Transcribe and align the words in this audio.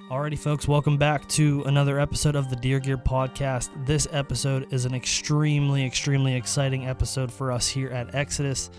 Alrighty, 0.00 0.36
folks, 0.36 0.66
welcome 0.66 0.98
back 0.98 1.28
to 1.28 1.62
another 1.66 2.00
episode 2.00 2.34
of 2.34 2.50
the 2.50 2.56
Deer 2.56 2.80
Gear 2.80 2.98
Podcast. 2.98 3.70
This 3.86 4.08
episode 4.10 4.72
is 4.72 4.86
an 4.86 4.92
extremely, 4.92 5.86
extremely 5.86 6.34
exciting 6.34 6.88
episode 6.88 7.32
for 7.32 7.52
us 7.52 7.68
here 7.68 7.90
at 7.90 8.12
Exodus. 8.12 8.70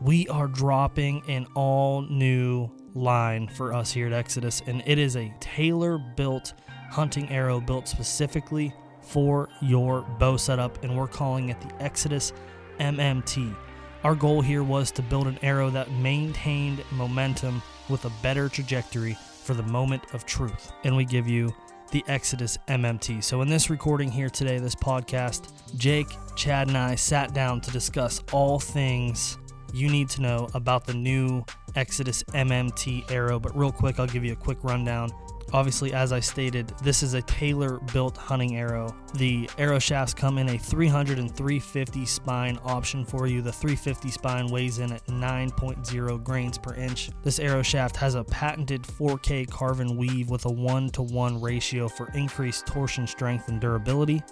We 0.00 0.26
are 0.28 0.46
dropping 0.48 1.22
an 1.28 1.46
all 1.54 2.00
new 2.00 2.70
line 2.94 3.46
for 3.46 3.74
us 3.74 3.92
here 3.92 4.06
at 4.06 4.14
Exodus, 4.14 4.62
and 4.66 4.82
it 4.86 4.98
is 4.98 5.16
a 5.16 5.34
tailor 5.38 5.98
built 5.98 6.54
hunting 6.90 7.28
arrow 7.28 7.60
built 7.60 7.86
specifically 7.86 8.72
for 9.02 9.50
your 9.60 10.00
bow 10.18 10.38
setup, 10.38 10.82
and 10.82 10.96
we're 10.96 11.06
calling 11.08 11.50
it 11.50 11.60
the 11.60 11.82
Exodus 11.82 12.32
MMT. 12.80 13.54
Our 14.02 14.14
goal 14.14 14.40
here 14.40 14.64
was 14.64 14.90
to 14.92 15.02
build 15.02 15.26
an 15.26 15.38
arrow 15.42 15.68
that 15.68 15.92
maintained 15.92 16.82
momentum 16.90 17.62
with 17.90 18.06
a 18.06 18.12
better 18.22 18.48
trajectory 18.48 19.18
for 19.44 19.54
the 19.54 19.62
moment 19.64 20.02
of 20.14 20.24
truth. 20.24 20.72
And 20.84 20.96
we 20.96 21.04
give 21.04 21.28
you 21.28 21.54
the 21.90 22.04
Exodus 22.08 22.58
MMT. 22.68 23.22
So, 23.22 23.42
in 23.42 23.48
this 23.48 23.70
recording 23.70 24.10
here 24.10 24.30
today, 24.30 24.58
this 24.58 24.74
podcast, 24.74 25.52
Jake, 25.76 26.08
Chad, 26.34 26.68
and 26.68 26.76
I 26.76 26.94
sat 26.94 27.34
down 27.34 27.60
to 27.60 27.70
discuss 27.70 28.20
all 28.32 28.58
things 28.58 29.38
you 29.72 29.88
need 29.88 30.08
to 30.10 30.22
know 30.22 30.48
about 30.54 30.86
the 30.86 30.94
new 30.94 31.44
Exodus 31.76 32.22
MMT 32.32 33.10
arrow. 33.10 33.38
But, 33.38 33.56
real 33.56 33.72
quick, 33.72 34.00
I'll 34.00 34.06
give 34.06 34.24
you 34.24 34.32
a 34.32 34.36
quick 34.36 34.58
rundown. 34.64 35.10
Obviously, 35.54 35.92
as 35.92 36.12
I 36.12 36.18
stated, 36.18 36.72
this 36.82 37.04
is 37.04 37.14
a 37.14 37.22
tailor 37.22 37.78
built 37.92 38.16
hunting 38.16 38.56
arrow. 38.56 38.92
The 39.14 39.48
arrow 39.56 39.78
shafts 39.78 40.12
come 40.12 40.38
in 40.38 40.48
a 40.48 40.58
300 40.58 41.20
and 41.20 41.32
350 41.32 42.04
spine 42.06 42.58
option 42.64 43.04
for 43.04 43.28
you. 43.28 43.40
The 43.40 43.52
350 43.52 44.10
spine 44.10 44.48
weighs 44.48 44.80
in 44.80 44.90
at 44.90 45.06
9.0 45.06 46.24
grains 46.24 46.58
per 46.58 46.74
inch. 46.74 47.10
This 47.22 47.38
arrow 47.38 47.62
shaft 47.62 47.94
has 47.94 48.16
a 48.16 48.24
patented 48.24 48.82
4K 48.82 49.48
carbon 49.48 49.96
weave 49.96 50.28
with 50.28 50.44
a 50.46 50.52
1 50.52 50.90
to 50.90 51.02
1 51.02 51.40
ratio 51.40 51.86
for 51.88 52.10
increased 52.14 52.66
torsion 52.66 53.06
strength 53.06 53.46
and 53.46 53.60
durability, 53.60 54.24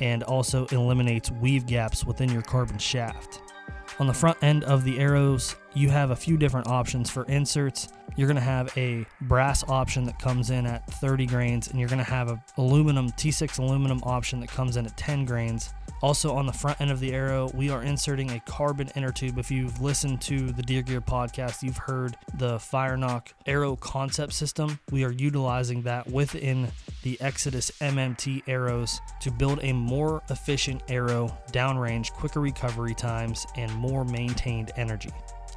and 0.00 0.24
also 0.24 0.66
eliminates 0.72 1.30
weave 1.30 1.66
gaps 1.66 2.04
within 2.04 2.28
your 2.28 2.42
carbon 2.42 2.78
shaft. 2.78 3.53
On 4.00 4.08
the 4.08 4.12
front 4.12 4.42
end 4.42 4.64
of 4.64 4.82
the 4.82 4.98
arrows, 4.98 5.54
you 5.72 5.88
have 5.88 6.10
a 6.10 6.16
few 6.16 6.36
different 6.36 6.66
options 6.66 7.08
for 7.08 7.22
inserts. 7.26 7.88
You're 8.16 8.26
going 8.26 8.34
to 8.36 8.42
have 8.42 8.76
a 8.76 9.06
brass 9.20 9.62
option 9.68 10.04
that 10.04 10.18
comes 10.18 10.50
in 10.50 10.66
at 10.66 10.84
30 10.94 11.26
grains, 11.26 11.68
and 11.68 11.78
you're 11.78 11.88
going 11.88 12.04
to 12.04 12.10
have 12.10 12.28
a 12.28 12.42
aluminum 12.56 13.10
T6 13.10 13.58
aluminum 13.60 14.00
option 14.02 14.40
that 14.40 14.48
comes 14.48 14.76
in 14.76 14.86
at 14.86 14.96
10 14.96 15.24
grains. 15.26 15.72
Also, 16.04 16.34
on 16.34 16.44
the 16.44 16.52
front 16.52 16.78
end 16.82 16.90
of 16.90 17.00
the 17.00 17.14
arrow, 17.14 17.50
we 17.54 17.70
are 17.70 17.82
inserting 17.82 18.30
a 18.32 18.40
carbon 18.40 18.90
inner 18.94 19.10
tube. 19.10 19.38
If 19.38 19.50
you've 19.50 19.80
listened 19.80 20.20
to 20.20 20.52
the 20.52 20.62
Deer 20.62 20.82
Gear 20.82 21.00
podcast, 21.00 21.62
you've 21.62 21.78
heard 21.78 22.14
the 22.34 22.56
FireNock 22.56 23.28
AeroConcept 23.46 24.30
system. 24.34 24.78
We 24.90 25.02
are 25.04 25.12
utilizing 25.12 25.80
that 25.84 26.06
within 26.06 26.68
the 27.04 27.18
Exodus 27.22 27.70
MMT 27.80 28.42
arrows 28.46 29.00
to 29.20 29.30
build 29.30 29.60
a 29.62 29.72
more 29.72 30.22
efficient 30.28 30.82
arrow, 30.88 31.34
downrange, 31.52 32.12
quicker 32.12 32.40
recovery 32.40 32.94
times, 32.94 33.46
and 33.56 33.72
more 33.72 34.04
maintained 34.04 34.72
energy. 34.76 35.10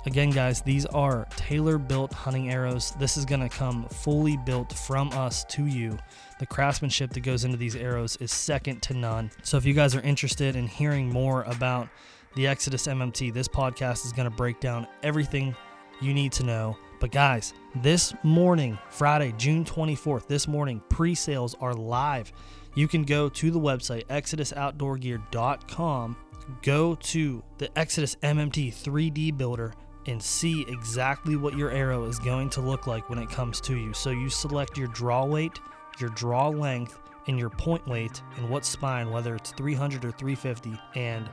Again, 0.05 0.29
guys, 0.29 0.61
these 0.61 0.85
are 0.85 1.27
tailor 1.31 1.77
built 1.77 2.13
hunting 2.13 2.49
arrows. 2.49 2.93
This 2.97 3.17
is 3.17 3.25
going 3.25 3.41
to 3.41 3.49
come 3.49 3.83
fully 3.89 4.37
built 4.37 4.71
from 4.71 5.09
us 5.11 5.43
to 5.49 5.65
you. 5.65 5.99
The 6.39 6.45
craftsmanship 6.45 7.13
that 7.13 7.21
goes 7.21 7.45
into 7.45 7.57
these 7.57 7.75
arrows 7.75 8.15
is 8.17 8.31
second 8.31 8.83
to 8.83 8.93
none. 8.93 9.31
So, 9.43 9.57
if 9.57 9.65
you 9.65 9.73
guys 9.73 9.95
are 9.95 10.01
interested 10.01 10.55
in 10.55 10.67
hearing 10.67 11.09
more 11.09 11.41
about 11.43 11.89
the 12.35 12.45
Exodus 12.45 12.85
MMT, 12.85 13.33
this 13.33 13.47
podcast 13.47 14.05
is 14.05 14.13
going 14.13 14.29
to 14.29 14.35
break 14.35 14.59
down 14.59 14.85
everything 15.01 15.55
you 15.99 16.13
need 16.13 16.31
to 16.33 16.43
know. 16.43 16.77
But, 16.99 17.11
guys, 17.11 17.55
this 17.75 18.13
morning, 18.23 18.77
Friday, 18.89 19.33
June 19.37 19.63
24th, 19.65 20.27
this 20.27 20.47
morning, 20.47 20.79
pre 20.89 21.15
sales 21.15 21.55
are 21.59 21.73
live. 21.73 22.31
You 22.75 22.87
can 22.87 23.03
go 23.03 23.29
to 23.29 23.49
the 23.49 23.59
website, 23.59 24.05
exodusoutdoorgear.com, 24.05 26.17
go 26.61 26.95
to 26.95 27.43
the 27.57 27.77
Exodus 27.77 28.15
MMT 28.21 28.71
3D 28.71 29.35
builder 29.35 29.73
and 30.05 30.21
see 30.21 30.63
exactly 30.67 31.35
what 31.35 31.57
your 31.57 31.71
arrow 31.71 32.05
is 32.05 32.19
going 32.19 32.51
to 32.51 32.61
look 32.61 32.85
like 32.87 33.09
when 33.09 33.19
it 33.19 33.29
comes 33.29 33.59
to 33.61 33.75
you. 33.75 33.93
So 33.93 34.11
you 34.11 34.29
select 34.29 34.77
your 34.77 34.87
draw 34.89 35.25
weight, 35.25 35.59
your 35.99 36.09
draw 36.11 36.49
length, 36.49 36.99
and 37.27 37.37
your 37.37 37.49
point 37.49 37.85
weight, 37.87 38.21
and 38.37 38.49
what 38.49 38.65
spine, 38.65 39.11
whether 39.11 39.35
it's 39.35 39.51
300 39.51 40.05
or 40.05 40.11
350, 40.11 40.79
and 40.95 41.29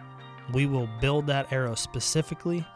we 0.52 0.66
will 0.66 0.88
build 1.00 1.26
that 1.26 1.52
arrow 1.52 1.74
specifically 1.74 2.66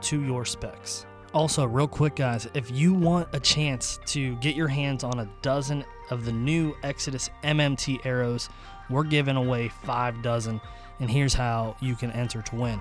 to 0.00 0.22
your 0.22 0.44
specs. 0.44 1.04
Also, 1.34 1.66
real 1.66 1.88
quick, 1.88 2.16
guys, 2.16 2.48
if 2.54 2.70
you 2.70 2.94
want 2.94 3.28
a 3.32 3.40
chance 3.40 4.00
to 4.06 4.34
get 4.36 4.56
your 4.56 4.68
hands 4.68 5.04
on 5.04 5.20
a 5.20 5.28
dozen 5.42 5.84
of 6.10 6.24
the 6.24 6.32
new 6.32 6.74
Exodus 6.82 7.28
MMT 7.44 8.06
arrows, 8.06 8.48
we're 8.88 9.04
giving 9.04 9.36
away 9.36 9.68
five 9.68 10.22
dozen, 10.22 10.60
and 11.00 11.10
here's 11.10 11.34
how 11.34 11.76
you 11.80 11.94
can 11.96 12.10
enter 12.12 12.40
to 12.40 12.56
win. 12.56 12.80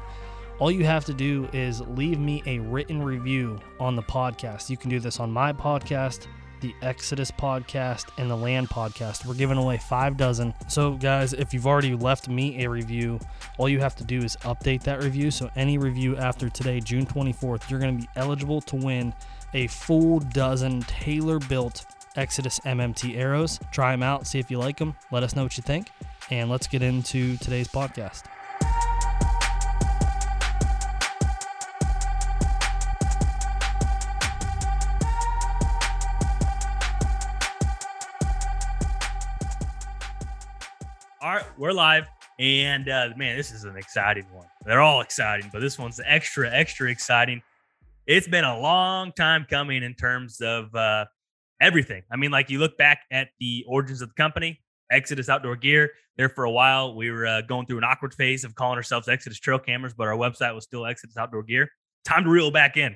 All 0.59 0.71
you 0.71 0.85
have 0.85 1.05
to 1.05 1.13
do 1.13 1.47
is 1.51 1.81
leave 1.81 2.19
me 2.19 2.41
a 2.45 2.59
written 2.59 3.03
review 3.03 3.59
on 3.79 3.95
the 3.95 4.01
podcast. 4.01 4.69
You 4.69 4.77
can 4.77 4.89
do 4.89 4.99
this 4.99 5.19
on 5.19 5.31
my 5.31 5.51
podcast, 5.51 6.27
the 6.61 6.73
Exodus 6.81 7.31
podcast, 7.31 8.05
and 8.17 8.29
the 8.29 8.35
Land 8.35 8.69
podcast. 8.69 9.25
We're 9.25 9.33
giving 9.35 9.57
away 9.57 9.77
five 9.77 10.17
dozen. 10.17 10.53
So, 10.67 10.93
guys, 10.93 11.33
if 11.33 11.53
you've 11.53 11.67
already 11.67 11.95
left 11.95 12.29
me 12.29 12.63
a 12.63 12.69
review, 12.69 13.19
all 13.57 13.69
you 13.69 13.79
have 13.79 13.95
to 13.97 14.03
do 14.03 14.19
is 14.19 14.35
update 14.37 14.83
that 14.83 15.03
review. 15.03 15.31
So, 15.31 15.49
any 15.55 15.77
review 15.77 16.17
after 16.17 16.49
today, 16.49 16.79
June 16.79 17.05
24th, 17.05 17.69
you're 17.69 17.79
going 17.79 17.97
to 17.97 18.03
be 18.03 18.09
eligible 18.15 18.61
to 18.61 18.75
win 18.75 19.13
a 19.53 19.67
full 19.67 20.19
dozen 20.19 20.81
tailor 20.81 21.39
built 21.39 21.85
Exodus 22.15 22.59
MMT 22.61 23.15
arrows. 23.15 23.59
Try 23.71 23.91
them 23.91 24.03
out, 24.03 24.27
see 24.27 24.39
if 24.39 24.51
you 24.51 24.57
like 24.57 24.77
them. 24.77 24.95
Let 25.11 25.23
us 25.23 25.35
know 25.35 25.43
what 25.43 25.55
you 25.57 25.63
think. 25.63 25.89
And 26.29 26.49
let's 26.49 26.67
get 26.67 26.81
into 26.81 27.37
today's 27.37 27.67
podcast. 27.67 28.23
Right, 41.37 41.45
we're 41.57 41.71
live. 41.71 42.07
And 42.39 42.89
uh, 42.89 43.09
man, 43.15 43.37
this 43.37 43.51
is 43.51 43.63
an 43.63 43.77
exciting 43.77 44.25
one. 44.31 44.47
They're 44.65 44.81
all 44.81 45.01
exciting, 45.01 45.49
but 45.53 45.59
this 45.59 45.77
one's 45.77 45.99
extra, 46.03 46.49
extra 46.51 46.89
exciting. 46.89 47.41
It's 48.07 48.27
been 48.27 48.43
a 48.43 48.59
long 48.59 49.11
time 49.11 49.45
coming 49.47 49.83
in 49.83 49.93
terms 49.93 50.41
of 50.41 50.73
uh, 50.73 51.05
everything. 51.61 52.03
I 52.11 52.15
mean, 52.15 52.31
like 52.31 52.49
you 52.49 52.59
look 52.59 52.77
back 52.77 53.01
at 53.11 53.29
the 53.39 53.63
origins 53.67 54.01
of 54.01 54.09
the 54.09 54.15
company, 54.15 54.59
Exodus 54.91 55.29
Outdoor 55.29 55.55
Gear. 55.55 55.91
There 56.15 56.29
for 56.29 56.45
a 56.45 56.51
while, 56.51 56.95
we 56.95 57.11
were 57.11 57.27
uh, 57.27 57.41
going 57.41 57.67
through 57.67 57.77
an 57.77 57.83
awkward 57.83 58.15
phase 58.15 58.43
of 58.43 58.55
calling 58.55 58.77
ourselves 58.77 59.07
Exodus 59.07 59.39
Trail 59.39 59.59
Cameras, 59.59 59.93
but 59.95 60.07
our 60.07 60.15
website 60.15 60.55
was 60.55 60.63
still 60.63 60.85
Exodus 60.85 61.17
Outdoor 61.17 61.43
Gear. 61.43 61.69
Time 62.05 62.23
to 62.23 62.29
reel 62.29 62.49
back 62.49 62.77
in. 62.77 62.95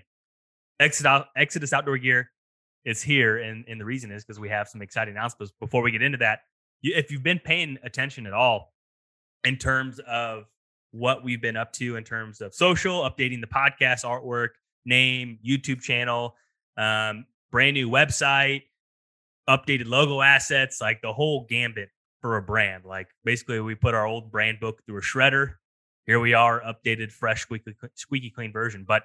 Exodus, 0.79 1.73
Outdoor 1.73 1.99
Gear 1.99 2.31
is 2.85 3.03
here, 3.03 3.37
and, 3.37 3.65
and 3.67 3.79
the 3.79 3.85
reason 3.85 4.11
is 4.11 4.23
because 4.23 4.39
we 4.39 4.49
have 4.49 4.67
some 4.67 4.81
exciting 4.81 5.13
announcements. 5.13 5.53
Before 5.59 5.83
we 5.83 5.91
get 5.91 6.01
into 6.01 6.17
that, 6.19 6.39
if 6.83 7.11
you've 7.11 7.23
been 7.23 7.39
paying 7.39 7.77
attention 7.83 8.25
at 8.25 8.33
all 8.33 8.73
in 9.43 9.57
terms 9.57 9.99
of 10.07 10.45
what 10.91 11.23
we've 11.23 11.41
been 11.41 11.57
up 11.57 11.71
to 11.73 11.95
in 11.95 12.03
terms 12.03 12.41
of 12.41 12.53
social, 12.53 13.01
updating 13.01 13.41
the 13.41 13.47
podcast 13.47 14.03
artwork, 14.03 14.49
name, 14.85 15.39
YouTube 15.45 15.81
channel, 15.81 16.35
um, 16.77 17.25
brand 17.51 17.73
new 17.73 17.89
website, 17.89 18.63
updated 19.49 19.87
logo 19.87 20.21
assets, 20.21 20.81
like 20.81 21.01
the 21.01 21.13
whole 21.13 21.45
gambit 21.49 21.89
for 22.21 22.37
a 22.37 22.41
brand. 22.41 22.85
Like 22.85 23.07
basically, 23.23 23.59
we 23.59 23.75
put 23.75 23.93
our 23.93 24.05
old 24.05 24.31
brand 24.31 24.59
book 24.59 24.83
through 24.85 24.97
a 24.97 25.01
shredder. 25.01 25.55
Here 26.05 26.19
we 26.19 26.33
are, 26.33 26.61
updated, 26.61 27.11
fresh, 27.11 27.41
squeaky, 27.41 27.75
squeaky 27.95 28.29
clean 28.31 28.51
version. 28.51 28.85
But 28.87 29.03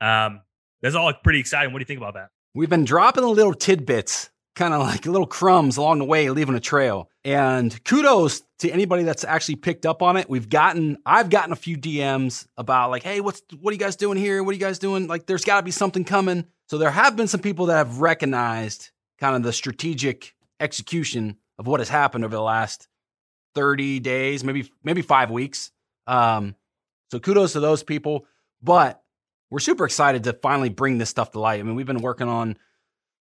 um, 0.00 0.40
that's 0.80 0.94
all 0.94 1.12
pretty 1.12 1.40
exciting. 1.40 1.72
What 1.72 1.80
do 1.80 1.82
you 1.82 1.86
think 1.86 1.98
about 1.98 2.14
that? 2.14 2.30
We've 2.54 2.70
been 2.70 2.84
dropping 2.84 3.24
little 3.24 3.54
tidbits 3.54 4.30
kind 4.58 4.74
of 4.74 4.80
like 4.80 5.06
little 5.06 5.26
crumbs 5.26 5.76
along 5.76 6.00
the 6.00 6.04
way, 6.04 6.28
leaving 6.30 6.56
a 6.56 6.60
trail. 6.60 7.08
And 7.24 7.82
kudos 7.84 8.42
to 8.58 8.70
anybody 8.70 9.04
that's 9.04 9.22
actually 9.22 9.54
picked 9.54 9.86
up 9.86 10.02
on 10.02 10.16
it. 10.16 10.28
We've 10.28 10.48
gotten, 10.48 10.98
I've 11.06 11.30
gotten 11.30 11.52
a 11.52 11.56
few 11.56 11.78
DMs 11.78 12.46
about 12.56 12.90
like, 12.90 13.04
hey, 13.04 13.20
what's 13.20 13.40
what 13.60 13.70
are 13.70 13.74
you 13.74 13.78
guys 13.78 13.96
doing 13.96 14.18
here? 14.18 14.42
What 14.42 14.50
are 14.50 14.54
you 14.54 14.60
guys 14.60 14.80
doing? 14.80 15.06
Like, 15.06 15.26
there's 15.26 15.44
got 15.44 15.58
to 15.58 15.62
be 15.62 15.70
something 15.70 16.04
coming. 16.04 16.44
So 16.66 16.76
there 16.76 16.90
have 16.90 17.16
been 17.16 17.28
some 17.28 17.40
people 17.40 17.66
that 17.66 17.76
have 17.76 18.00
recognized 18.00 18.90
kind 19.18 19.36
of 19.36 19.42
the 19.42 19.52
strategic 19.52 20.34
execution 20.60 21.36
of 21.58 21.66
what 21.66 21.80
has 21.80 21.88
happened 21.88 22.24
over 22.24 22.34
the 22.34 22.42
last 22.42 22.88
30 23.54 24.00
days, 24.00 24.42
maybe 24.42 24.70
maybe 24.82 25.02
five 25.02 25.30
weeks. 25.30 25.70
Um, 26.08 26.56
so 27.12 27.20
kudos 27.20 27.52
to 27.52 27.60
those 27.60 27.84
people. 27.84 28.26
But 28.60 29.00
we're 29.50 29.60
super 29.60 29.84
excited 29.84 30.24
to 30.24 30.32
finally 30.32 30.68
bring 30.68 30.98
this 30.98 31.10
stuff 31.10 31.30
to 31.30 31.40
light. 31.40 31.60
I 31.60 31.62
mean, 31.62 31.76
we've 31.76 31.86
been 31.86 32.02
working 32.02 32.28
on 32.28 32.58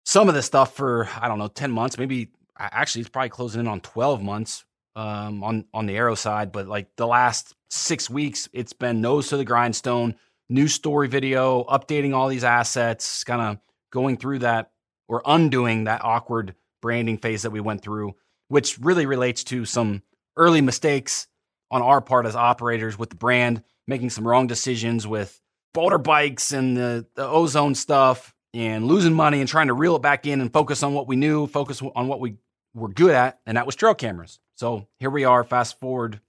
some 0.06 0.30
of 0.30 0.36
this 0.36 0.46
stuff 0.46 0.76
for 0.76 1.08
I 1.20 1.28
don't 1.28 1.40
know 1.40 1.48
ten 1.48 1.72
months, 1.72 1.98
maybe 1.98 2.32
actually 2.58 3.02
it's 3.02 3.10
probably 3.10 3.30
closing 3.30 3.62
in 3.62 3.68
on 3.68 3.82
twelve 3.82 4.22
months 4.22 4.66
um, 4.96 5.44
on 5.44 5.66
on 5.74 5.86
the 5.86 5.98
arrow 5.98 6.16
side. 6.16 6.52
But 6.52 6.68
like 6.68 6.96
the 6.96 7.08
last 7.08 7.56
six 7.70 8.10
weeks, 8.10 8.50
it's 8.54 8.74
been 8.74 9.02
nose 9.02 9.30
to 9.30 9.38
the 9.38 9.46
grindstone, 9.46 10.16
new 10.50 10.68
story 10.68 11.08
video, 11.08 11.64
updating 11.66 12.14
all 12.14 12.28
these 12.28 12.44
assets, 12.44 13.24
kind 13.24 13.42
of 13.42 13.58
going 13.92 14.18
through 14.18 14.40
that 14.40 14.72
or 15.08 15.22
undoing 15.26 15.86
that 15.86 16.04
awkward 16.04 16.56
branding 16.82 17.18
phase 17.18 17.42
that 17.42 17.52
we 17.52 17.60
went 17.60 17.82
through, 17.82 18.16
which 18.48 18.78
really 18.80 19.06
relates 19.06 19.44
to 19.44 19.66
some 19.66 20.02
early 20.38 20.62
mistakes 20.62 21.28
on 21.72 21.82
our 21.82 22.02
part 22.02 22.26
as 22.26 22.36
operators 22.36 22.98
with 22.98 23.10
the 23.10 23.16
brand, 23.16 23.64
making 23.88 24.10
some 24.10 24.28
wrong 24.28 24.48
decisions 24.48 25.06
with 25.06 25.40
boulder 25.74 25.98
bikes 25.98 26.52
and 26.52 26.78
the, 26.78 27.06
the 27.16 27.28
ozone 27.28 27.76
stuff 27.76 28.34
and 28.54 28.88
losing 28.88 29.14
money 29.14 29.40
and 29.40 29.50
trying 29.50 29.68
to 29.68 29.74
reel 29.74 29.96
it 29.96 30.02
back 30.02 30.26
in 30.26 30.42
and 30.42 30.52
focus 30.52 30.84
on 30.84 30.94
what 30.94 31.08
we 31.08 31.16
knew, 31.16 31.48
focus 31.48 31.82
on 31.82 32.08
what 32.08 32.20
we 32.20 32.36
were 32.74 32.90
good 32.90 33.12
at, 33.12 33.40
and 33.46 33.58
that 33.58 33.66
was 33.66 33.76
trail 33.76 33.94
cameras. 33.94 34.40
So 34.56 34.88
here 35.00 35.10
we 35.10 35.24
are, 35.24 35.44
fast 35.44 35.80
forward 35.80 36.20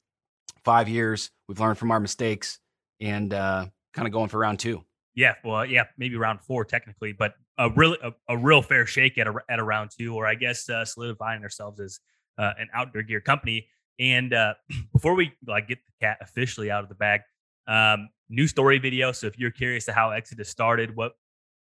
five 0.64 0.88
years. 0.88 1.31
We've 1.49 1.61
learned 1.61 1.78
from 1.78 1.90
our 1.90 2.00
mistakes 2.00 2.58
and 3.00 3.32
uh, 3.32 3.67
kind 3.94 4.06
of 4.06 4.12
going 4.12 4.28
for 4.28 4.38
round 4.38 4.58
two. 4.58 4.84
Yeah, 5.14 5.34
well, 5.44 5.67
yeah, 5.67 5.84
maybe 5.99 6.17
round 6.17 6.40
four 6.40 6.64
technically, 6.64 7.12
but 7.12 7.34
a 7.58 7.70
real 7.70 7.96
a, 8.02 8.12
a 8.28 8.38
real 8.38 8.62
fair 8.62 8.87
shake 8.87 9.19
at 9.19 9.26
a, 9.26 9.34
at 9.49 9.58
a 9.58 9.62
round 9.64 9.90
two, 9.96 10.14
or 10.14 10.26
I 10.26 10.34
guess 10.34 10.69
uh, 10.69 10.84
solidifying 10.84 11.43
ourselves 11.43 11.81
as 11.81 12.00
uh, 12.38 12.52
an 12.58 12.69
outdoor 12.72 13.02
gear 13.02 13.20
company. 13.20 13.67
And 13.99 14.32
uh, 14.32 14.55
before 14.93 15.14
we 15.14 15.32
like 15.46 15.69
get 15.69 15.78
the 15.84 16.06
cat 16.06 16.19
officially 16.20 16.70
out 16.70 16.82
of 16.82 16.88
the 16.88 16.94
bag, 16.94 17.22
um, 17.67 18.08
new 18.28 18.46
story 18.46 18.78
video. 18.78 19.12
So 19.12 19.26
if 19.26 19.38
you're 19.38 19.50
curious 19.50 19.84
to 19.87 19.93
how 19.93 20.11
Exodus 20.11 20.49
started, 20.49 20.96
what 20.96 21.12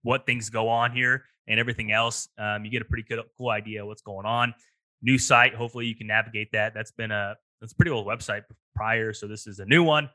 what 0.06 0.28
things 0.28 0.52
go 0.52 0.70
on 0.70 0.92
here, 0.92 1.26
and 1.48 1.60
everything 1.60 1.92
else, 1.92 2.30
um, 2.38 2.64
you 2.64 2.70
get 2.70 2.82
a 2.82 2.86
pretty 2.86 3.04
good, 3.04 3.20
cool 3.38 3.50
idea 3.50 3.86
what's 3.86 4.04
going 4.04 4.26
on. 4.26 4.54
New 5.02 5.18
site. 5.18 5.56
Hopefully 5.56 5.88
you 5.88 5.96
can 5.96 6.08
navigate 6.08 6.52
that. 6.54 6.74
That's 6.74 6.92
been 6.92 7.12
a 7.12 7.36
that's 7.60 7.74
a 7.74 7.76
pretty 7.76 7.92
old 7.92 8.08
website 8.08 8.44
prior, 8.76 9.14
so 9.14 9.28
this 9.28 9.48
is 9.48 9.60
a 9.60 9.66
new 9.66 9.84
one. 9.84 10.10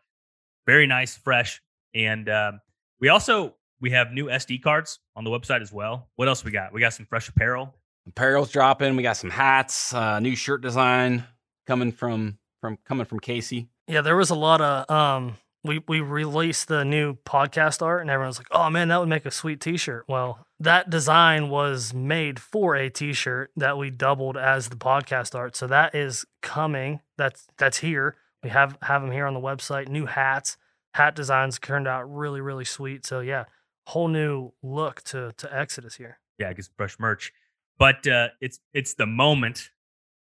Very 0.67 0.87
nice, 0.87 1.17
fresh, 1.17 1.61
and 1.95 2.29
um, 2.29 2.61
we 3.01 3.09
also 3.09 3.57
we 3.81 3.91
have 3.91 4.13
new 4.13 4.27
SD 4.27 4.63
cards 4.63 5.01
on 5.17 5.25
the 5.25 5.31
website 5.31 5.61
as 5.61 5.73
well. 5.73 6.09
What 6.17 6.29
else 6.29 6.45
we 6.45 6.53
got? 6.53 6.73
We 6.73 6.81
got 6.81 6.93
some 6.93 7.07
fresh 7.07 7.29
apparel. 7.29 7.75
Apparel's 8.07 8.51
dropping. 8.51 8.97
We 8.97 9.03
got 9.03 9.17
some 9.17 9.31
hats, 9.31 9.93
uh, 9.93 10.21
new 10.21 10.37
shirt 10.37 10.63
design 10.63 11.25
coming 11.67 11.91
from 11.93 12.39
from 12.61 12.79
coming 12.85 13.07
from 13.07 13.19
Casey. 13.19 13.69
Yeah, 13.89 14.03
there 14.03 14.17
was 14.17 14.31
a 14.31 14.37
lot 14.37 14.61
of 14.61 14.89
um 14.89 15.37
we 15.65 15.83
we 15.87 16.01
released 16.01 16.69
the 16.69 16.85
new 16.85 17.15
podcast 17.15 17.83
art 17.83 18.01
and 18.01 18.11
everyone's 18.11 18.39
like, 18.39 18.49
"Oh 18.51 18.71
man, 18.71 18.89
that 18.89 18.99
would 18.99 19.09
make 19.09 19.27
a 19.27 19.31
sweet 19.31 19.61
t-shirt." 19.61 20.05
Well, 20.09 20.47
that 20.59 20.91
design 20.91 21.49
was 21.49 21.93
made 21.93 22.39
for 22.39 22.75
a 22.75 22.91
t-shirt 22.91 23.51
that 23.57 23.77
we 23.77 23.91
doubled 23.91 24.37
as 24.37 24.69
the 24.69 24.77
podcast 24.77 25.35
art. 25.35 25.57
So 25.57 25.67
that 25.67 25.95
is 25.95 26.25
coming. 26.43 27.01
That's 27.19 27.47
that's 27.59 27.79
here. 27.79 28.17
We 28.43 28.51
have 28.51 28.79
have 28.83 29.03
them 29.03 29.11
here 29.11 29.27
on 29.27 29.35
the 29.35 29.41
website. 29.41 29.89
New 29.89 30.07
hats, 30.07 30.57
hat 30.95 31.15
designs 31.15 31.59
turned 31.59 31.87
out 31.87 32.03
really 32.03 32.41
really 32.41 32.65
sweet. 32.65 33.05
So 33.05 33.21
yeah, 33.21 33.45
whole 33.87 34.09
new 34.09 34.53
look 34.63 35.03
to 35.05 35.33
to 35.37 35.55
Exodus 35.55 35.97
here. 35.97 36.19
Yeah, 36.39 36.53
get 36.53 36.65
some 36.65 36.75
fresh 36.77 36.99
merch. 36.99 37.33
But 37.79 38.07
uh, 38.07 38.29
it's 38.41 38.61
it's 38.73 38.95
the 38.95 39.07
moment 39.07 39.71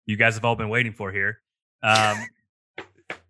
you 0.06 0.16
guys 0.16 0.34
have 0.34 0.44
all 0.44 0.56
been 0.56 0.68
waiting 0.68 0.92
for 0.92 1.12
here. 1.12 1.38
Um, 1.82 2.18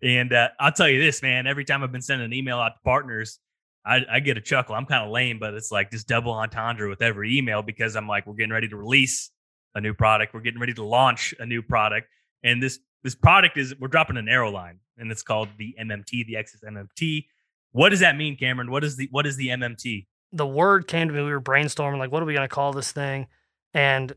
and 0.01 0.33
uh, 0.33 0.49
I'll 0.59 0.71
tell 0.71 0.89
you 0.89 1.01
this, 1.01 1.21
man. 1.21 1.47
Every 1.47 1.65
time 1.65 1.83
I've 1.83 1.91
been 1.91 2.01
sending 2.01 2.25
an 2.25 2.33
email 2.33 2.57
out 2.57 2.69
to 2.69 2.79
partners, 2.83 3.39
I, 3.85 4.01
I 4.11 4.19
get 4.19 4.37
a 4.37 4.41
chuckle. 4.41 4.75
I'm 4.75 4.85
kind 4.85 5.03
of 5.03 5.11
lame, 5.11 5.39
but 5.39 5.53
it's 5.53 5.71
like 5.71 5.91
just 5.91 6.07
double 6.07 6.31
entendre 6.31 6.89
with 6.89 7.01
every 7.01 7.37
email 7.37 7.61
because 7.61 7.95
I'm 7.95 8.07
like, 8.07 8.27
we're 8.27 8.33
getting 8.33 8.51
ready 8.51 8.67
to 8.67 8.77
release 8.77 9.31
a 9.75 9.81
new 9.81 9.93
product. 9.93 10.33
We're 10.33 10.41
getting 10.41 10.59
ready 10.59 10.73
to 10.73 10.83
launch 10.83 11.33
a 11.39 11.45
new 11.45 11.61
product, 11.61 12.07
and 12.43 12.61
this 12.61 12.79
this 13.03 13.15
product 13.15 13.57
is 13.57 13.73
we're 13.79 13.87
dropping 13.87 14.17
an 14.17 14.27
arrow 14.27 14.51
line, 14.51 14.79
and 14.97 15.11
it's 15.11 15.23
called 15.23 15.49
the 15.57 15.75
MMT, 15.79 16.25
the 16.27 16.35
Exodus 16.35 16.69
MMT. 16.69 17.25
What 17.71 17.89
does 17.89 17.99
that 17.99 18.17
mean, 18.17 18.35
Cameron? 18.35 18.71
What 18.71 18.83
is 18.83 18.97
the 18.97 19.07
what 19.11 19.25
is 19.25 19.37
the 19.37 19.49
MMT? 19.49 20.07
The 20.31 20.47
word 20.47 20.87
came 20.87 21.07
to 21.07 21.13
me. 21.13 21.23
We 21.23 21.31
were 21.31 21.41
brainstorming, 21.41 21.97
like, 21.97 22.11
what 22.11 22.21
are 22.21 22.25
we 22.25 22.33
going 22.33 22.47
to 22.47 22.53
call 22.53 22.71
this 22.73 22.91
thing? 22.91 23.27
And 23.73 24.13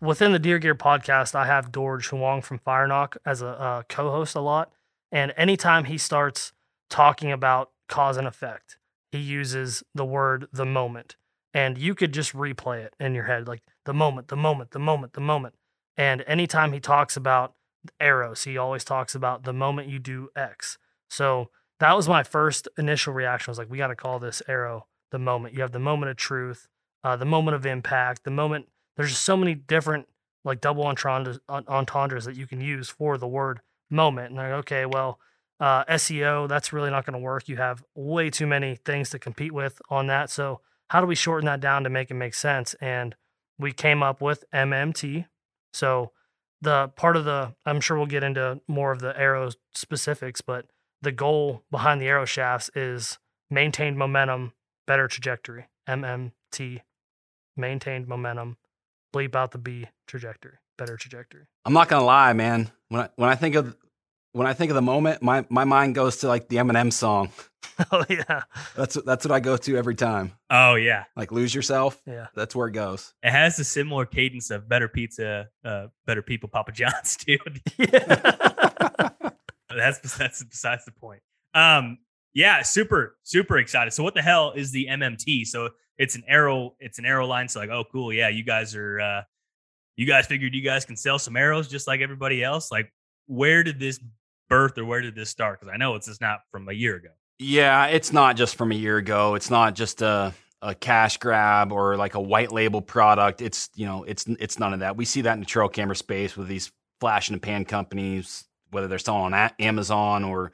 within 0.00 0.32
the 0.32 0.38
Deer 0.38 0.58
Gear 0.58 0.74
podcast, 0.74 1.34
I 1.34 1.46
have 1.46 1.72
Dorge 1.72 2.08
Huang 2.08 2.42
from 2.42 2.58
FireNock 2.58 3.16
as 3.24 3.42
a 3.42 3.48
uh, 3.48 3.82
co-host 3.88 4.34
a 4.34 4.40
lot, 4.40 4.70
and 5.12 5.32
anytime 5.36 5.84
he 5.84 5.98
starts 5.98 6.52
talking 6.88 7.32
about 7.32 7.70
cause 7.88 8.16
and 8.16 8.26
effect, 8.26 8.76
he 9.10 9.18
uses 9.18 9.82
the 9.94 10.04
word 10.04 10.46
the 10.52 10.66
moment. 10.66 11.16
And 11.52 11.76
you 11.76 11.94
could 11.94 12.12
just 12.12 12.32
replay 12.32 12.84
it 12.84 12.94
in 13.00 13.14
your 13.14 13.24
head 13.24 13.48
like 13.48 13.62
the 13.84 13.94
moment, 13.94 14.28
the 14.28 14.36
moment, 14.36 14.70
the 14.70 14.78
moment, 14.78 15.14
the 15.14 15.20
moment. 15.20 15.54
And 15.96 16.22
anytime 16.26 16.72
he 16.72 16.80
talks 16.80 17.16
about 17.16 17.54
arrows, 17.98 18.44
he 18.44 18.56
always 18.56 18.84
talks 18.84 19.14
about 19.14 19.42
the 19.42 19.52
moment 19.52 19.88
you 19.88 19.98
do 19.98 20.28
X. 20.36 20.78
So 21.08 21.50
that 21.80 21.96
was 21.96 22.08
my 22.08 22.22
first 22.22 22.68
initial 22.78 23.12
reaction. 23.12 23.50
I 23.50 23.52
was 23.52 23.58
like, 23.58 23.70
we 23.70 23.78
got 23.78 23.88
to 23.88 23.96
call 23.96 24.20
this 24.20 24.42
arrow 24.46 24.86
the 25.10 25.18
moment. 25.18 25.54
You 25.54 25.62
have 25.62 25.72
the 25.72 25.80
moment 25.80 26.10
of 26.10 26.16
truth, 26.16 26.68
uh, 27.02 27.16
the 27.16 27.24
moment 27.24 27.56
of 27.56 27.66
impact, 27.66 28.22
the 28.22 28.30
moment. 28.30 28.68
There's 28.96 29.10
just 29.10 29.24
so 29.24 29.36
many 29.36 29.54
different 29.54 30.06
like 30.44 30.60
double 30.60 30.84
entendres, 30.84 31.40
entendres 31.48 32.24
that 32.24 32.36
you 32.36 32.46
can 32.46 32.60
use 32.60 32.88
for 32.88 33.18
the 33.18 33.28
word 33.28 33.60
moment. 33.90 34.28
And 34.28 34.36
like, 34.36 34.52
okay, 34.60 34.86
well, 34.86 35.18
uh, 35.58 35.84
SEO, 35.84 36.48
that's 36.48 36.72
really 36.72 36.90
not 36.90 37.04
going 37.04 37.14
to 37.14 37.18
work. 37.18 37.48
You 37.48 37.56
have 37.56 37.84
way 37.94 38.30
too 38.30 38.46
many 38.46 38.76
things 38.76 39.10
to 39.10 39.18
compete 39.18 39.52
with 39.52 39.80
on 39.90 40.06
that. 40.06 40.30
So, 40.30 40.60
how 40.88 41.00
do 41.00 41.06
we 41.06 41.14
shorten 41.14 41.46
that 41.46 41.60
down 41.60 41.84
to 41.84 41.90
make 41.90 42.10
it 42.10 42.14
make 42.14 42.34
sense? 42.34 42.74
And 42.80 43.14
we 43.58 43.72
came 43.72 44.02
up 44.02 44.20
with 44.20 44.44
MMT. 44.52 45.26
So, 45.72 46.12
the 46.62 46.88
part 46.96 47.16
of 47.16 47.24
the, 47.24 47.54
I'm 47.66 47.80
sure 47.80 47.96
we'll 47.96 48.06
get 48.06 48.24
into 48.24 48.60
more 48.66 48.92
of 48.92 49.00
the 49.00 49.18
arrow 49.18 49.50
specifics, 49.74 50.40
but 50.40 50.66
the 51.02 51.12
goal 51.12 51.62
behind 51.70 52.00
the 52.00 52.08
arrow 52.08 52.24
shafts 52.24 52.70
is 52.74 53.18
maintained 53.50 53.96
momentum, 53.98 54.52
better 54.86 55.08
trajectory. 55.08 55.66
MMT, 55.88 56.80
maintained 57.56 58.06
momentum, 58.06 58.56
bleep 59.14 59.34
out 59.34 59.52
the 59.52 59.58
B 59.58 59.88
trajectory, 60.06 60.58
better 60.78 60.96
trajectory. 60.96 61.46
I'm 61.64 61.72
not 61.72 61.88
gonna 61.88 62.04
lie, 62.04 62.32
man. 62.32 62.70
When 62.90 63.02
I 63.02 63.08
when 63.16 63.30
I 63.30 63.36
think 63.36 63.54
of 63.54 63.76
when 64.32 64.46
I 64.46 64.52
think 64.52 64.70
of 64.70 64.74
the 64.74 64.82
moment, 64.82 65.22
my 65.22 65.46
my 65.48 65.64
mind 65.64 65.94
goes 65.94 66.18
to 66.18 66.28
like 66.28 66.48
the 66.48 66.56
Eminem 66.56 66.92
song. 66.92 67.30
Oh 67.92 68.04
yeah, 68.10 68.42
that's 68.76 68.94
that's 69.06 69.24
what 69.24 69.32
I 69.32 69.40
go 69.40 69.56
to 69.56 69.76
every 69.76 69.94
time. 69.94 70.32
Oh 70.50 70.74
yeah, 70.74 71.04
like 71.16 71.32
lose 71.32 71.54
yourself. 71.54 71.98
Yeah, 72.06 72.26
that's 72.34 72.54
where 72.54 72.68
it 72.68 72.72
goes. 72.72 73.14
It 73.22 73.30
has 73.30 73.58
a 73.58 73.64
similar 73.64 74.04
cadence 74.04 74.50
of 74.50 74.68
Better 74.68 74.86
Pizza, 74.86 75.48
uh, 75.64 75.86
Better 76.04 76.20
People, 76.20 76.50
Papa 76.50 76.72
John's, 76.72 77.16
dude. 77.24 77.62
Yeah, 77.78 79.20
that's 79.74 80.16
that's 80.16 80.44
besides 80.44 80.84
the 80.84 80.90
point. 80.92 81.22
Um, 81.54 81.98
yeah, 82.34 82.60
super 82.62 83.16
super 83.22 83.56
excited. 83.56 83.92
So 83.92 84.02
what 84.02 84.14
the 84.14 84.22
hell 84.22 84.52
is 84.54 84.72
the 84.72 84.88
MMT? 84.90 85.46
So 85.46 85.70
it's 85.96 86.16
an 86.16 86.24
arrow, 86.28 86.74
it's 86.80 86.98
an 86.98 87.06
arrow 87.06 87.26
line. 87.26 87.48
So 87.48 87.60
like, 87.60 87.70
oh 87.70 87.84
cool, 87.90 88.12
yeah, 88.12 88.28
you 88.28 88.44
guys 88.44 88.74
are, 88.74 89.00
uh, 89.00 89.22
you 89.96 90.06
guys 90.06 90.26
figured 90.26 90.54
you 90.54 90.62
guys 90.62 90.84
can 90.84 90.96
sell 90.96 91.18
some 91.18 91.36
arrows 91.36 91.68
just 91.68 91.86
like 91.86 92.00
everybody 92.00 92.42
else. 92.42 92.70
Like, 92.70 92.92
where 93.26 93.62
did 93.62 93.78
this 93.78 94.00
birth 94.48 94.76
or 94.78 94.84
where 94.84 95.00
did 95.00 95.14
this 95.14 95.30
start? 95.30 95.60
Because 95.60 95.72
I 95.72 95.76
know 95.76 95.94
it's 95.94 96.06
just 96.06 96.20
not 96.20 96.40
from 96.50 96.68
a 96.68 96.72
year 96.72 96.96
ago. 96.96 97.10
Yeah, 97.38 97.86
it's 97.86 98.12
not 98.12 98.36
just 98.36 98.56
from 98.56 98.72
a 98.72 98.74
year 98.74 98.98
ago. 98.98 99.34
It's 99.34 99.50
not 99.50 99.74
just 99.74 100.02
a 100.02 100.34
a 100.62 100.74
cash 100.74 101.16
grab 101.16 101.72
or 101.72 101.96
like 101.96 102.14
a 102.14 102.20
white 102.20 102.52
label 102.52 102.82
product. 102.82 103.40
It's 103.40 103.70
you 103.74 103.86
know, 103.86 104.04
it's 104.04 104.26
it's 104.26 104.58
none 104.58 104.74
of 104.74 104.80
that. 104.80 104.96
We 104.96 105.04
see 105.04 105.22
that 105.22 105.34
in 105.34 105.40
the 105.40 105.46
trail 105.46 105.68
camera 105.68 105.96
space 105.96 106.36
with 106.36 106.48
these 106.48 106.70
flash 107.00 107.30
and 107.30 107.40
pan 107.40 107.64
companies, 107.64 108.44
whether 108.70 108.86
they're 108.86 108.98
selling 108.98 109.32
on 109.32 109.50
Amazon 109.58 110.24
or 110.24 110.52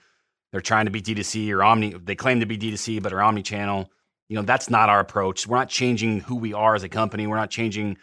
they're 0.52 0.60
trying 0.60 0.84
to 0.84 0.92
be 0.92 1.02
D2C 1.02 1.50
or 1.52 1.62
omni. 1.62 1.94
They 1.94 2.14
claim 2.14 2.40
to 2.40 2.46
be 2.46 2.56
D2C, 2.56 3.02
but 3.02 3.12
are 3.12 3.22
omni 3.22 3.42
channel. 3.42 3.90
You 4.28 4.36
know, 4.36 4.42
that's 4.42 4.70
not 4.70 4.88
our 4.88 5.00
approach. 5.00 5.46
We're 5.46 5.58
not 5.58 5.68
changing 5.68 6.20
who 6.20 6.36
we 6.36 6.52
are 6.52 6.74
as 6.74 6.82
a 6.82 6.88
company. 6.88 7.26
We're 7.26 7.36
not 7.36 7.50
changing 7.50 7.96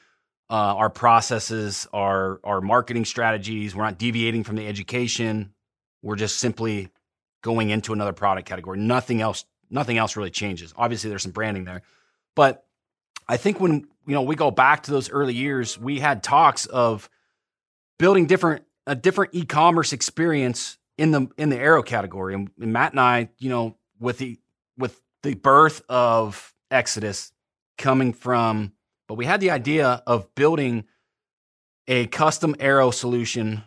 uh, 0.53 0.75
our 0.75 0.89
processes, 0.91 1.87
our 1.93 2.39
our 2.43 2.61
marketing 2.61 3.05
strategies. 3.05 3.75
We're 3.75 3.85
not 3.85 3.97
deviating 3.97 4.43
from 4.43 4.55
the 4.55 4.67
education. 4.67 5.51
We're 6.03 6.15
just 6.15 6.37
simply 6.37 6.89
going 7.41 7.71
into 7.71 7.91
another 7.91 8.13
product 8.13 8.47
category. 8.47 8.77
Nothing 8.77 9.19
else, 9.19 9.45
nothing 9.71 9.97
else 9.97 10.15
really 10.15 10.29
changes. 10.29 10.71
Obviously, 10.77 11.09
there's 11.09 11.23
some 11.23 11.31
branding 11.31 11.63
there, 11.65 11.81
but 12.35 12.67
I 13.27 13.37
think 13.37 13.59
when 13.59 13.87
you 14.05 14.13
know 14.13 14.21
we 14.21 14.35
go 14.35 14.51
back 14.51 14.83
to 14.83 14.91
those 14.91 15.09
early 15.09 15.33
years, 15.33 15.79
we 15.79 15.99
had 15.99 16.21
talks 16.21 16.67
of 16.67 17.09
building 17.97 18.27
different 18.27 18.63
a 18.85 18.93
different 18.93 19.33
e-commerce 19.33 19.91
experience 19.91 20.77
in 20.99 21.09
the 21.09 21.29
in 21.35 21.49
the 21.49 21.57
arrow 21.57 21.81
category. 21.81 22.35
And, 22.35 22.51
and 22.61 22.71
Matt 22.71 22.91
and 22.91 22.99
I, 22.99 23.29
you 23.39 23.49
know, 23.49 23.75
with 23.99 24.19
the 24.19 24.37
with 24.77 25.01
the 25.23 25.33
birth 25.33 25.81
of 25.89 26.53
Exodus 26.69 27.31
coming 27.79 28.13
from, 28.13 28.73
but 29.07 29.15
we 29.15 29.25
had 29.25 29.41
the 29.41 29.51
idea 29.51 30.01
of 30.07 30.33
building 30.35 30.85
a 31.87 32.07
custom 32.07 32.55
arrow 32.59 32.91
solution 32.91 33.63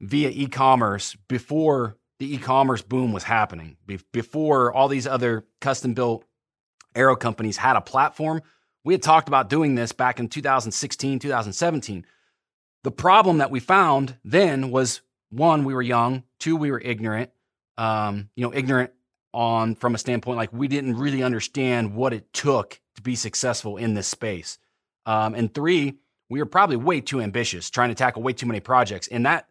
via 0.00 0.30
e-commerce 0.30 1.16
before 1.28 1.96
the 2.18 2.34
e-commerce 2.34 2.82
boom 2.82 3.12
was 3.12 3.24
happening. 3.24 3.76
Before 4.12 4.72
all 4.72 4.88
these 4.88 5.06
other 5.06 5.44
custom 5.60 5.94
built 5.94 6.24
arrow 6.94 7.16
companies 7.16 7.56
had 7.56 7.76
a 7.76 7.80
platform, 7.80 8.42
we 8.84 8.94
had 8.94 9.02
talked 9.02 9.28
about 9.28 9.48
doing 9.48 9.74
this 9.74 9.92
back 9.92 10.20
in 10.20 10.28
2016, 10.28 11.18
2017. 11.18 12.06
The 12.84 12.90
problem 12.90 13.38
that 13.38 13.50
we 13.50 13.60
found 13.60 14.16
then 14.24 14.70
was 14.70 15.00
one, 15.30 15.64
we 15.64 15.74
were 15.74 15.82
young. 15.82 16.22
Two, 16.38 16.56
we 16.56 16.70
were 16.70 16.80
ignorant. 16.80 17.30
Um, 17.76 18.28
you 18.36 18.44
know, 18.44 18.54
ignorant 18.54 18.92
on 19.32 19.74
from 19.74 19.96
a 19.96 19.98
standpoint 19.98 20.36
like 20.36 20.52
we 20.52 20.68
didn't 20.68 20.96
really 20.96 21.22
understand 21.22 21.94
what 21.94 22.12
it 22.12 22.32
took 22.32 22.80
to 22.96 23.02
be 23.02 23.14
successful 23.14 23.76
in 23.76 23.94
this 23.94 24.08
space. 24.08 24.58
Um, 25.06 25.34
and 25.34 25.52
three, 25.52 25.98
we 26.30 26.38
were 26.38 26.46
probably 26.46 26.76
way 26.76 27.00
too 27.00 27.20
ambitious, 27.20 27.70
trying 27.70 27.90
to 27.90 27.94
tackle 27.94 28.22
way 28.22 28.32
too 28.32 28.46
many 28.46 28.60
projects. 28.60 29.08
And 29.08 29.26
that 29.26 29.48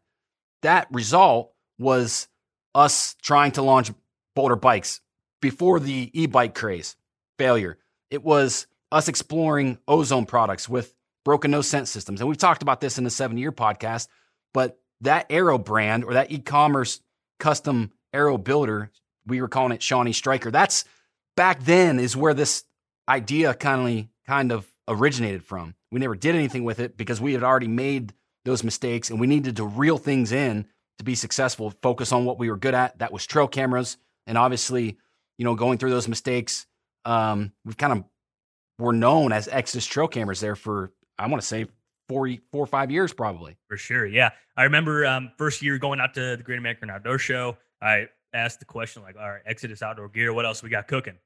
that 0.61 0.87
result 0.91 1.53
was 1.77 2.27
us 2.73 3.15
trying 3.21 3.51
to 3.53 3.61
launch 3.61 3.91
Boulder 4.35 4.55
bikes 4.55 5.01
before 5.41 5.79
the 5.79 6.09
e-bike 6.13 6.55
craze 6.55 6.95
failure. 7.37 7.77
It 8.09 8.23
was 8.23 8.67
us 8.91 9.07
exploring 9.07 9.77
ozone 9.87 10.25
products 10.25 10.67
with 10.67 10.95
broken 11.25 11.51
no 11.51 11.61
sense 11.61 11.89
systems. 11.89 12.21
And 12.21 12.27
we've 12.27 12.37
talked 12.37 12.61
about 12.61 12.81
this 12.81 12.97
in 12.97 13.03
the 13.03 13.09
seven 13.09 13.37
year 13.37 13.51
podcast, 13.51 14.07
but 14.53 14.79
that 15.01 15.27
aero 15.29 15.57
brand 15.57 16.03
or 16.03 16.13
that 16.13 16.31
e-commerce 16.31 17.01
custom 17.39 17.91
aero 18.13 18.37
builder, 18.37 18.91
we 19.27 19.41
were 19.41 19.47
calling 19.47 19.73
it 19.73 19.81
Shawnee 19.81 20.13
Striker. 20.13 20.49
That's 20.49 20.85
back 21.35 21.63
then 21.63 21.99
is 21.99 22.15
where 22.15 22.33
this 22.33 22.63
idea 23.07 23.53
kind 23.53 23.99
of 23.99 24.07
kind 24.25 24.51
of 24.51 24.67
originated 24.87 25.43
from. 25.43 25.75
We 25.91 25.99
never 25.99 26.15
did 26.15 26.35
anything 26.35 26.63
with 26.63 26.79
it 26.79 26.97
because 26.97 27.21
we 27.21 27.33
had 27.33 27.43
already 27.43 27.67
made 27.67 28.13
those 28.45 28.63
mistakes 28.63 29.09
and 29.09 29.19
we 29.19 29.27
needed 29.27 29.57
to 29.57 29.65
reel 29.65 29.97
things 29.97 30.31
in 30.31 30.65
to 30.97 31.03
be 31.03 31.15
successful, 31.15 31.71
focus 31.81 32.11
on 32.11 32.25
what 32.25 32.39
we 32.39 32.49
were 32.49 32.57
good 32.57 32.73
at. 32.73 32.99
That 32.99 33.11
was 33.11 33.25
trail 33.25 33.47
cameras. 33.47 33.97
And 34.27 34.37
obviously, 34.37 34.97
you 35.37 35.45
know, 35.45 35.55
going 35.55 35.77
through 35.77 35.89
those 35.89 36.07
mistakes, 36.07 36.65
um, 37.05 37.51
we've 37.65 37.77
kind 37.77 37.93
of 37.93 38.03
were 38.79 38.93
known 38.93 39.31
as 39.31 39.47
Exodus 39.47 39.85
trail 39.85 40.07
cameras 40.07 40.39
there 40.39 40.55
for, 40.55 40.91
I 41.17 41.27
want 41.27 41.41
to 41.41 41.47
say, 41.47 41.67
four, 42.07 42.29
four 42.51 42.63
or 42.63 42.67
five 42.67 42.91
years 42.91 43.13
probably. 43.13 43.57
For 43.67 43.77
sure. 43.77 44.05
Yeah. 44.05 44.31
I 44.55 44.63
remember 44.63 45.05
um, 45.05 45.31
first 45.37 45.61
year 45.61 45.77
going 45.77 45.99
out 45.99 46.13
to 46.15 46.37
the 46.37 46.43
Great 46.43 46.59
American 46.59 46.89
Outdoor 46.89 47.17
Show. 47.17 47.57
I 47.81 48.07
asked 48.33 48.59
the 48.59 48.65
question 48.65 49.03
like, 49.03 49.15
all 49.19 49.29
right, 49.29 49.41
Exodus 49.45 49.81
outdoor 49.81 50.09
gear, 50.09 50.33
what 50.33 50.45
else 50.45 50.63
we 50.63 50.69
got 50.69 50.87
cooking? 50.87 51.17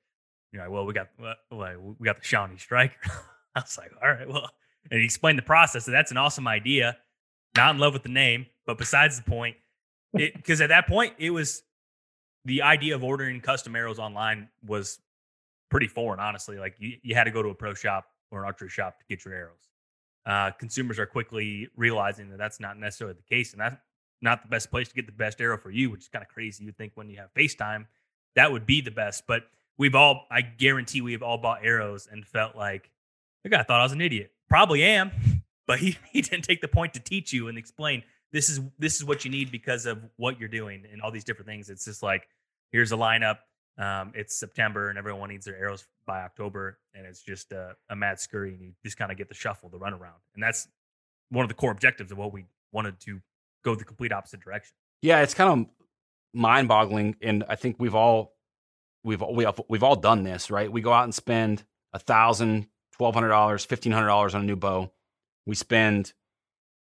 You're 0.52 0.64
like, 0.64 0.72
well, 0.72 0.86
we 0.86 0.94
got, 0.94 1.10
well, 1.52 1.96
we 2.00 2.06
got 2.06 2.18
the 2.18 2.24
Shawnee 2.24 2.58
Striker. 2.58 2.96
I 3.56 3.62
was 3.62 3.78
like, 3.78 3.92
all 4.02 4.10
right, 4.10 4.28
well, 4.28 4.50
and 4.92 5.00
he 5.00 5.06
explained 5.06 5.38
the 5.38 5.44
process. 5.44 5.86
So 5.86 5.92
that's 5.92 6.12
an 6.12 6.18
awesome 6.18 6.48
idea. 6.48 6.98
Not 7.56 7.76
in 7.76 7.82
love 7.82 7.94
with 7.94 8.04
the 8.04 8.10
name, 8.10 8.46
but 8.66 8.78
besides 8.78 9.18
the 9.18 9.24
point, 9.24 9.58
because 10.14 10.62
at 10.62 10.70
that 10.70 10.88
point 10.88 11.14
it 11.18 11.32
was 11.32 11.64
the 12.46 12.62
idea 12.62 12.96
of 12.96 13.04
ordering 13.04 13.42
custom 13.42 13.76
arrows 13.76 14.00
online 14.00 14.48
was 14.66 15.00
pretty 15.70 15.88
foreign, 15.88 16.20
honestly. 16.20 16.58
Like 16.58 16.76
you, 16.80 16.98
you 17.02 17.16
had 17.16 17.26
to 17.26 17.32
go 17.32 17.42
to 17.42 17.50
a 17.50 17.56
pro 17.56 17.74
shop 17.74 18.06
or 18.32 18.40
an 18.40 18.46
archery 18.46 18.70
shop 18.70 19.00
to 19.00 19.06
get 19.10 19.26
your 19.26 19.34
arrows. 19.34 19.70
Uh, 20.26 20.52
consumers 20.52 21.00
are 21.00 21.06
quickly 21.06 21.70
realizing 21.76 22.30
that 22.30 22.38
that's 22.38 22.60
not 22.60 22.78
necessarily 22.78 23.16
the 23.16 23.36
case, 23.36 23.54
and 23.54 23.62
that's 23.62 23.76
not 24.22 24.44
the 24.44 24.50
best 24.50 24.70
place 24.70 24.90
to 24.90 24.96
get 24.96 25.06
the 25.06 25.12
best 25.12 25.40
arrow 25.40 25.58
for 25.58 25.72
you, 25.72 25.90
which 25.90 26.02
is 26.02 26.08
kind 26.10 26.24
of 26.24 26.30
crazy. 26.30 26.66
You'd 26.66 26.78
think 26.78 26.92
when 26.96 27.10
you 27.10 27.18
have 27.18 27.34
FaceTime, 27.34 27.86
that 28.36 28.52
would 28.52 28.66
be 28.66 28.82
the 28.82 28.92
best, 28.92 29.24
but 29.28 29.44
we've 29.78 29.96
all, 29.96 30.26
I 30.32 30.42
guarantee, 30.42 31.02
we've 31.02 31.24
all 31.24 31.38
bought 31.38 31.60
arrows 31.64 32.08
and 32.12 32.26
felt 32.26 32.56
like 32.56 32.90
the 33.44 33.50
guy 33.50 33.64
thought 33.64 33.80
I 33.80 33.84
was 33.84 33.92
an 33.92 34.02
idiot. 34.02 34.32
Probably 34.50 34.84
am, 34.84 35.12
but 35.68 35.80
he, 35.80 35.98
he 36.12 36.22
didn't 36.22 36.44
take 36.44 36.62
the 36.62 36.68
point 36.68 36.94
to 36.96 37.00
teach 37.00 37.34
you 37.34 37.48
and 37.48 37.58
explain 37.58 38.04
this 38.32 38.50
is 38.50 38.60
this 38.78 38.96
is 38.98 39.06
what 39.06 39.24
you 39.24 39.32
need 39.32 39.52
because 39.52 39.86
of 39.86 40.04
what 40.18 40.40
you're 40.40 40.50
doing 40.50 40.84
and 40.92 41.02
all 41.02 41.12
these 41.12 41.24
different 41.24 41.48
things. 41.48 41.70
It's 41.70 41.86
just 41.86 42.04
like 42.04 42.28
here's 42.72 42.92
a 42.92 42.96
lineup. 42.96 43.38
Um, 43.78 44.12
it's 44.16 44.36
September 44.36 44.90
and 44.90 44.98
everyone 44.98 45.30
needs 45.30 45.46
their 45.46 45.56
arrows 45.56 45.86
by 46.06 46.22
October, 46.22 46.80
and 46.94 47.06
it's 47.06 47.22
just 47.22 47.52
a, 47.52 47.76
a 47.90 47.96
mad 47.96 48.20
scurry, 48.20 48.54
and 48.54 48.62
you 48.62 48.72
just 48.84 48.98
kind 48.98 49.12
of 49.12 49.18
get 49.18 49.30
the 49.30 49.36
shuffle, 49.36 49.70
the 49.70 49.78
runaround, 49.78 50.20
and 50.34 50.42
that's 50.42 50.68
one 51.30 51.44
of 51.44 51.50
the 51.50 51.56
core 51.56 51.72
objectives 51.72 52.12
of 52.12 52.18
what 52.18 52.34
we 52.34 52.46
wanted 52.72 53.00
to 53.02 53.22
go 53.64 53.76
the 53.76 53.84
complete 53.84 54.12
opposite 54.12 54.40
direction. 54.40 54.74
Yeah, 55.02 55.22
it's 55.22 55.36
kind 55.36 55.62
of 55.62 55.68
mind-boggling, 56.34 57.18
and 57.22 57.44
I 57.48 57.56
think 57.56 57.76
we've 57.78 57.94
all 57.94 58.37
we've 59.08 59.22
we 59.22 59.46
have, 59.46 59.60
we've 59.70 59.84
all 59.84 59.96
done 59.96 60.24
this, 60.24 60.52
right? 60.52 60.72
We 60.72 60.82
go 60.82 60.94
out 60.94 61.06
and 61.06 61.16
spend 61.16 61.64
a 61.94 62.00
thousand, 62.00 62.68
twelve 62.92 63.16
hundred 63.16 63.30
dollars, 63.30 63.66
fifteen 63.66 63.94
hundred 63.94 64.08
dollars 64.08 64.36
on 64.36 64.42
a 64.42 64.46
new 64.46 64.58
bow. 64.58 64.92
We 65.46 65.56
spend 65.56 66.14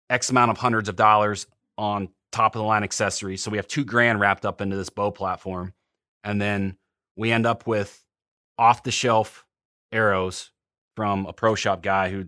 X 0.09 0.29
amount 0.29 0.51
of 0.51 0.57
hundreds 0.57 0.89
of 0.89 0.95
dollars 0.95 1.45
on 1.77 2.09
top 2.31 2.55
of 2.55 2.59
the 2.59 2.65
line 2.65 2.83
accessories. 2.83 3.43
So 3.43 3.51
we 3.51 3.57
have 3.57 3.67
two 3.67 3.83
grand 3.83 4.19
wrapped 4.19 4.45
up 4.45 4.61
into 4.61 4.75
this 4.75 4.89
bow 4.89 5.11
platform. 5.11 5.73
And 6.23 6.41
then 6.41 6.77
we 7.15 7.31
end 7.31 7.45
up 7.45 7.67
with 7.67 8.03
off 8.57 8.83
the 8.83 8.91
shelf 8.91 9.45
arrows 9.91 10.51
from 10.95 11.25
a 11.25 11.33
pro 11.33 11.55
shop 11.55 11.83
guy 11.83 12.09
who 12.09 12.27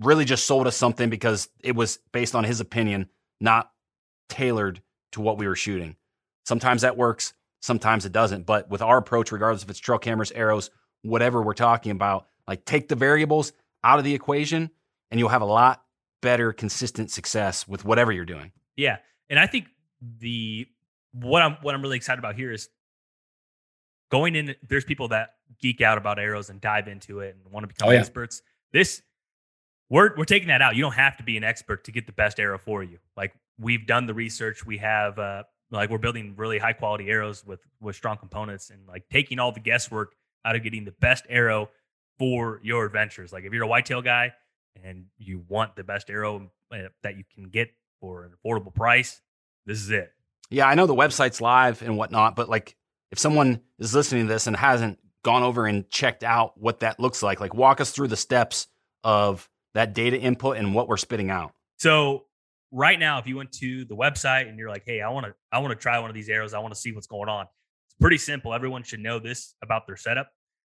really 0.00 0.24
just 0.24 0.46
sold 0.46 0.66
us 0.66 0.76
something 0.76 1.10
because 1.10 1.48
it 1.62 1.74
was 1.74 1.98
based 2.12 2.34
on 2.34 2.44
his 2.44 2.60
opinion, 2.60 3.08
not 3.40 3.70
tailored 4.28 4.80
to 5.12 5.20
what 5.20 5.36
we 5.38 5.48
were 5.48 5.56
shooting. 5.56 5.96
Sometimes 6.46 6.82
that 6.82 6.96
works, 6.96 7.34
sometimes 7.60 8.04
it 8.04 8.12
doesn't. 8.12 8.46
But 8.46 8.70
with 8.70 8.82
our 8.82 8.98
approach, 8.98 9.32
regardless 9.32 9.62
if 9.62 9.70
it's 9.70 9.78
trail 9.78 9.98
cameras, 9.98 10.32
arrows, 10.32 10.70
whatever 11.02 11.42
we're 11.42 11.54
talking 11.54 11.92
about, 11.92 12.26
like 12.46 12.64
take 12.64 12.88
the 12.88 12.96
variables 12.96 13.52
out 13.84 13.98
of 13.98 14.04
the 14.04 14.14
equation 14.14 14.70
and 15.10 15.20
you'll 15.20 15.28
have 15.28 15.42
a 15.42 15.46
lot 15.46 15.82
better 16.20 16.52
consistent 16.52 17.10
success 17.10 17.68
with 17.68 17.84
whatever 17.84 18.12
you're 18.12 18.24
doing. 18.24 18.52
Yeah. 18.76 18.98
And 19.30 19.38
I 19.38 19.46
think 19.46 19.68
the 20.18 20.66
what 21.12 21.42
I'm 21.42 21.56
what 21.62 21.74
I'm 21.74 21.82
really 21.82 21.96
excited 21.96 22.18
about 22.18 22.34
here 22.34 22.52
is 22.52 22.68
going 24.10 24.34
in 24.34 24.54
there's 24.66 24.84
people 24.84 25.08
that 25.08 25.34
geek 25.60 25.80
out 25.80 25.98
about 25.98 26.18
arrows 26.18 26.50
and 26.50 26.60
dive 26.60 26.88
into 26.88 27.20
it 27.20 27.36
and 27.36 27.52
want 27.52 27.64
to 27.64 27.68
become 27.68 27.88
oh, 27.88 27.92
yeah. 27.92 28.00
experts. 28.00 28.42
This 28.72 29.02
we're 29.90 30.16
we're 30.16 30.24
taking 30.24 30.48
that 30.48 30.62
out. 30.62 30.76
You 30.76 30.82
don't 30.82 30.94
have 30.94 31.16
to 31.18 31.22
be 31.22 31.36
an 31.36 31.44
expert 31.44 31.84
to 31.84 31.92
get 31.92 32.06
the 32.06 32.12
best 32.12 32.38
arrow 32.38 32.58
for 32.58 32.82
you. 32.82 32.98
Like 33.16 33.34
we've 33.58 33.86
done 33.86 34.06
the 34.06 34.14
research. 34.14 34.64
We 34.64 34.78
have 34.78 35.18
uh 35.18 35.44
like 35.70 35.90
we're 35.90 35.98
building 35.98 36.34
really 36.36 36.58
high 36.58 36.72
quality 36.72 37.08
arrows 37.08 37.44
with 37.44 37.60
with 37.80 37.96
strong 37.96 38.16
components 38.16 38.70
and 38.70 38.86
like 38.86 39.08
taking 39.10 39.38
all 39.38 39.52
the 39.52 39.60
guesswork 39.60 40.14
out 40.44 40.56
of 40.56 40.62
getting 40.62 40.84
the 40.84 40.94
best 41.00 41.24
arrow 41.28 41.68
for 42.18 42.60
your 42.62 42.84
adventures. 42.84 43.32
Like 43.32 43.44
if 43.44 43.52
you're 43.52 43.64
a 43.64 43.68
whitetail 43.68 44.02
guy, 44.02 44.32
and 44.84 45.06
you 45.18 45.44
want 45.48 45.76
the 45.76 45.84
best 45.84 46.10
arrow 46.10 46.50
eh, 46.72 46.88
that 47.02 47.16
you 47.16 47.24
can 47.34 47.48
get 47.48 47.70
for 48.00 48.24
an 48.24 48.32
affordable 48.32 48.74
price, 48.74 49.20
this 49.66 49.80
is 49.80 49.90
it. 49.90 50.12
Yeah, 50.50 50.66
I 50.66 50.74
know 50.74 50.86
the 50.86 50.94
website's 50.94 51.40
live 51.40 51.82
and 51.82 51.96
whatnot, 51.96 52.36
but 52.36 52.48
like 52.48 52.76
if 53.10 53.18
someone 53.18 53.60
is 53.78 53.94
listening 53.94 54.26
to 54.26 54.32
this 54.32 54.46
and 54.46 54.56
hasn't 54.56 54.98
gone 55.22 55.42
over 55.42 55.66
and 55.66 55.88
checked 55.90 56.24
out 56.24 56.58
what 56.58 56.80
that 56.80 57.00
looks 57.00 57.22
like, 57.22 57.40
like 57.40 57.54
walk 57.54 57.80
us 57.80 57.90
through 57.90 58.08
the 58.08 58.16
steps 58.16 58.66
of 59.04 59.48
that 59.74 59.94
data 59.94 60.18
input 60.18 60.56
and 60.56 60.74
what 60.74 60.88
we're 60.88 60.96
spitting 60.96 61.30
out. 61.30 61.52
So 61.76 62.24
right 62.70 62.98
now, 62.98 63.18
if 63.18 63.26
you 63.26 63.36
went 63.36 63.52
to 63.52 63.84
the 63.84 63.96
website 63.96 64.48
and 64.48 64.58
you're 64.58 64.68
like, 64.68 64.84
hey, 64.84 65.00
I 65.00 65.10
want 65.10 65.26
to 65.26 65.34
I 65.52 65.58
want 65.58 65.70
to 65.70 65.76
try 65.76 65.98
one 65.98 66.10
of 66.10 66.14
these 66.14 66.28
arrows, 66.28 66.54
I 66.54 66.58
want 66.58 66.74
to 66.74 66.80
see 66.80 66.92
what's 66.92 67.06
going 67.06 67.28
on. 67.28 67.46
It's 67.86 67.96
pretty 68.00 68.18
simple. 68.18 68.54
Everyone 68.54 68.82
should 68.82 69.00
know 69.00 69.18
this 69.18 69.54
about 69.62 69.86
their 69.86 69.96
setup. 69.96 70.30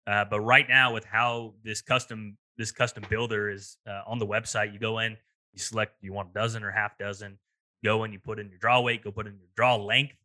Uh, 0.08 0.26
but 0.26 0.40
right 0.42 0.68
now, 0.68 0.94
with 0.94 1.06
how 1.06 1.54
this 1.64 1.82
custom 1.82 2.38
this 2.58 2.72
custom 2.72 3.04
builder 3.10 3.50
is 3.50 3.78
uh, 3.88 4.02
on 4.08 4.20
the 4.20 4.28
website. 4.28 4.74
You 4.74 4.80
go 4.80 5.00
in, 5.00 5.14
you 5.54 5.60
select 5.60 5.96
you 6.02 6.14
want 6.14 6.30
a 6.30 6.34
dozen 6.34 6.64
or 6.64 6.72
half 6.72 6.98
dozen. 6.98 7.38
Go 7.84 8.04
in, 8.04 8.14
you 8.14 8.20
put 8.20 8.40
in 8.40 8.50
your 8.50 8.60
draw 8.60 8.80
weight, 8.82 9.04
go 9.04 9.12
put 9.12 9.26
in 9.26 9.34
your 9.34 9.50
draw 9.56 9.76
length, 9.76 10.16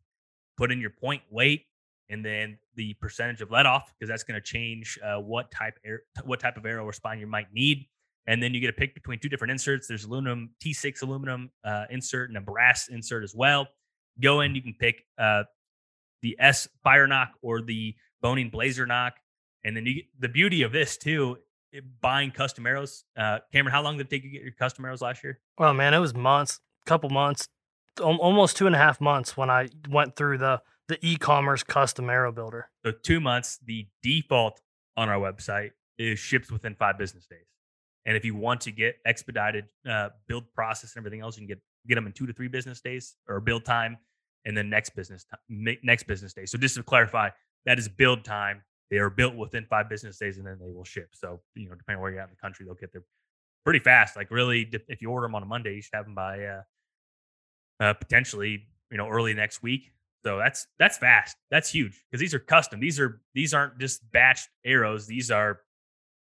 put 0.57 0.71
in 0.71 0.79
your 0.79 0.91
point 0.91 1.23
weight, 1.31 1.65
and 2.09 2.23
then 2.23 2.57
the 2.75 2.93
percentage 2.95 3.41
of 3.41 3.49
let 3.49 3.65
off 3.65 3.91
because 3.97 4.09
that's 4.09 4.23
going 4.23 4.39
to 4.39 4.45
change 4.45 4.99
uh, 5.03 5.19
what 5.19 5.51
type 5.51 5.79
air, 5.83 6.03
what 6.23 6.39
type 6.39 6.57
of 6.57 6.65
arrow 6.65 6.85
or 6.85 6.93
spine 6.93 7.19
you 7.19 7.27
might 7.27 7.51
need. 7.51 7.87
And 8.27 8.43
then 8.43 8.53
you 8.53 8.59
get 8.59 8.67
to 8.67 8.73
pick 8.73 8.93
between 8.93 9.19
two 9.19 9.29
different 9.29 9.51
inserts. 9.51 9.87
There's 9.87 10.03
aluminum 10.03 10.51
T6 10.63 11.01
aluminum 11.01 11.49
uh, 11.63 11.85
insert 11.89 12.29
and 12.29 12.37
a 12.37 12.41
brass 12.41 12.89
insert 12.89 13.23
as 13.23 13.33
well. 13.33 13.67
Go 14.21 14.41
in, 14.41 14.53
you 14.53 14.61
can 14.61 14.75
pick 14.77 15.03
uh, 15.17 15.43
the 16.21 16.35
S 16.39 16.67
FireNock 16.85 17.29
or 17.41 17.61
the 17.61 17.95
Bohning 18.23 18.51
blazer 18.51 18.85
knock, 18.85 19.13
And 19.63 19.77
then 19.77 19.85
you, 19.85 20.03
the 20.19 20.27
beauty 20.27 20.63
of 20.63 20.71
this 20.71 20.97
too 20.97 21.37
buying 22.01 22.31
custom 22.31 22.65
arrows. 22.65 23.03
Uh, 23.15 23.39
Cameron, 23.51 23.71
how 23.71 23.83
long 23.83 23.97
did 23.97 24.07
it 24.07 24.09
take 24.09 24.23
you 24.23 24.29
to 24.29 24.33
get 24.33 24.41
your 24.41 24.53
custom 24.53 24.85
arrows 24.85 25.01
last 25.01 25.23
year? 25.23 25.39
Well, 25.57 25.73
man, 25.73 25.93
it 25.93 25.99
was 25.99 26.13
months, 26.13 26.59
couple 26.85 27.09
months, 27.09 27.47
almost 28.01 28.57
two 28.57 28.67
and 28.67 28.75
a 28.75 28.79
half 28.79 28.99
months 29.01 29.37
when 29.37 29.49
I 29.49 29.69
went 29.89 30.15
through 30.15 30.39
the 30.39 30.61
the 30.87 30.97
e-commerce 31.05 31.63
custom 31.63 32.09
arrow 32.09 32.31
builder. 32.31 32.69
So 32.85 32.91
two 32.91 33.19
months. 33.19 33.59
The 33.65 33.87
default 34.01 34.61
on 34.95 35.09
our 35.09 35.19
website 35.19 35.71
is 35.97 36.17
ships 36.17 36.49
within 36.49 36.75
five 36.75 36.97
business 36.97 37.25
days. 37.25 37.45
And 38.07 38.17
if 38.17 38.25
you 38.25 38.35
want 38.35 38.61
to 38.61 38.71
get 38.71 38.95
expedited 39.05 39.65
uh, 39.87 40.09
build 40.27 40.51
process 40.53 40.95
and 40.95 41.01
everything 41.01 41.21
else, 41.21 41.37
you 41.37 41.41
can 41.41 41.47
get 41.47 41.61
get 41.87 41.95
them 41.95 42.07
in 42.07 42.13
two 42.13 42.25
to 42.25 42.33
three 42.33 42.47
business 42.47 42.81
days 42.81 43.15
or 43.27 43.39
build 43.39 43.63
time, 43.63 43.97
and 44.45 44.57
then 44.57 44.69
next 44.69 44.95
business 44.95 45.25
time, 45.25 45.77
next 45.83 46.07
business 46.07 46.33
day. 46.33 46.45
So 46.45 46.57
just 46.57 46.75
to 46.75 46.83
clarify, 46.83 47.29
that 47.65 47.77
is 47.77 47.87
build 47.87 48.25
time 48.25 48.63
they 48.89 48.97
are 48.97 49.09
built 49.09 49.35
within 49.35 49.65
five 49.65 49.89
business 49.89 50.17
days 50.17 50.37
and 50.37 50.47
then 50.47 50.57
they 50.59 50.71
will 50.71 50.85
ship. 50.85 51.09
So, 51.13 51.41
you 51.55 51.67
know, 51.67 51.75
depending 51.75 51.97
on 51.97 52.01
where 52.01 52.11
you're 52.11 52.21
at 52.21 52.29
in 52.29 52.35
the 52.35 52.41
country, 52.41 52.65
they'll 52.65 52.75
get 52.75 52.93
there 52.93 53.03
pretty 53.65 53.79
fast. 53.79 54.15
Like 54.15 54.31
really, 54.31 54.69
if 54.87 55.01
you 55.01 55.09
order 55.09 55.25
them 55.25 55.35
on 55.35 55.43
a 55.43 55.45
Monday, 55.45 55.75
you 55.75 55.81
should 55.81 55.95
have 55.95 56.05
them 56.05 56.15
by 56.15 56.45
uh, 56.45 56.61
uh, 57.79 57.93
potentially, 57.93 58.65
you 58.89 58.97
know, 58.97 59.09
early 59.09 59.33
next 59.33 59.61
week. 59.61 59.91
So 60.25 60.37
that's 60.37 60.67
that's 60.79 60.97
fast. 60.97 61.37
That's 61.51 61.69
huge 61.69 62.03
because 62.09 62.19
these 62.19 62.33
are 62.33 62.39
custom. 62.39 62.79
These 62.79 62.99
are 62.99 63.21
these 63.33 63.53
aren't 63.53 63.77
just 63.77 64.09
batched 64.11 64.47
arrows. 64.65 65.05
These 65.05 65.31
are 65.31 65.59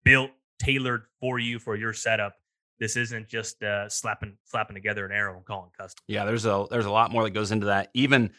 built, 0.04 0.32
tailored 0.60 1.04
for 1.20 1.40
you 1.40 1.60
for 1.60 1.76
your 1.76 1.94
setup. 1.94 2.36
This 2.80 2.98
isn't 2.98 3.30
just 3.30 3.64
uh, 3.64 3.88
slapping 3.88 4.38
slapping 4.44 4.76
together 4.76 5.06
an 5.06 5.12
arrow 5.12 5.38
and 5.38 5.46
calling 5.46 5.72
custom. 5.78 6.04
Yeah, 6.08 6.26
there's 6.26 6.46
a 6.46 6.66
there's 6.70 6.86
a 6.86 6.92
lot 6.92 7.12
more 7.12 7.24
that 7.24 7.32
goes 7.32 7.52
into 7.52 7.68
that. 7.68 7.90
Even 7.94 8.32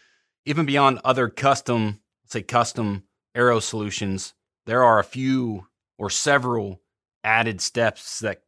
even 0.45 0.67
beyond 0.67 1.01
other 1.05 1.29
custom, 1.29 2.01
say 2.27 2.43
custom 2.43 3.05
Arrow 3.35 3.61
Solutions, 3.61 4.35
there 4.67 4.85
are 4.85 4.99
a 4.99 5.05
few 5.05 5.67
or 5.99 6.11
several 6.11 6.81
added 7.25 7.61
steps 7.61 8.21
that 8.21 8.43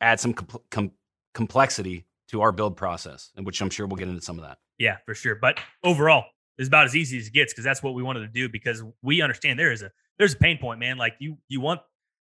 add 0.00 0.20
some 0.20 0.34
com- 0.34 0.60
com- 0.70 0.92
complexity 1.32 2.04
to 2.28 2.42
our 2.42 2.52
build 2.52 2.76
process, 2.76 3.32
and 3.36 3.46
which 3.46 3.60
I'm 3.60 3.70
sure 3.70 3.86
we'll 3.86 3.96
get 3.96 4.08
into 4.08 4.22
some 4.22 4.38
of 4.38 4.44
that. 4.44 4.58
Yeah, 4.78 4.96
for 5.06 5.14
sure. 5.14 5.34
But 5.34 5.58
overall, 5.82 6.24
it's 6.58 6.68
about 6.68 6.86
as 6.86 6.96
easy 6.96 7.18
as 7.18 7.28
it 7.28 7.32
gets 7.32 7.52
because 7.52 7.64
that's 7.64 7.82
what 7.82 7.94
we 7.94 8.02
wanted 8.02 8.20
to 8.20 8.28
do 8.28 8.48
because 8.48 8.82
we 9.02 9.22
understand 9.22 9.58
there 9.58 9.72
is 9.72 9.82
a 9.82 9.90
there's 10.18 10.34
a 10.34 10.38
pain 10.38 10.58
point, 10.58 10.80
man. 10.80 10.96
Like 10.96 11.14
you 11.18 11.38
you 11.48 11.60
want 11.60 11.80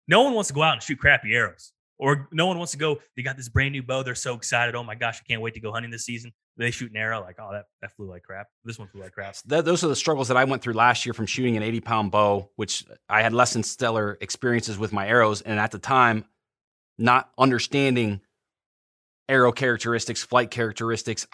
no 0.09 0.23
one 0.23 0.35
wants 0.35 0.49
to 0.49 0.55
go 0.55 0.63
out 0.63 0.75
and 0.75 0.83
shoot 0.83 0.99
crappy 0.99 1.35
arrows. 1.35 1.73
Or 1.97 2.29
no 2.33 2.47
one 2.47 2.59
wants 2.59 2.73
to 2.73 2.79
go, 2.79 2.99
they 3.17 3.23
got 3.23 3.37
this 3.37 3.49
brand 3.49 3.73
new 3.73 3.83
bow. 3.83 4.03
They're 4.03 4.17
so 4.17 4.35
excited. 4.35 4.75
Oh 4.75 4.83
my 4.83 4.97
gosh, 4.97 5.21
I 5.21 5.25
can't 5.29 5.41
wait 5.41 5.55
to 5.55 5.61
go 5.61 5.73
hunting 5.73 5.93
this 5.93 6.05
season. 6.05 6.33
They 6.57 6.71
shoot 6.71 6.91
an 6.91 6.97
arrow, 6.97 7.21
like, 7.21 7.37
oh, 7.41 7.51
that, 7.53 7.67
that 7.83 7.95
flew 7.97 8.09
like 8.09 8.25
crap. 8.25 8.49
This 8.65 8.79
one 8.79 8.89
flew 8.89 9.01
like 9.01 9.13
crap. 9.13 9.37
That, 9.47 9.65
those 9.65 9.85
are 9.85 9.89
the 9.89 9.97
struggles 9.97 10.29
that 10.29 10.37
I 10.37 10.45
went 10.45 10.63
through 10.63 10.75
last 10.75 11.07
year 11.07 11.13
from 11.13 11.27
shooting 11.27 11.57
an 11.57 11.63
80 11.63 11.81
pound 11.81 12.11
bow, 12.11 12.51
which 12.57 12.85
I 13.09 13.23
had 13.23 13.33
less 13.33 13.53
than 13.53 13.63
stellar 13.63 14.19
experiences 14.21 14.77
with 14.77 14.93
my 14.93 15.07
arrows. 15.07 15.41
And 15.41 15.59
at 15.61 15.71
the 15.71 15.79
time, 15.79 16.25
not 16.99 17.31
understanding 17.39 18.21
arrow 19.29 19.53
characteristics, 19.53 20.23
flight 20.23 20.51
characteristics, 20.51 21.27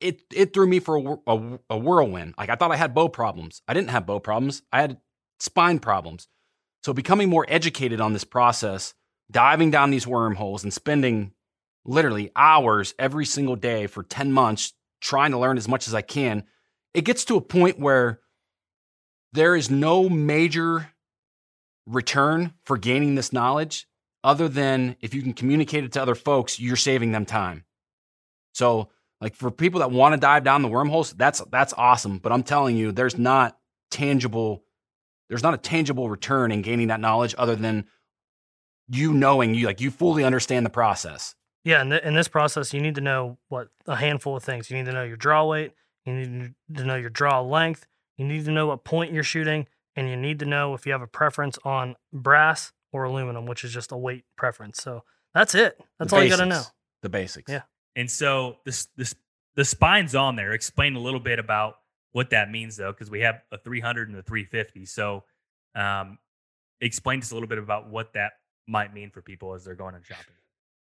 it 0.00 0.22
it 0.32 0.54
threw 0.54 0.66
me 0.66 0.78
for 0.80 0.96
a, 0.96 1.32
a, 1.32 1.58
a, 1.70 1.78
whirlwind. 1.78 2.34
Like 2.38 2.50
I 2.50 2.54
thought 2.54 2.70
I 2.70 2.76
had 2.76 2.94
bow 2.94 3.08
problems. 3.08 3.62
I 3.66 3.74
didn't 3.74 3.90
have 3.90 4.06
bow 4.06 4.20
problems. 4.20 4.62
I 4.72 4.80
had 4.80 4.98
spine 5.40 5.78
problems. 5.78 6.28
So 6.82 6.92
becoming 6.92 7.28
more 7.28 7.46
educated 7.48 8.00
on 8.00 8.12
this 8.12 8.24
process, 8.24 8.94
diving 9.30 9.70
down 9.70 9.90
these 9.90 10.06
wormholes 10.06 10.62
and 10.62 10.72
spending 10.72 11.32
literally 11.84 12.30
hours 12.36 12.94
every 12.98 13.24
single 13.24 13.56
day 13.56 13.86
for 13.86 14.02
10 14.02 14.32
months 14.32 14.74
trying 15.00 15.30
to 15.30 15.38
learn 15.38 15.56
as 15.56 15.68
much 15.68 15.88
as 15.88 15.94
I 15.94 16.02
can, 16.02 16.44
it 16.94 17.04
gets 17.04 17.24
to 17.26 17.36
a 17.36 17.40
point 17.40 17.78
where 17.78 18.20
there 19.32 19.54
is 19.54 19.70
no 19.70 20.08
major 20.08 20.90
return 21.86 22.54
for 22.62 22.76
gaining 22.76 23.14
this 23.14 23.32
knowledge 23.32 23.86
other 24.24 24.48
than 24.48 24.96
if 25.00 25.14
you 25.14 25.22
can 25.22 25.32
communicate 25.32 25.84
it 25.84 25.92
to 25.92 26.02
other 26.02 26.14
folks, 26.14 26.58
you're 26.58 26.76
saving 26.76 27.12
them 27.12 27.24
time. 27.24 27.64
So, 28.52 28.90
like 29.20 29.34
for 29.34 29.50
people 29.50 29.80
that 29.80 29.90
want 29.90 30.12
to 30.12 30.20
dive 30.20 30.44
down 30.44 30.62
the 30.62 30.68
wormholes, 30.68 31.12
that's 31.12 31.40
that's 31.50 31.72
awesome, 31.76 32.18
but 32.18 32.32
I'm 32.32 32.42
telling 32.42 32.76
you 32.76 32.92
there's 32.92 33.18
not 33.18 33.58
tangible 33.90 34.64
there's 35.28 35.42
not 35.42 35.54
a 35.54 35.58
tangible 35.58 36.08
return 36.08 36.52
in 36.52 36.62
gaining 36.62 36.88
that 36.88 37.00
knowledge 37.00 37.34
other 37.38 37.56
than 37.56 37.86
you 38.88 39.12
knowing 39.12 39.54
you 39.54 39.66
like 39.66 39.80
you 39.80 39.90
fully 39.90 40.24
understand 40.24 40.64
the 40.64 40.70
process. 40.70 41.34
Yeah, 41.64 41.82
in, 41.82 41.90
the, 41.90 42.06
in 42.06 42.14
this 42.14 42.28
process, 42.28 42.72
you 42.72 42.80
need 42.80 42.94
to 42.94 43.00
know 43.00 43.38
what 43.48 43.68
a 43.86 43.96
handful 43.96 44.36
of 44.36 44.42
things. 44.42 44.70
You 44.70 44.76
need 44.76 44.86
to 44.86 44.92
know 44.92 45.02
your 45.02 45.16
draw 45.16 45.44
weight. 45.44 45.72
You 46.06 46.14
need 46.14 46.54
to 46.74 46.84
know 46.84 46.96
your 46.96 47.10
draw 47.10 47.42
length. 47.42 47.86
You 48.16 48.24
need 48.24 48.44
to 48.46 48.50
know 48.50 48.66
what 48.66 48.84
point 48.84 49.12
you're 49.12 49.22
shooting, 49.22 49.66
and 49.94 50.08
you 50.08 50.16
need 50.16 50.38
to 50.38 50.46
know 50.46 50.74
if 50.74 50.86
you 50.86 50.92
have 50.92 51.02
a 51.02 51.06
preference 51.06 51.58
on 51.64 51.96
brass 52.12 52.72
or 52.92 53.04
aluminum, 53.04 53.44
which 53.44 53.64
is 53.64 53.72
just 53.72 53.92
a 53.92 53.96
weight 53.96 54.24
preference. 54.36 54.78
So 54.82 55.04
that's 55.34 55.54
it. 55.54 55.78
That's 55.98 56.10
the 56.10 56.16
all 56.16 56.22
basics, 56.22 56.38
you 56.38 56.44
got 56.44 56.44
to 56.44 56.60
know. 56.60 56.62
The 57.02 57.08
basics. 57.10 57.52
Yeah. 57.52 57.62
And 57.94 58.10
so 58.10 58.56
this 58.64 58.88
this 58.96 59.14
the 59.54 59.64
spine's 59.64 60.14
on 60.14 60.36
there. 60.36 60.52
Explain 60.52 60.96
a 60.96 61.00
little 61.00 61.20
bit 61.20 61.38
about 61.38 61.74
what 62.12 62.30
that 62.30 62.50
means 62.50 62.76
though, 62.76 62.92
because 62.92 63.10
we 63.10 63.20
have 63.20 63.42
a 63.52 63.58
300 63.58 64.08
and 64.08 64.18
a 64.18 64.22
350. 64.22 64.86
So 64.86 65.24
um, 65.74 66.18
explain 66.80 67.20
just 67.20 67.32
a 67.32 67.34
little 67.34 67.48
bit 67.48 67.58
about 67.58 67.88
what 67.88 68.12
that 68.14 68.32
might 68.66 68.94
mean 68.94 69.10
for 69.10 69.22
people 69.22 69.54
as 69.54 69.64
they're 69.64 69.74
going 69.74 69.94
and 69.94 70.04
shopping. 70.04 70.34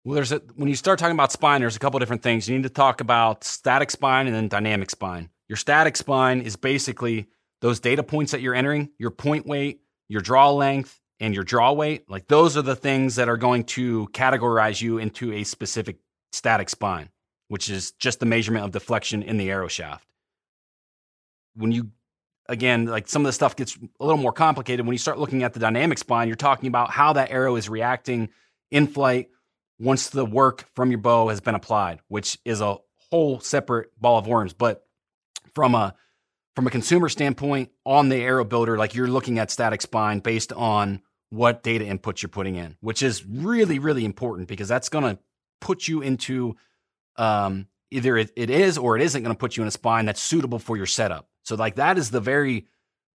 Well, 0.03 0.15
there's 0.15 0.31
a, 0.31 0.39
when 0.55 0.67
you 0.67 0.75
start 0.75 0.97
talking 0.97 1.15
about 1.15 1.31
spine, 1.31 1.61
there's 1.61 1.75
a 1.75 1.79
couple 1.79 1.99
different 1.99 2.23
things. 2.23 2.49
You 2.49 2.55
need 2.55 2.63
to 2.63 2.69
talk 2.69 3.01
about 3.01 3.43
static 3.43 3.91
spine 3.91 4.25
and 4.25 4.35
then 4.35 4.47
dynamic 4.47 4.89
spine. 4.89 5.29
Your 5.47 5.57
static 5.57 5.95
spine 5.95 6.41
is 6.41 6.55
basically 6.55 7.27
those 7.61 7.79
data 7.79 8.01
points 8.01 8.31
that 8.31 8.41
you're 8.41 8.55
entering, 8.55 8.89
your 8.97 9.11
point 9.11 9.45
weight, 9.45 9.81
your 10.09 10.21
draw 10.21 10.49
length, 10.51 10.99
and 11.19 11.35
your 11.35 11.43
draw 11.43 11.71
weight. 11.71 12.09
Like 12.09 12.27
those 12.27 12.57
are 12.57 12.63
the 12.63 12.75
things 12.75 13.15
that 13.15 13.29
are 13.29 13.37
going 13.37 13.65
to 13.65 14.07
categorize 14.07 14.81
you 14.81 14.97
into 14.97 15.31
a 15.33 15.43
specific 15.43 15.97
static 16.31 16.69
spine, 16.69 17.09
which 17.47 17.69
is 17.69 17.91
just 17.93 18.19
the 18.19 18.25
measurement 18.25 18.65
of 18.65 18.71
deflection 18.71 19.21
in 19.21 19.37
the 19.37 19.51
arrow 19.51 19.67
shaft. 19.67 20.07
When 21.55 21.72
you 21.72 21.92
again, 22.48 22.85
like 22.85 23.07
some 23.07 23.22
of 23.22 23.27
the 23.27 23.33
stuff 23.33 23.55
gets 23.55 23.77
a 24.00 24.05
little 24.05 24.22
more 24.22 24.33
complicated. 24.33 24.85
When 24.85 24.94
you 24.94 25.00
start 25.00 25.18
looking 25.18 25.44
at 25.44 25.53
the 25.53 25.59
dynamic 25.59 25.98
spine, 25.98 26.27
you're 26.27 26.35
talking 26.35 26.68
about 26.68 26.92
how 26.92 27.14
that 27.14 27.31
arrow 27.31 27.55
is 27.55 27.70
reacting 27.70 28.29
in 28.70 28.87
flight 28.87 29.29
once 29.79 30.09
the 30.09 30.25
work 30.25 30.66
from 30.75 30.92
your 30.92 31.00
bow 31.00 31.29
has 31.29 31.42
been 31.42 31.55
applied, 31.55 32.00
which 32.07 32.37
is 32.46 32.61
a 32.61 32.77
whole 33.09 33.40
separate 33.40 33.90
ball 34.00 34.18
of 34.18 34.27
worms. 34.27 34.53
But 34.53 34.85
from 35.53 35.75
a 35.75 35.96
from 36.55 36.68
a 36.68 36.70
consumer 36.70 37.07
standpoint, 37.07 37.72
on 37.85 38.09
the 38.09 38.18
arrow 38.18 38.44
builder, 38.44 38.77
like 38.77 38.94
you're 38.94 39.07
looking 39.07 39.40
at 39.40 39.50
static 39.50 39.81
spine 39.81 40.20
based 40.20 40.51
on 40.51 41.01
what 41.29 41.64
data 41.64 41.85
inputs 41.85 42.22
you're 42.22 42.29
putting 42.29 42.57
in, 42.57 42.75
which 42.81 43.01
is 43.01 43.25
really, 43.25 43.79
really 43.79 44.03
important 44.03 44.50
because 44.50 44.68
that's 44.68 44.90
going 44.90 45.05
to 45.05 45.18
put 45.61 45.87
you 45.87 46.01
into 46.01 46.57
um, 47.16 47.68
either 47.90 48.18
it, 48.18 48.31
it 48.35 48.50
is 48.50 48.77
or 48.77 48.98
it 48.98 49.01
isn't 49.01 49.24
going 49.24 49.33
to 49.33 49.40
put 49.40 49.55
you 49.55 49.64
in 49.64 49.68
a 49.68 49.72
spine 49.72 50.05
that's 50.05 50.22
suitable 50.22 50.59
for 50.59 50.75
your 50.75 50.85
setup. 50.85 51.29
So, 51.43 51.55
like, 51.55 51.75
that 51.75 51.97
is 51.97 52.11
the 52.11 52.19
very 52.19 52.67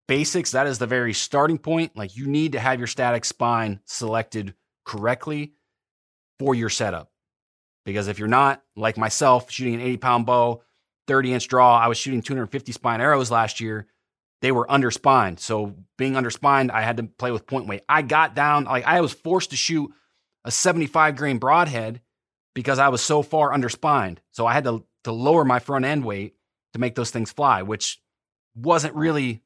basics. 0.07 0.51
That 0.51 0.67
is 0.67 0.79
the 0.79 0.87
very 0.87 1.13
starting 1.13 1.57
point. 1.57 1.95
Like, 1.95 2.15
you 2.15 2.27
need 2.27 2.53
to 2.53 2.59
have 2.59 2.79
your 2.79 2.87
static 2.87 3.25
spine 3.25 3.79
selected 3.85 4.53
correctly 4.85 5.53
for 6.39 6.55
your 6.55 6.69
setup. 6.69 7.11
Because 7.85 8.07
if 8.07 8.19
you're 8.19 8.27
not, 8.27 8.61
like 8.75 8.97
myself, 8.97 9.49
shooting 9.51 9.75
an 9.75 9.81
80 9.81 9.97
pound 9.97 10.25
bow, 10.25 10.61
30 11.07 11.33
inch 11.33 11.47
draw, 11.47 11.77
I 11.77 11.87
was 11.87 11.97
shooting 11.97 12.21
250 12.21 12.71
spine 12.73 13.01
arrows 13.01 13.31
last 13.31 13.61
year. 13.61 13.87
They 14.41 14.51
were 14.51 14.67
underspined. 14.67 15.39
So, 15.39 15.75
being 15.97 16.13
underspined, 16.13 16.69
I 16.69 16.81
had 16.81 16.97
to 16.97 17.03
play 17.03 17.31
with 17.31 17.47
point 17.47 17.67
weight. 17.67 17.83
I 17.89 18.01
got 18.01 18.35
down, 18.35 18.65
like, 18.65 18.85
I 18.85 19.01
was 19.01 19.13
forced 19.13 19.51
to 19.51 19.55
shoot 19.55 19.91
a 20.45 20.51
75 20.51 21.15
grain 21.15 21.37
broadhead 21.37 22.01
because 22.53 22.77
I 22.77 22.89
was 22.89 23.01
so 23.01 23.23
far 23.23 23.51
underspined. 23.51 24.17
So, 24.31 24.45
I 24.45 24.53
had 24.53 24.65
to, 24.65 24.85
to 25.05 25.11
lower 25.11 25.43
my 25.43 25.59
front 25.59 25.85
end 25.85 26.05
weight 26.05 26.35
to 26.73 26.79
make 26.79 26.93
those 26.93 27.09
things 27.09 27.31
fly, 27.31 27.63
which 27.63 27.99
wasn't 28.57 28.95
really, 28.95 29.41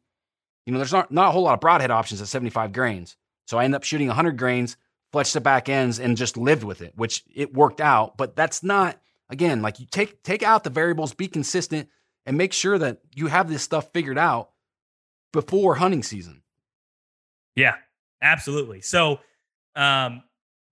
you 0.65 0.73
know, 0.73 0.79
there's 0.79 0.93
not, 0.93 1.11
not 1.11 1.29
a 1.29 1.31
whole 1.31 1.43
lot 1.43 1.53
of 1.53 1.59
broadhead 1.59 1.91
options 1.91 2.21
at 2.21 2.27
75 2.27 2.73
grains. 2.73 3.17
So 3.47 3.57
I 3.57 3.65
ended 3.65 3.75
up 3.75 3.83
shooting 3.83 4.07
100 4.07 4.37
grains, 4.37 4.77
fletched 5.13 5.33
the 5.33 5.41
back 5.41 5.69
ends, 5.69 5.99
and 5.99 6.15
just 6.15 6.37
lived 6.37 6.63
with 6.63 6.81
it, 6.81 6.93
which 6.95 7.23
it 7.33 7.53
worked 7.53 7.81
out. 7.81 8.17
But 8.17 8.35
that's 8.35 8.63
not, 8.63 8.99
again, 9.29 9.61
like 9.61 9.79
you 9.79 9.85
take 9.89 10.23
take 10.23 10.43
out 10.43 10.63
the 10.63 10.69
variables, 10.69 11.13
be 11.13 11.27
consistent, 11.27 11.89
and 12.25 12.37
make 12.37 12.53
sure 12.53 12.77
that 12.77 12.99
you 13.13 13.27
have 13.27 13.49
this 13.49 13.63
stuff 13.63 13.91
figured 13.91 14.17
out 14.17 14.51
before 15.33 15.75
hunting 15.75 16.03
season. 16.03 16.43
Yeah, 17.55 17.75
absolutely. 18.21 18.81
So, 18.81 19.19
um, 19.75 20.23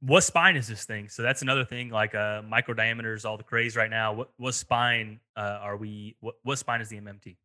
what 0.02 0.22
spine 0.22 0.56
is 0.56 0.68
this 0.68 0.86
thing? 0.86 1.10
So 1.10 1.24
that's 1.24 1.42
another 1.42 1.66
thing. 1.66 1.90
Like 1.90 2.16
uh, 2.16 2.42
micro 2.48 2.74
diameters, 2.74 3.26
all 3.26 3.38
the 3.38 3.44
craze 3.44 3.76
right 3.76 3.90
now. 3.90 4.14
What 4.14 4.30
what 4.38 4.54
spine 4.54 5.20
uh, 5.36 5.60
are 5.62 5.76
we? 5.76 6.16
What 6.22 6.36
what 6.44 6.58
spine 6.58 6.82
is 6.82 6.90
the 6.90 6.98
MMT? 6.98 7.36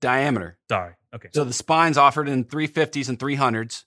Diameter. 0.00 0.58
Sorry. 0.68 0.94
Okay. 1.14 1.28
So 1.34 1.44
the 1.44 1.52
spine's 1.52 1.98
offered 1.98 2.28
in 2.28 2.44
350s 2.44 3.08
and 3.08 3.18
300s, 3.18 3.84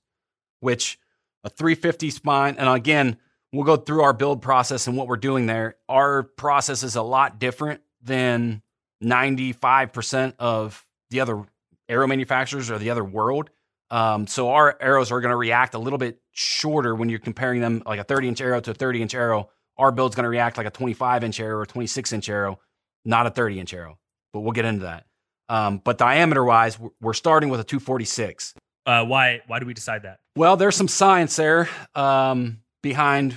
which 0.60 1.00
a 1.44 1.50
350 1.50 2.10
spine, 2.10 2.56
and 2.58 2.68
again, 2.68 3.18
we'll 3.54 3.66
go 3.66 3.78
through 3.78 4.02
our 4.02 4.14
build 4.14 4.42
process 4.42 4.88
and 4.88 4.98
what 4.98 5.08
we're 5.08 5.18
doing 5.18 5.46
there. 5.46 5.78
Our 5.88 6.24
process 6.24 6.84
is 6.84 6.96
a 6.96 7.02
lot 7.02 7.40
different 7.40 7.82
than 8.02 8.62
95% 9.04 10.34
of 10.40 10.84
the 11.10 11.22
other 11.22 11.44
arrow 11.88 12.08
manufacturers 12.08 12.70
or 12.70 12.78
the 12.78 12.90
other 12.90 13.04
world. 13.04 13.50
Um, 13.92 14.28
so 14.28 14.50
our 14.52 14.78
arrows 14.80 15.12
are 15.12 15.20
going 15.20 15.32
to 15.32 15.38
react 15.38 15.74
a 15.74 15.80
little 15.80 15.98
bit 15.98 16.22
shorter 16.32 16.94
when 16.94 17.10
you're 17.10 17.20
comparing 17.20 17.62
them 17.62 17.82
like 17.86 18.00
a 18.00 18.04
30 18.04 18.28
inch 18.28 18.42
arrow 18.42 18.60
to 18.62 18.72
a 18.72 18.74
30 18.74 19.02
inch 19.02 19.16
arrow. 19.16 19.50
Our 19.78 19.92
build's 19.92 20.16
going 20.16 20.26
to 20.26 20.30
react 20.30 20.58
like 20.58 20.68
a 20.68 20.72
25 20.72 21.24
inch 21.24 21.40
arrow 21.40 21.60
or 21.60 21.66
26 21.66 22.14
inch 22.14 22.30
arrow, 22.30 22.60
not 23.06 23.26
a 23.26 23.32
30 23.32 23.60
inch 23.60 23.74
arrow. 23.74 23.98
But 24.32 24.42
we'll 24.42 24.52
get 24.52 24.66
into 24.66 24.84
that. 24.84 25.06
Um, 25.50 25.82
but 25.84 25.98
diameter 25.98 26.44
wise, 26.44 26.78
we're 27.02 27.14
starting 27.14 27.50
with 27.50 27.60
a 27.60 27.64
246. 27.64 28.54
Uh, 28.86 29.06
why 29.06 29.42
why 29.48 29.60
do 29.60 29.66
we 29.66 29.74
decide 29.74 30.04
that? 30.04 30.20
Well, 30.36 30.56
there's 30.56 30.76
some 30.76 30.88
science 30.88 31.36
there 31.36 31.68
um, 31.96 32.62
behind 32.82 33.36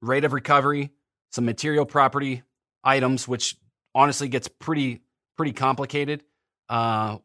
rate 0.00 0.24
of 0.24 0.32
recovery, 0.32 0.90
some 1.30 1.44
material 1.44 1.84
property 1.84 2.42
items, 2.82 3.28
which 3.28 3.56
honestly 3.94 4.28
gets 4.28 4.48
pretty 4.48 5.02
pretty 5.36 5.52
complicated. 5.52 6.22
Uh, 6.68 7.18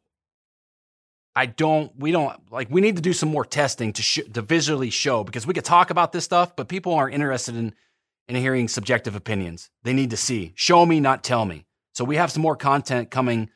I 1.35 1.45
don't. 1.45 1.91
We 1.97 2.11
don't 2.11 2.51
like. 2.51 2.69
We 2.69 2.81
need 2.81 2.95
to 2.95 3.01
do 3.01 3.13
some 3.13 3.29
more 3.29 3.45
testing 3.45 3.93
to 3.93 4.01
sh- 4.01 4.19
to 4.33 4.41
visually 4.41 4.89
show 4.89 5.23
because 5.23 5.45
we 5.45 5.53
could 5.53 5.65
talk 5.65 5.89
about 5.89 6.11
this 6.11 6.25
stuff, 6.25 6.55
but 6.55 6.67
people 6.67 6.93
aren't 6.93 7.13
interested 7.13 7.55
in 7.55 7.73
in 8.27 8.35
hearing 8.35 8.67
subjective 8.67 9.15
opinions. 9.15 9.69
They 9.83 9.93
need 9.93 10.09
to 10.09 10.17
see. 10.17 10.51
Show 10.55 10.85
me, 10.85 10.99
not 10.99 11.23
tell 11.23 11.45
me. 11.45 11.65
So 11.93 12.03
we 12.03 12.17
have 12.17 12.31
some 12.31 12.41
more 12.41 12.55
content 12.55 13.09
coming 13.09 13.49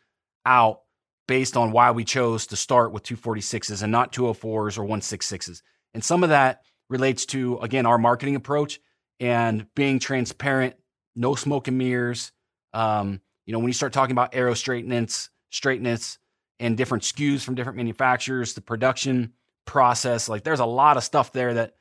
out 0.45 0.81
based 1.27 1.55
on 1.55 1.71
why 1.71 1.91
we 1.91 2.03
chose 2.03 2.47
to 2.47 2.55
start 2.55 2.91
with 2.91 3.03
246s 3.03 3.81
and 3.83 3.91
not 3.91 4.11
204s 4.11 4.43
or 4.43 4.83
166s. 4.83 5.61
And 5.93 6.03
some 6.03 6.23
of 6.23 6.29
that 6.29 6.61
relates 6.89 7.25
to, 7.27 7.57
again, 7.59 7.85
our 7.85 7.97
marketing 7.97 8.35
approach 8.35 8.79
and 9.19 9.65
being 9.75 9.99
transparent, 9.99 10.75
no 11.15 11.35
smoke 11.35 11.67
and 11.67 11.77
mirrors. 11.77 12.31
Um, 12.73 13.21
you 13.45 13.53
know, 13.53 13.59
when 13.59 13.67
you 13.67 13.73
start 13.73 13.93
talking 13.93 14.11
about 14.11 14.35
arrow 14.35 14.53
straightness, 14.53 15.29
straightness, 15.51 16.17
and 16.59 16.77
different 16.77 17.03
SKUs 17.03 17.41
from 17.41 17.55
different 17.55 17.77
manufacturers, 17.77 18.53
the 18.53 18.61
production 18.61 19.33
process, 19.65 20.27
like 20.27 20.43
there's 20.43 20.59
a 20.59 20.65
lot 20.65 20.97
of 20.97 21.03
stuff 21.03 21.31
there 21.31 21.53
that 21.53 21.75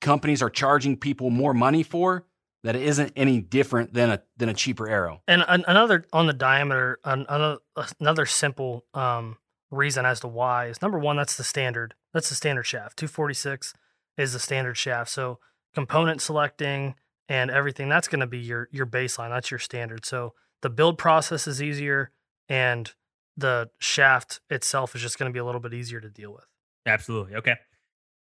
companies 0.00 0.42
are 0.42 0.50
charging 0.50 0.96
people 0.96 1.30
more 1.30 1.54
money 1.54 1.82
for 1.82 2.24
that 2.62 2.76
it 2.76 2.82
isn't 2.82 3.12
any 3.16 3.40
different 3.40 3.94
than 3.94 4.10
a 4.10 4.22
than 4.36 4.48
a 4.48 4.54
cheaper 4.54 4.88
arrow. 4.88 5.22
And 5.26 5.44
an, 5.48 5.64
another 5.66 6.06
on 6.12 6.26
the 6.26 6.32
diameter, 6.32 6.98
an, 7.04 7.26
another 7.28 7.58
another 8.00 8.26
simple 8.26 8.84
um, 8.94 9.38
reason 9.70 10.04
as 10.04 10.20
to 10.20 10.28
why 10.28 10.66
is 10.66 10.82
number 10.82 10.98
one, 10.98 11.16
that's 11.16 11.36
the 11.36 11.44
standard. 11.44 11.94
That's 12.12 12.28
the 12.28 12.34
standard 12.34 12.64
shaft. 12.64 12.98
246 12.98 13.74
is 14.18 14.32
the 14.32 14.38
standard 14.38 14.76
shaft. 14.76 15.10
So 15.10 15.38
component 15.74 16.20
selecting 16.20 16.96
and 17.28 17.50
everything 17.50 17.88
that's 17.88 18.08
going 18.08 18.20
to 18.20 18.26
be 18.26 18.38
your 18.38 18.68
your 18.72 18.86
baseline. 18.86 19.30
That's 19.30 19.50
your 19.50 19.60
standard. 19.60 20.04
So 20.04 20.34
the 20.62 20.70
build 20.70 20.98
process 20.98 21.46
is 21.46 21.62
easier, 21.62 22.10
and 22.48 22.92
the 23.36 23.70
shaft 23.78 24.40
itself 24.50 24.94
is 24.94 25.00
just 25.00 25.18
going 25.18 25.30
to 25.30 25.32
be 25.32 25.38
a 25.38 25.44
little 25.44 25.60
bit 25.60 25.72
easier 25.72 26.00
to 26.00 26.10
deal 26.10 26.32
with. 26.32 26.44
Absolutely. 26.86 27.36
Okay. 27.36 27.54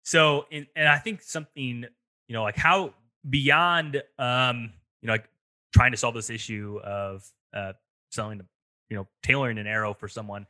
So, 0.04 0.46
in, 0.52 0.68
and 0.76 0.88
I 0.88 0.98
think 0.98 1.22
something 1.22 1.86
you 2.28 2.34
know, 2.34 2.44
like 2.44 2.58
how 2.58 2.94
beyond, 3.30 4.02
um, 4.20 4.72
you 5.02 5.08
know, 5.08 5.14
like 5.14 5.30
trying 5.74 5.92
to 5.92 5.98
solve 5.98 6.16
this 6.16 6.30
issue 6.30 6.80
of 6.84 7.24
uh, 7.56 7.74
selling, 8.12 8.42
you 8.90 8.98
know, 8.98 9.08
tailoring 9.22 9.58
an 9.58 9.68
arrow 9.68 9.94
for 9.94 10.08
someone. 10.08 10.46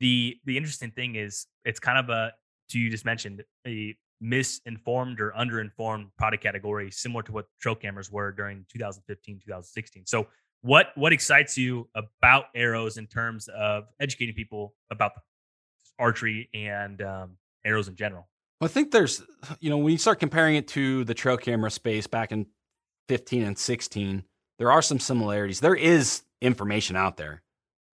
The 0.00 0.36
the 0.44 0.56
interesting 0.56 0.90
thing 0.90 1.16
is 1.16 1.46
it's 1.64 1.80
kind 1.80 1.98
of 1.98 2.10
a, 2.10 2.32
to 2.70 2.78
you 2.78 2.90
just 2.90 3.04
mentioned 3.04 3.44
a 3.66 3.96
misinformed 4.20 5.20
or 5.20 5.32
underinformed 5.38 6.08
product 6.16 6.42
category, 6.42 6.90
similar 6.90 7.22
to 7.22 7.32
what 7.32 7.46
trail 7.60 7.74
cameras 7.74 8.10
were 8.10 8.32
during 8.32 8.64
2015, 8.72 9.40
2016. 9.44 10.04
So, 10.06 10.26
what 10.62 10.88
what 10.96 11.12
excites 11.12 11.56
you 11.56 11.88
about 11.94 12.46
arrows 12.54 12.96
in 12.96 13.06
terms 13.06 13.48
of 13.48 13.84
educating 14.00 14.34
people 14.34 14.74
about 14.90 15.12
archery 15.98 16.48
and 16.54 17.00
um, 17.02 17.36
arrows 17.64 17.88
in 17.88 17.96
general? 17.96 18.28
I 18.60 18.68
think 18.68 18.90
there's, 18.90 19.22
you 19.60 19.68
know, 19.68 19.78
when 19.78 19.92
you 19.92 19.98
start 19.98 20.18
comparing 20.18 20.56
it 20.56 20.68
to 20.68 21.04
the 21.04 21.14
trail 21.14 21.36
camera 21.36 21.70
space 21.70 22.06
back 22.06 22.32
in 22.32 22.46
15 23.08 23.42
and 23.42 23.58
16, 23.58 24.24
there 24.58 24.70
are 24.70 24.82
some 24.82 24.98
similarities. 24.98 25.60
There 25.60 25.74
is 25.74 26.22
information 26.40 26.96
out 26.96 27.18
there, 27.18 27.42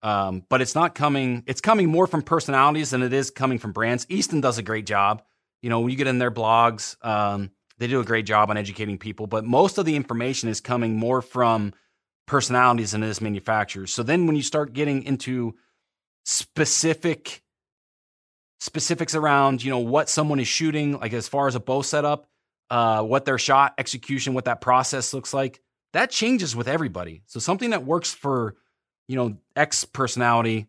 um, 0.02 0.44
but 0.48 0.60
it's 0.60 0.74
not 0.74 0.94
coming. 0.94 1.42
It's 1.46 1.60
coming 1.60 1.88
more 1.88 2.06
from 2.06 2.22
personalities 2.22 2.90
than 2.90 3.02
it 3.02 3.12
is 3.12 3.30
coming 3.30 3.58
from 3.58 3.72
brands. 3.72 4.06
Easton 4.08 4.40
does 4.40 4.58
a 4.58 4.62
great 4.62 4.86
job. 4.86 5.22
You 5.62 5.70
know, 5.70 5.80
when 5.80 5.90
you 5.90 5.96
get 5.96 6.06
in 6.06 6.18
their 6.18 6.30
blogs, 6.30 6.96
um, 7.04 7.50
they 7.78 7.88
do 7.88 8.00
a 8.00 8.04
great 8.04 8.26
job 8.26 8.50
on 8.50 8.56
educating 8.56 8.98
people. 8.98 9.26
But 9.26 9.44
most 9.44 9.78
of 9.78 9.84
the 9.84 9.96
information 9.96 10.48
is 10.48 10.60
coming 10.60 10.96
more 10.96 11.22
from 11.22 11.72
personalities 12.26 12.92
than 12.92 13.02
it 13.02 13.08
is 13.08 13.20
manufacturers. 13.20 13.92
So 13.92 14.04
then, 14.04 14.26
when 14.26 14.36
you 14.36 14.42
start 14.42 14.72
getting 14.72 15.02
into 15.02 15.56
specific 16.24 17.41
specifics 18.62 19.16
around 19.16 19.64
you 19.64 19.70
know 19.70 19.80
what 19.80 20.08
someone 20.08 20.38
is 20.38 20.46
shooting 20.46 20.96
like 21.00 21.12
as 21.12 21.26
far 21.26 21.48
as 21.48 21.56
a 21.56 21.60
bow 21.60 21.82
setup 21.82 22.28
uh, 22.70 23.02
what 23.02 23.24
their 23.24 23.36
shot 23.38 23.74
execution 23.76 24.34
what 24.34 24.44
that 24.44 24.60
process 24.60 25.12
looks 25.12 25.34
like. 25.34 25.60
That 25.94 26.10
changes 26.10 26.54
with 26.54 26.68
everybody. 26.68 27.22
So 27.26 27.40
something 27.40 27.70
that 27.70 27.84
works 27.84 28.14
for 28.14 28.54
you 29.08 29.16
know 29.16 29.36
x 29.56 29.84
personality 29.84 30.68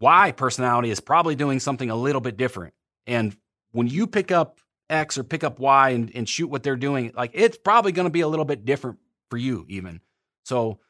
y 0.00 0.32
personality 0.32 0.90
is 0.90 0.98
probably 0.98 1.36
doing 1.36 1.60
something 1.60 1.88
a 1.88 1.94
little 1.94 2.20
bit 2.20 2.36
different. 2.36 2.74
And 3.06 3.36
when 3.70 3.86
you 3.86 4.08
pick 4.08 4.32
up 4.32 4.58
x 4.90 5.16
or 5.16 5.22
pick 5.22 5.44
up 5.44 5.60
y 5.60 5.90
and, 5.90 6.10
and 6.16 6.28
shoot 6.28 6.48
what 6.48 6.64
they're 6.64 6.76
doing 6.76 7.12
like 7.16 7.30
it's 7.32 7.56
probably 7.56 7.92
going 7.92 8.06
to 8.06 8.10
be 8.10 8.22
a 8.22 8.28
little 8.28 8.44
bit 8.44 8.64
different 8.64 8.98
for 9.30 9.36
you 9.36 9.64
even. 9.68 10.00
So 10.42 10.80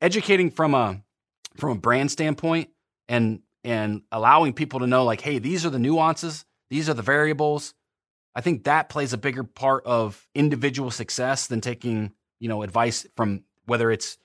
educating 0.00 0.50
from 0.50 0.74
a 0.74 1.02
from 1.58 1.76
a 1.76 1.80
brand 1.80 2.10
standpoint 2.10 2.70
and 3.08 3.40
and 3.64 4.02
allowing 4.12 4.52
people 4.52 4.80
to 4.80 4.86
know 4.86 5.04
like 5.04 5.20
hey 5.20 5.38
these 5.38 5.64
are 5.66 5.70
the 5.70 5.78
nuances 5.78 6.44
these 6.70 6.88
are 6.88 6.94
the 6.94 7.02
variables. 7.02 7.74
I 8.34 8.40
think 8.40 8.64
that 8.64 8.88
plays 8.88 9.12
a 9.12 9.18
bigger 9.18 9.44
part 9.44 9.86
of 9.86 10.26
individual 10.34 10.90
success 10.90 11.46
than 11.46 11.60
taking 11.60 12.12
you 12.40 12.48
know 12.48 12.62
advice 12.62 13.06
from 13.14 13.44
whether 13.66 13.90
it's 13.90 14.18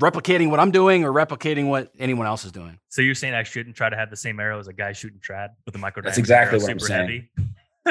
replicating 0.00 0.50
what 0.50 0.60
i'm 0.60 0.70
doing 0.70 1.02
or 1.02 1.12
replicating 1.12 1.68
what 1.68 1.90
anyone 1.98 2.26
else 2.26 2.44
is 2.44 2.52
doing. 2.52 2.78
So 2.88 3.00
you're 3.02 3.14
saying 3.14 3.34
i 3.34 3.42
shouldn't 3.42 3.74
try 3.74 3.88
to 3.88 3.96
have 3.96 4.10
the 4.10 4.16
same 4.16 4.38
arrow 4.38 4.58
as 4.58 4.68
a 4.68 4.72
guy 4.72 4.92
shooting 4.92 5.18
trad 5.18 5.48
with 5.64 5.74
a 5.74 5.78
micro 5.78 6.02
that's 6.02 6.18
exactly 6.18 6.58
what 6.58 6.70
i'm 6.70 6.78
saying. 6.78 7.00
heavy? 7.00 7.30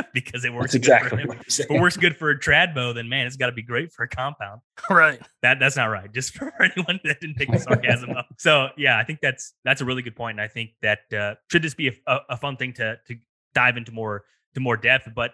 because 0.13 0.45
it 0.45 0.53
works. 0.53 0.75
Exactly 0.75 1.25
what 1.25 1.37
I'm. 1.37 1.43
If 1.47 1.59
it 1.59 1.81
works 1.81 1.97
good 1.97 2.15
for 2.15 2.29
a 2.29 2.39
trad 2.39 2.73
bow, 2.73 2.93
then 2.93 3.09
man, 3.09 3.27
it's 3.27 3.37
got 3.37 3.47
to 3.47 3.51
be 3.51 3.61
great 3.61 3.91
for 3.91 4.03
a 4.03 4.09
compound. 4.09 4.61
Right. 4.89 5.21
That 5.41 5.59
that's 5.59 5.75
not 5.75 5.87
right. 5.87 6.11
Just 6.13 6.33
for 6.37 6.53
anyone 6.61 6.99
that 7.03 7.19
didn't 7.19 7.35
pick 7.35 7.51
the 7.51 7.59
sarcasm 7.59 8.11
up. 8.11 8.27
So 8.37 8.69
yeah, 8.77 8.97
I 8.97 9.03
think 9.03 9.19
that's 9.21 9.53
that's 9.65 9.81
a 9.81 9.85
really 9.85 10.01
good 10.01 10.15
point, 10.15 10.39
and 10.39 10.41
I 10.41 10.47
think 10.47 10.71
that 10.81 10.99
uh, 11.13 11.35
should 11.51 11.61
just 11.61 11.77
be 11.77 11.89
a, 12.07 12.19
a, 12.29 12.37
fun 12.37 12.55
thing 12.55 12.73
to 12.73 12.97
to 13.07 13.15
dive 13.53 13.75
into 13.75 13.91
more 13.91 14.23
to 14.53 14.61
more 14.61 14.77
depth. 14.77 15.09
But 15.13 15.31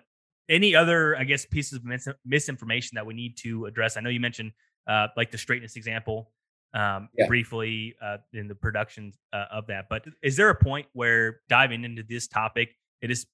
any 0.50 0.76
other, 0.76 1.16
I 1.16 1.24
guess, 1.24 1.46
pieces 1.46 1.74
of 1.74 1.86
mis- 1.86 2.08
misinformation 2.26 2.96
that 2.96 3.06
we 3.06 3.14
need 3.14 3.38
to 3.44 3.66
address? 3.66 3.96
I 3.96 4.02
know 4.02 4.10
you 4.10 4.20
mentioned 4.20 4.54
uh, 4.88 5.08
like 5.16 5.32
the 5.32 5.38
straightness 5.38 5.76
example 5.76 6.32
um, 6.74 7.10
yeah. 7.16 7.28
briefly 7.28 7.96
uh, 8.02 8.18
in 8.34 8.48
the 8.48 8.56
production 8.56 9.14
uh, 9.32 9.46
of 9.52 9.68
that. 9.68 9.86
But 9.90 10.06
is 10.22 10.36
there 10.36 10.50
a 10.50 10.56
point 10.56 10.88
where 10.94 11.42
diving 11.50 11.84
into 11.84 12.04
this 12.04 12.28
topic, 12.28 12.76
it 13.02 13.12
is 13.12 13.26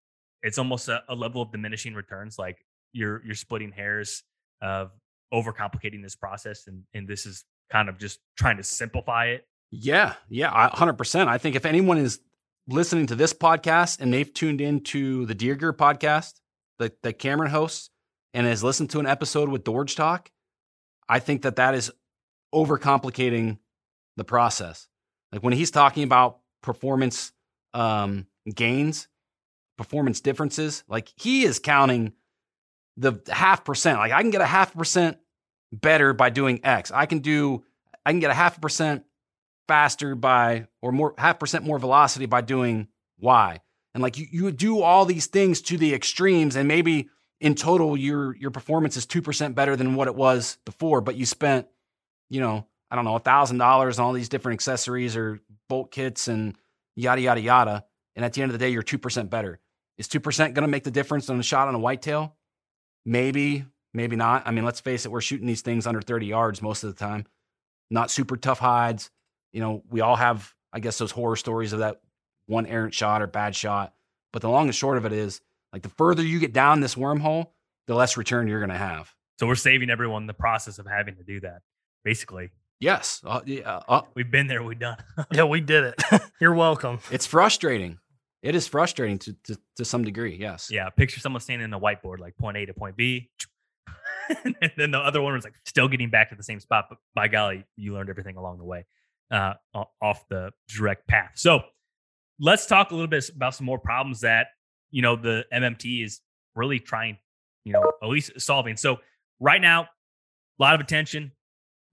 it's 0.43 0.58
almost 0.58 0.88
a, 0.88 1.04
a 1.10 1.15
level 1.15 1.41
of 1.41 1.52
diminishing 1.52 1.93
returns. 1.93 2.38
Like 2.39 2.63
you're 2.93 3.23
you're 3.25 3.36
splitting 3.36 3.71
hairs 3.71 4.23
of 4.62 4.91
overcomplicating 5.34 6.02
this 6.02 6.15
process, 6.15 6.67
and 6.67 6.84
and 6.93 7.08
this 7.08 7.25
is 7.25 7.43
kind 7.71 7.89
of 7.89 7.97
just 7.97 8.19
trying 8.38 8.58
to 8.58 8.63
simplify 8.63 9.28
it. 9.28 9.45
Yeah, 9.71 10.13
yeah, 10.30 10.69
hundred 10.69 10.93
percent. 10.93 11.30
I 11.30 11.38
think 11.38 11.56
if 11.56 11.65
anyone 11.65 11.97
is 11.97 12.19
listening 12.67 13.08
to 13.08 13.15
this 13.15 13.34
podcast 13.34 13.99
and 13.99 14.13
they've 14.13 14.32
tuned 14.34 14.62
into 14.62 15.25
the 15.25 15.36
Deer 15.36 15.56
Gear 15.56 15.73
podcast 15.73 16.34
that 16.80 17.02
that 17.04 17.19
Cameron 17.19 17.52
hosts 17.52 17.89
and 18.34 18.47
has 18.47 18.63
listened 18.63 18.89
to 18.91 18.99
an 18.99 19.08
episode 19.08 19.49
with 19.49 19.63
Dorge 19.63 19.95
Talk, 19.95 20.32
I 21.08 21.19
think 21.19 21.41
that 21.43 21.58
that 21.58 21.75
is 21.75 21.91
overcomplicating 22.54 23.58
the 24.17 24.23
process. 24.23 24.88
Like 25.32 25.43
when 25.43 25.54
he's 25.54 25.71
talking 25.71 26.04
about 26.04 26.39
performance 26.62 27.32
um, 27.73 28.25
gains, 28.54 29.08
performance 29.79 30.19
differences. 30.19 30.83
Like 30.89 31.11
he 31.15 31.43
is 31.43 31.57
counting 31.57 32.11
the 32.97 33.21
half 33.29 33.63
percent. 33.63 33.97
Like 33.97 34.11
I 34.11 34.21
can 34.21 34.29
get 34.29 34.41
a 34.41 34.45
half 34.45 34.73
percent 34.73 35.17
better 35.71 36.11
by 36.13 36.29
doing 36.29 36.59
X. 36.65 36.91
I 36.91 37.05
can 37.05 37.19
do 37.19 37.63
I 38.05 38.11
can 38.11 38.19
get 38.19 38.29
a 38.29 38.35
half 38.35 38.59
percent 38.59 39.05
faster 39.69 40.15
by 40.15 40.67
or 40.81 40.91
more 40.91 41.15
half 41.17 41.39
percent 41.39 41.63
more 41.63 41.79
velocity 41.79 42.25
by 42.25 42.41
doing 42.41 42.89
Y. 43.19 43.61
And 43.93 44.03
like 44.03 44.17
you 44.17 44.27
you 44.29 44.51
do 44.51 44.81
all 44.81 45.05
these 45.05 45.27
things 45.27 45.61
to 45.61 45.77
the 45.77 45.93
extremes 45.93 46.57
and 46.57 46.67
maybe 46.67 47.07
in 47.39 47.55
total 47.55 47.95
your 47.95 48.35
your 48.35 48.51
performance 48.51 48.97
is 48.97 49.05
2% 49.05 49.55
better 49.55 49.77
than 49.77 49.95
what 49.95 50.09
it 50.09 50.15
was 50.15 50.57
before, 50.65 50.99
but 50.99 51.15
you 51.15 51.25
spent, 51.25 51.67
you 52.29 52.41
know, 52.41 52.67
I 52.91 52.97
don't 52.97 53.05
know, 53.05 53.15
a 53.15 53.19
thousand 53.19 53.59
dollars 53.59 53.97
on 53.97 54.05
all 54.05 54.11
these 54.13 54.27
different 54.27 54.57
accessories 54.57 55.15
or 55.15 55.39
bolt 55.69 55.89
kits 55.89 56.27
and 56.27 56.57
yada 56.97 57.21
yada 57.21 57.39
yada. 57.39 57.85
And 58.17 58.25
at 58.25 58.33
the 58.33 58.41
end 58.41 58.51
of 58.51 58.59
the 58.59 58.65
day, 58.65 58.69
you're 58.71 58.83
2% 58.83 59.29
better. 59.29 59.61
Is 59.99 60.07
2% 60.07 60.38
going 60.38 60.53
to 60.53 60.67
make 60.67 60.85
the 60.85 60.91
difference 60.91 61.29
on 61.29 61.38
a 61.38 61.43
shot 61.43 61.67
on 61.67 61.75
a 61.75 61.79
whitetail? 61.79 62.38
Maybe, 63.05 63.65
maybe 63.93 64.15
not. 64.15 64.47
I 64.47 64.51
mean, 64.51 64.63
let's 64.63 64.79
face 64.79 65.05
it, 65.05 65.12
we're 65.12 65.19
shooting 65.19 65.45
these 65.45 65.62
things 65.62 65.85
under 65.85 66.01
30 66.01 66.25
yards 66.25 66.62
most 66.62 66.83
of 66.85 66.89
the 66.89 66.97
time. 66.97 67.25
Not 67.91 68.09
super 68.09 68.38
tough 68.38 68.59
hides. 68.59 69.12
You 69.51 69.59
know, 69.59 69.83
we 69.89 69.99
all 69.99 70.15
have, 70.15 70.55
I 70.71 70.79
guess, 70.79 70.97
those 70.97 71.12
horror 71.12 71.35
stories 71.35 71.73
of 71.73 71.79
that 71.79 71.99
one 72.47 72.65
errant 72.65 72.93
shot 72.93 73.21
or 73.21 73.27
bad 73.27 73.57
shot. 73.57 73.93
But 74.31 74.41
the 74.41 74.49
long 74.49 74.67
and 74.67 74.75
short 74.75 74.97
of 74.97 75.05
it 75.05 75.12
is, 75.12 75.41
like, 75.73 75.81
the 75.81 75.89
further 75.89 76.23
you 76.23 76.39
get 76.39 76.53
down 76.53 76.79
this 76.79 76.95
wormhole, 76.95 77.47
the 77.88 77.95
less 77.95 78.15
return 78.15 78.47
you're 78.47 78.59
going 78.59 78.69
to 78.69 78.77
have. 78.77 79.13
So 79.38 79.47
we're 79.47 79.55
saving 79.55 79.89
everyone 79.89 80.27
the 80.27 80.33
process 80.33 80.79
of 80.79 80.88
having 80.88 81.17
to 81.17 81.23
do 81.23 81.41
that, 81.41 81.62
basically. 82.05 82.51
Yes. 82.79 83.21
Uh, 83.25 83.41
yeah, 83.45 83.81
uh, 83.89 84.01
We've 84.13 84.31
been 84.31 84.47
there. 84.47 84.63
We've 84.63 84.79
done. 84.79 84.97
yeah, 85.33 85.43
we 85.43 85.59
did 85.59 85.83
it. 85.83 86.21
You're 86.39 86.53
welcome. 86.53 86.99
It's 87.12 87.25
frustrating. 87.25 87.99
It 88.41 88.56
is 88.56 88.67
frustrating 88.67 89.17
to, 89.19 89.34
to, 89.45 89.58
to 89.78 89.86
some 89.86 90.04
degree. 90.04 90.38
Yes. 90.39 90.69
Yeah. 90.71 90.89
Picture 90.89 91.19
someone 91.19 91.41
standing 91.41 91.65
in 91.65 91.73
a 91.73 91.80
whiteboard, 91.80 92.19
like 92.19 92.38
point 92.38 92.58
A 92.58 92.65
to 92.65 92.73
point 92.73 92.95
B. 92.95 93.30
and 94.43 94.71
then 94.78 94.91
the 94.91 94.99
other 94.99 95.21
one 95.21 95.34
was 95.34 95.43
like 95.43 95.56
still 95.65 95.88
getting 95.88 96.10
back 96.10 96.30
to 96.30 96.36
the 96.36 96.43
same 96.43 96.60
spot. 96.60 96.86
But 96.89 96.99
by 97.13 97.28
golly, 97.28 97.65
you 97.75 97.93
learned 97.93 98.10
everything 98.10 98.38
along 98.38 98.60
the 98.60 98.63
way 98.63 98.86
uh, 99.32 99.54
off 100.02 100.28
the 100.30 100.52
direct 100.69 101.08
path. 101.08 101.32
So 101.36 101.62
let's 102.39 102.65
talk 102.65 102.91
a 102.91 102.93
little 102.93 103.08
bit 103.08 103.30
about 103.36 103.56
some 103.56 103.65
more 103.65 103.80
problems 103.80 104.21
that, 104.21 104.47
you 104.91 105.02
know, 105.02 105.15
the 105.15 105.45
MMT 105.54 106.04
is 106.04 106.21
really 106.56 106.80
trying, 106.80 107.17
you 107.65 107.73
know, 107.73 107.91
at 108.02 108.08
least 108.08 108.39
solving. 108.39 108.78
So 108.78 108.99
right 109.39 109.62
now, 109.62 109.84
a 109.84 110.63
lot 110.63 110.75
of 110.75 110.82
attention, 110.82 111.32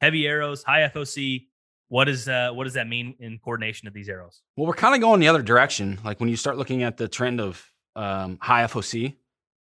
heavy 0.00 0.26
arrows, 0.26 0.62
high 0.62 0.88
FOC, 0.88 1.46
what 1.88 2.08
is 2.08 2.28
uh, 2.28 2.50
what 2.52 2.64
does 2.64 2.74
that 2.74 2.88
mean 2.88 3.14
in 3.20 3.38
coordination 3.38 3.86
of 3.88 3.94
these 3.94 4.08
arrows? 4.08 4.42
Well, 4.56 4.66
we're 4.66 4.74
kind 4.74 4.94
of 4.94 5.00
going 5.00 5.20
the 5.20 5.28
other 5.28 5.42
direction. 5.42 5.98
Like 6.04 6.20
when 6.20 6.28
you 6.28 6.36
start 6.36 6.56
looking 6.56 6.82
at 6.82 6.96
the 6.96 7.08
trend 7.08 7.40
of 7.40 7.64
um, 7.94 8.38
high 8.40 8.64
FOC, 8.64 9.16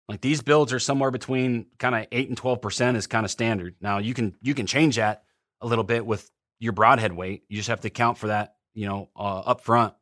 like 0.09 0.21
these 0.21 0.43
builds 0.43 0.73
are 0.73 0.79
somewhere 0.79 1.11
between 1.11 1.67
kind 1.79 1.95
of 1.95 2.07
eight 2.13 2.29
and 2.29 2.37
twelve 2.37 2.61
percent 2.61 2.97
is 2.97 3.07
kind 3.07 3.25
of 3.25 3.31
standard. 3.31 3.75
Now 3.81 3.99
you 3.99 4.15
can 4.15 4.37
you 4.41 4.55
can 4.55 4.67
change 4.67 4.97
that 4.97 5.25
a 5.61 5.67
little 5.67 5.85
bit 5.85 6.07
with 6.07 6.31
your 6.59 6.73
broadhead 6.73 7.13
weight. 7.13 7.43
You 7.49 7.57
just 7.57 7.69
have 7.69 7.81
to 7.81 7.89
account 7.89 8.19
for 8.19 8.29
that, 8.29 8.55
you 8.75 8.87
know, 8.87 9.11
uh, 9.17 9.41
up 9.41 9.63
front 9.63 9.95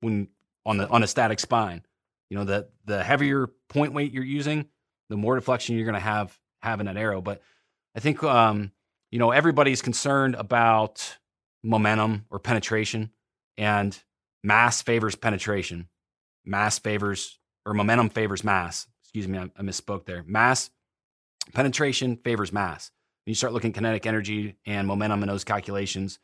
when 0.00 0.28
on 0.66 0.76
the 0.76 0.88
on 0.88 1.02
a 1.02 1.06
static 1.06 1.40
spine. 1.40 1.82
You 2.28 2.38
know, 2.38 2.44
the 2.44 2.68
the 2.84 3.02
heavier 3.02 3.48
point 3.68 3.94
weight 3.94 4.12
you're 4.12 4.24
using, 4.24 4.66
the 5.08 5.16
more 5.16 5.36
deflection 5.36 5.76
you're 5.76 5.86
going 5.86 5.94
to 5.94 6.00
have 6.00 6.38
having 6.60 6.86
that 6.86 6.96
arrow. 6.96 7.22
But 7.22 7.40
I 7.94 8.00
think 8.00 8.22
um, 8.22 8.72
you 9.10 9.18
know 9.18 9.30
everybody's 9.30 9.80
concerned 9.80 10.34
about 10.34 11.18
momentum 11.62 12.26
or 12.30 12.38
penetration, 12.38 13.10
and 13.56 13.98
mass 14.42 14.82
favors 14.82 15.14
penetration. 15.14 15.88
Mass 16.44 16.78
favors 16.78 17.38
or 17.64 17.74
momentum 17.74 18.08
favors 18.08 18.42
mass. 18.42 18.86
Excuse 19.04 19.28
me, 19.28 19.38
I, 19.38 19.62
misspoke 19.62 20.06
there. 20.06 20.24
Mass 20.26 20.70
penetration 21.54 22.16
favors 22.16 22.52
mass. 22.52 22.90
When 23.24 23.30
you 23.30 23.34
start 23.36 23.52
looking 23.52 23.72
kinetic 23.72 24.06
energy 24.06 24.56
and 24.66 24.88
momentum 24.88 25.22
in 25.22 25.28
those 25.28 25.44
calculations, 25.44 26.18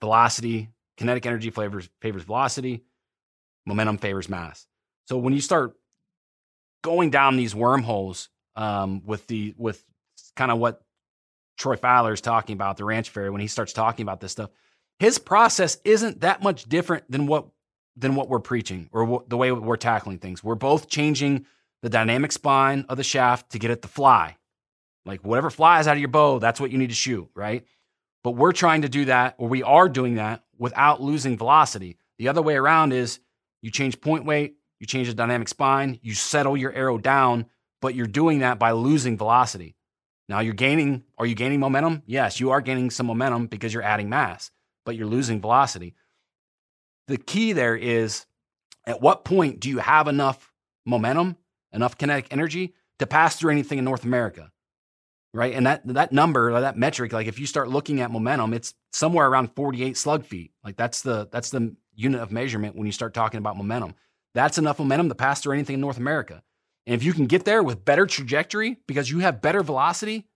velocity, 0.00 0.70
kinetic 0.96 1.26
energy 1.26 1.50
favors 1.50 1.90
favors 2.00 2.22
velocity, 2.22 2.84
momentum 3.66 3.98
favors 3.98 4.28
mass. 4.28 4.66
So 5.06 5.18
when 5.18 5.34
you 5.34 5.40
start 5.40 5.74
going 6.82 7.10
down 7.10 7.36
these 7.36 7.54
wormholes 7.54 8.30
um, 8.56 9.02
with 9.04 9.26
the 9.26 9.54
with 9.58 9.82
kind 10.36 10.50
of 10.50 10.58
what 10.58 10.82
Troy 11.58 11.76
Fowler 11.76 12.12
is 12.12 12.20
talking 12.20 12.54
about, 12.54 12.76
the 12.76 12.84
ranch 12.84 13.10
fairy, 13.10 13.30
when 13.30 13.40
he 13.40 13.48
starts 13.48 13.72
talking 13.72 14.04
about 14.04 14.20
this 14.20 14.32
stuff, 14.32 14.50
his 14.98 15.18
process 15.18 15.78
isn't 15.84 16.20
that 16.20 16.42
much 16.42 16.64
different 16.64 17.10
than 17.10 17.26
what 17.26 17.48
than 17.96 18.14
what 18.14 18.28
we're 18.28 18.38
preaching 18.38 18.88
or 18.92 19.24
the 19.26 19.36
way 19.36 19.50
we're 19.50 19.76
tackling 19.76 20.18
things. 20.18 20.42
We're 20.42 20.54
both 20.54 20.88
changing 20.88 21.46
the 21.82 21.88
dynamic 21.88 22.30
spine 22.30 22.86
of 22.88 22.96
the 22.96 23.02
shaft 23.02 23.50
to 23.50 23.58
get 23.58 23.72
it 23.72 23.82
to 23.82 23.88
fly. 23.88 24.36
Like 25.04 25.24
whatever 25.24 25.50
flies 25.50 25.88
out 25.88 25.96
of 25.96 25.98
your 25.98 26.08
bow, 26.08 26.38
that's 26.38 26.60
what 26.60 26.70
you 26.70 26.78
need 26.78 26.90
to 26.90 26.94
shoot, 26.94 27.28
right? 27.34 27.64
But 28.22 28.32
we're 28.32 28.52
trying 28.52 28.82
to 28.82 28.88
do 28.88 29.06
that, 29.06 29.34
or 29.38 29.48
we 29.48 29.64
are 29.64 29.88
doing 29.88 30.14
that 30.14 30.44
without 30.56 31.00
losing 31.00 31.36
velocity. 31.36 31.96
The 32.18 32.28
other 32.28 32.42
way 32.42 32.54
around 32.54 32.92
is 32.92 33.18
you 33.62 33.70
change 33.72 34.00
point 34.00 34.24
weight, 34.24 34.54
you 34.78 34.86
change 34.86 35.08
the 35.08 35.14
dynamic 35.14 35.48
spine, 35.48 35.98
you 36.02 36.14
settle 36.14 36.56
your 36.56 36.72
arrow 36.72 36.98
down, 36.98 37.46
but 37.80 37.96
you're 37.96 38.06
doing 38.06 38.40
that 38.40 38.60
by 38.60 38.72
losing 38.72 39.16
velocity. 39.16 39.74
Now 40.28 40.40
you're 40.40 40.54
gaining, 40.54 41.04
are 41.16 41.26
you 41.26 41.34
gaining 41.34 41.60
momentum? 41.60 42.02
Yes, 42.06 42.38
you 42.38 42.50
are 42.50 42.60
gaining 42.60 42.90
some 42.90 43.06
momentum 43.06 43.46
because 43.46 43.72
you're 43.72 43.82
adding 43.82 44.08
mass, 44.08 44.50
but 44.84 44.94
you're 44.94 45.06
losing 45.06 45.40
velocity. 45.40 45.94
The 47.06 47.16
key 47.16 47.52
there 47.52 47.76
is 47.76 48.26
at 48.86 49.00
what 49.00 49.24
point 49.24 49.60
do 49.60 49.70
you 49.70 49.78
have 49.78 50.06
enough 50.06 50.52
momentum, 50.84 51.36
enough 51.72 51.96
kinetic 51.96 52.28
energy 52.30 52.74
to 52.98 53.06
pass 53.06 53.36
through 53.36 53.52
anything 53.52 53.78
in 53.78 53.84
North 53.84 54.04
America? 54.04 54.50
Right. 55.34 55.54
And 55.54 55.66
that 55.66 55.86
that 55.86 56.10
number, 56.10 56.58
that 56.58 56.78
metric, 56.78 57.12
like 57.12 57.26
if 57.26 57.38
you 57.38 57.46
start 57.46 57.68
looking 57.68 58.00
at 58.00 58.10
momentum, 58.10 58.54
it's 58.54 58.72
somewhere 58.92 59.28
around 59.28 59.54
48 59.54 59.96
slug 59.96 60.24
feet. 60.24 60.52
Like 60.64 60.76
that's 60.76 61.02
the 61.02 61.28
that's 61.30 61.50
the 61.50 61.76
unit 61.94 62.20
of 62.20 62.32
measurement 62.32 62.76
when 62.76 62.86
you 62.86 62.92
start 62.92 63.12
talking 63.12 63.38
about 63.38 63.56
momentum. 63.56 63.94
That's 64.34 64.56
enough 64.56 64.78
momentum 64.78 65.08
to 65.10 65.14
pass 65.14 65.42
through 65.42 65.54
anything 65.54 65.74
in 65.74 65.80
North 65.80 65.98
America. 65.98 66.42
And 66.88 66.94
if 66.94 67.04
you 67.04 67.12
can 67.12 67.26
get 67.26 67.44
there 67.44 67.62
with 67.62 67.84
better 67.84 68.06
trajectory 68.06 68.78
because 68.86 69.10
you 69.10 69.18
have 69.18 69.42
better 69.42 69.62
velocity, 69.62 70.26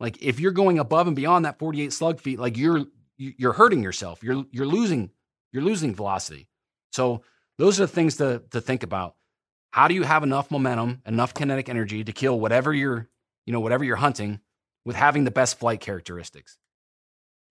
like 0.00 0.20
if 0.20 0.40
you're 0.40 0.50
going 0.50 0.80
above 0.80 1.06
and 1.06 1.14
beyond 1.14 1.44
that 1.44 1.60
48 1.60 1.92
slug 1.92 2.20
feet, 2.20 2.40
like 2.40 2.56
you're 2.56 2.86
you're 3.16 3.52
hurting 3.52 3.84
yourself. 3.84 4.20
You're 4.20 4.44
you're 4.50 4.66
losing 4.66 5.10
you're 5.52 5.62
losing 5.62 5.94
velocity. 5.94 6.48
So 6.92 7.22
those 7.56 7.78
are 7.78 7.84
the 7.84 7.92
things 7.92 8.16
to 8.16 8.42
to 8.50 8.60
think 8.60 8.82
about. 8.82 9.14
How 9.70 9.86
do 9.86 9.94
you 9.94 10.02
have 10.02 10.24
enough 10.24 10.50
momentum, 10.50 11.02
enough 11.06 11.34
kinetic 11.34 11.68
energy 11.68 12.02
to 12.02 12.10
kill 12.10 12.40
whatever 12.40 12.74
you're, 12.74 13.08
you 13.46 13.52
know, 13.52 13.60
whatever 13.60 13.84
you're 13.84 13.94
hunting 13.94 14.40
with 14.84 14.96
having 14.96 15.22
the 15.22 15.30
best 15.30 15.56
flight 15.56 15.78
characteristics? 15.78 16.58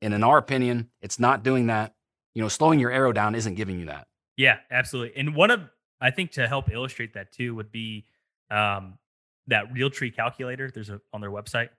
And 0.02 0.14
in 0.14 0.26
our 0.26 0.38
opinion, 0.38 0.90
it's 1.02 1.20
not 1.20 1.42
doing 1.42 1.68
that. 1.68 1.96
You 2.34 2.42
know, 2.42 2.50
slowing 2.50 2.82
your 2.82 2.92
arrow 2.92 3.14
down 3.14 3.34
isn't 3.34 3.56
giving 3.56 3.80
you 3.80 3.86
that. 3.86 4.08
Yeah, 4.36 4.58
absolutely. 4.70 5.16
And 5.16 5.36
one 5.36 5.52
of 5.52 5.62
I 6.02 6.12
think 6.12 6.32
to 6.32 6.50
help 6.50 6.70
illustrate 6.70 7.14
that 7.14 7.32
too 7.32 7.56
would 7.56 7.72
be 7.72 8.08
um, 8.52 8.98
that 9.48 9.74
Realtree 9.74 10.16
calculator. 10.16 10.72
There's 10.72 10.90
a 10.90 11.02
on 11.14 11.22
their 11.22 11.32
website 11.32 11.70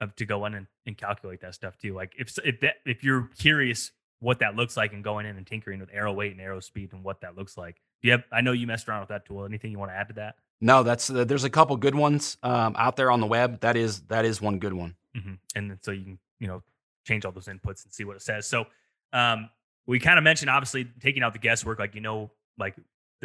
of 0.00 0.14
to 0.16 0.26
go 0.26 0.44
in 0.46 0.54
and, 0.54 0.66
and 0.86 0.96
calculate 0.96 1.40
that 1.42 1.54
stuff 1.54 1.78
too. 1.78 1.94
Like 1.94 2.14
if 2.18 2.36
if 2.44 2.60
that, 2.60 2.76
if 2.84 3.04
you're 3.04 3.28
curious 3.38 3.92
what 4.22 4.38
that 4.38 4.54
looks 4.54 4.76
like 4.76 4.92
and 4.92 5.02
going 5.02 5.26
in 5.26 5.36
and 5.36 5.44
tinkering 5.44 5.80
with 5.80 5.90
arrow 5.92 6.12
weight 6.12 6.30
and 6.30 6.40
arrow 6.40 6.60
speed 6.60 6.92
and 6.92 7.02
what 7.02 7.20
that 7.22 7.36
looks 7.36 7.56
like. 7.58 7.80
Do 8.00 8.08
you 8.08 8.12
have? 8.12 8.22
I 8.30 8.40
know 8.40 8.52
you 8.52 8.66
messed 8.68 8.88
around 8.88 9.00
with 9.00 9.08
that 9.08 9.26
tool. 9.26 9.44
Anything 9.44 9.72
you 9.72 9.78
want 9.78 9.90
to 9.90 9.96
add 9.96 10.08
to 10.08 10.14
that? 10.14 10.36
No, 10.60 10.84
that's 10.84 11.10
uh, 11.10 11.24
there's 11.24 11.42
a 11.42 11.50
couple 11.50 11.76
good 11.76 11.96
ones 11.96 12.36
um, 12.44 12.76
out 12.78 12.96
there 12.96 13.10
on 13.10 13.20
the 13.20 13.26
web. 13.26 13.60
That 13.60 13.76
is 13.76 14.00
that 14.02 14.24
is 14.24 14.40
one 14.40 14.60
good 14.60 14.74
one. 14.74 14.94
Mm-hmm. 15.16 15.34
And 15.56 15.78
so 15.82 15.90
you 15.90 16.04
can 16.04 16.18
you 16.38 16.46
know 16.46 16.62
change 17.04 17.24
all 17.24 17.32
those 17.32 17.48
inputs 17.48 17.84
and 17.84 17.92
see 17.92 18.04
what 18.04 18.14
it 18.14 18.22
says. 18.22 18.46
So 18.46 18.66
um, 19.12 19.50
we 19.86 19.98
kind 19.98 20.18
of 20.18 20.24
mentioned 20.24 20.50
obviously 20.50 20.86
taking 21.00 21.24
out 21.24 21.32
the 21.32 21.40
guesswork. 21.40 21.80
Like 21.80 21.96
you 21.96 22.00
know, 22.00 22.30
like 22.58 22.76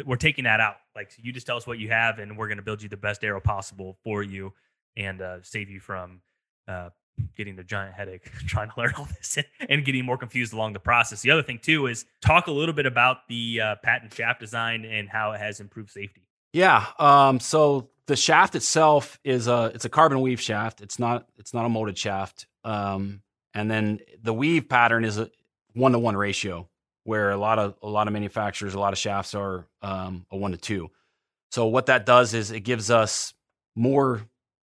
we're 0.04 0.16
taking 0.16 0.44
that 0.44 0.60
out. 0.60 0.76
Like 0.94 1.12
you 1.18 1.32
just 1.32 1.46
tell 1.46 1.56
us 1.56 1.66
what 1.66 1.78
you 1.78 1.88
have, 1.90 2.18
and 2.18 2.36
we're 2.36 2.48
going 2.48 2.58
to 2.58 2.62
build 2.62 2.82
you 2.82 2.88
the 2.88 2.96
best 2.96 3.24
arrow 3.24 3.40
possible 3.40 3.98
for 4.04 4.22
you, 4.22 4.52
and 4.96 5.20
uh, 5.20 5.42
save 5.42 5.70
you 5.70 5.80
from 5.80 6.20
uh, 6.66 6.90
getting 7.36 7.56
the 7.56 7.64
giant 7.64 7.94
headache 7.94 8.24
trying 8.46 8.70
to 8.70 8.74
learn 8.78 8.92
all 8.96 9.06
this 9.06 9.38
and 9.68 9.84
getting 9.84 10.04
more 10.04 10.18
confused 10.18 10.52
along 10.52 10.72
the 10.72 10.80
process. 10.80 11.22
The 11.22 11.30
other 11.30 11.42
thing 11.42 11.58
too 11.60 11.86
is 11.86 12.04
talk 12.20 12.46
a 12.46 12.52
little 12.52 12.74
bit 12.74 12.86
about 12.86 13.28
the 13.28 13.60
uh, 13.60 13.76
patent 13.82 14.14
shaft 14.14 14.40
design 14.40 14.84
and 14.84 15.08
how 15.08 15.32
it 15.32 15.40
has 15.40 15.60
improved 15.60 15.90
safety. 15.90 16.22
Yeah. 16.52 16.86
Um, 16.98 17.40
so 17.40 17.90
the 18.06 18.16
shaft 18.16 18.54
itself 18.54 19.18
is 19.22 19.48
a 19.48 19.70
it's 19.74 19.84
a 19.84 19.90
carbon 19.90 20.20
weave 20.20 20.40
shaft. 20.40 20.80
It's 20.80 20.98
not 20.98 21.26
it's 21.36 21.52
not 21.52 21.66
a 21.66 21.68
molded 21.68 21.98
shaft. 21.98 22.46
Um, 22.64 23.22
and 23.54 23.70
then 23.70 24.00
the 24.22 24.34
weave 24.34 24.68
pattern 24.68 25.04
is 25.04 25.18
a 25.18 25.30
one 25.74 25.92
to 25.92 25.98
one 25.98 26.16
ratio 26.16 26.68
where 27.08 27.30
a 27.30 27.38
lot 27.38 27.58
of 27.58 27.74
a 27.82 27.88
lot 27.88 28.06
of 28.06 28.12
manufacturers, 28.12 28.74
a 28.74 28.78
lot 28.78 28.92
of 28.92 28.98
shafts 28.98 29.34
are 29.34 29.66
um, 29.80 30.26
a 30.30 30.36
one 30.36 30.50
to 30.50 30.58
two. 30.58 30.90
So 31.50 31.66
what 31.66 31.86
that 31.86 32.04
does 32.04 32.34
is 32.34 32.50
it 32.50 32.60
gives 32.60 32.90
us 32.90 33.32
more 33.74 34.20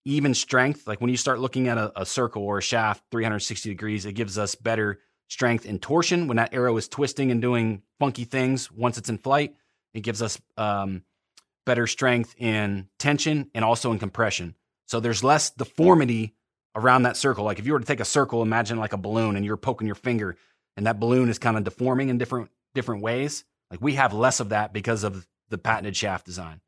even 0.05 0.35
strength. 0.35 0.87
Like 0.87 1.01
when 1.01 1.11
you 1.11 1.16
start 1.16 1.40
looking 1.40 1.66
at 1.66 1.79
a, 1.79 2.01
a, 2.01 2.07
circle 2.07 2.44
or 2.44 2.59
a 2.59 2.62
shaft 2.62 3.03
360 3.11 3.70
degrees, 3.70 4.07
it 4.07 4.12
gives 4.12 4.38
us 4.38 4.55
better 4.55 5.01
strength 5.27 5.66
in 5.66 5.81
torsion 5.81 6.29
when 6.29 6.37
that 6.37 6.55
arrow 6.55 6.77
is 6.77 6.87
twisting 6.87 7.33
and 7.33 7.42
doing 7.42 7.83
funky 7.98 8.22
things. 8.22 8.70
Once 8.70 8.98
it's 8.98 9.09
in 9.09 9.18
flight, 9.18 9.57
it 9.92 10.05
gives 10.05 10.22
us 10.22 10.40
um, 10.57 11.03
better 11.66 11.88
strength 11.88 12.37
in 12.38 12.88
tension 13.01 13.51
and 13.53 13.64
also 13.64 13.90
in 13.90 13.98
compression. 13.98 14.55
So 14.87 15.01
there's 15.01 15.24
less 15.24 15.51
deformity 15.51 16.37
around 16.77 17.03
that 17.03 17.16
circle. 17.16 17.44
Like 17.44 17.59
if 17.59 17.66
you 17.66 17.72
were 17.72 17.81
to 17.81 17.85
take 17.85 17.98
a 17.98 18.05
circle, 18.05 18.42
imagine 18.42 18.79
like 18.79 18.92
a 18.92 18.96
balloon, 18.96 19.35
and 19.35 19.44
you're 19.44 19.57
poking 19.57 19.88
your 19.88 19.96
finger 19.96 20.37
and 20.79 20.87
that 20.87 21.01
balloon 21.01 21.29
is 21.29 21.41
kind 21.41 21.57
of 21.57 21.64
deforming 21.64 22.09
in 22.09 22.19
different 22.19 22.51
different 22.73 23.03
ways. 23.03 23.45
Like 23.69 23.83
we 23.83 23.95
have 23.95 24.14
less 24.14 24.38
of 24.38 24.51
that 24.51 24.73
because 24.73 25.03
of 25.03 25.27
the 25.51 25.59
patented 25.59 25.97
shaft 25.97 26.25
design. 26.25 26.61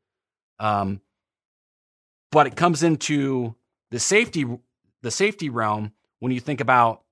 Um, 0.59 0.99
but 2.29 2.45
it 2.45 2.57
comes 2.57 2.83
into 2.83 3.55
the 3.89 3.99
safety 3.99 4.45
the 5.01 5.11
safety 5.11 5.49
realm 5.49 5.93
when 6.19 6.33
you 6.33 6.41
think 6.41 6.59
about 6.59 7.03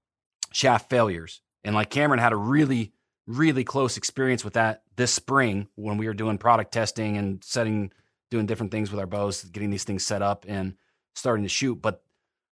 shaft 0.51 0.89
failures. 0.89 1.41
And 1.63 1.73
like 1.73 1.89
Cameron 1.89 2.19
had 2.19 2.33
a 2.33 2.37
really 2.37 2.91
really 3.25 3.63
close 3.63 3.95
experience 3.95 4.43
with 4.43 4.53
that 4.53 4.83
this 4.97 5.13
spring 5.13 5.69
when 5.75 5.97
we 5.97 6.05
were 6.05 6.13
doing 6.13 6.37
product 6.37 6.73
testing 6.73 7.15
and 7.15 7.41
setting 7.45 7.93
doing 8.29 8.45
different 8.45 8.73
things 8.73 8.91
with 8.91 8.99
our 8.99 9.07
bows, 9.07 9.45
getting 9.45 9.69
these 9.69 9.85
things 9.85 10.05
set 10.05 10.21
up 10.21 10.45
and 10.49 10.75
starting 11.15 11.43
to 11.43 11.49
shoot. 11.49 11.81
But 11.81 12.03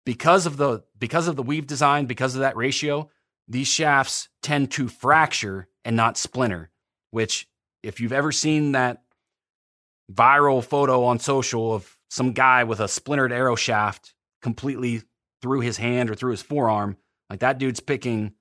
because 0.04 0.46
of 0.46 0.56
the 0.56 0.82
because 0.98 1.28
of 1.28 1.36
the 1.36 1.44
weave 1.44 1.68
design, 1.68 2.06
because 2.06 2.34
of 2.34 2.40
that 2.40 2.56
ratio, 2.56 3.08
these 3.48 3.68
shafts 3.68 4.28
tend 4.42 4.70
to 4.72 4.88
fracture 4.88 5.68
and 5.84 5.96
not 5.96 6.16
splinter, 6.16 6.70
which, 7.10 7.48
if 7.82 8.00
you've 8.00 8.12
ever 8.12 8.32
seen 8.32 8.72
that 8.72 9.02
viral 10.12 10.64
photo 10.64 11.04
on 11.04 11.18
social 11.18 11.74
of 11.74 11.96
some 12.10 12.32
guy 12.32 12.64
with 12.64 12.80
a 12.80 12.88
splintered 12.88 13.32
arrow 13.32 13.56
shaft 13.56 14.14
completely 14.42 15.02
through 15.40 15.60
his 15.60 15.76
hand 15.76 16.10
or 16.10 16.14
through 16.14 16.30
his 16.30 16.42
forearm, 16.42 16.96
like 17.30 17.40
that 17.40 17.58
dude's 17.58 17.80
picking 17.80 18.32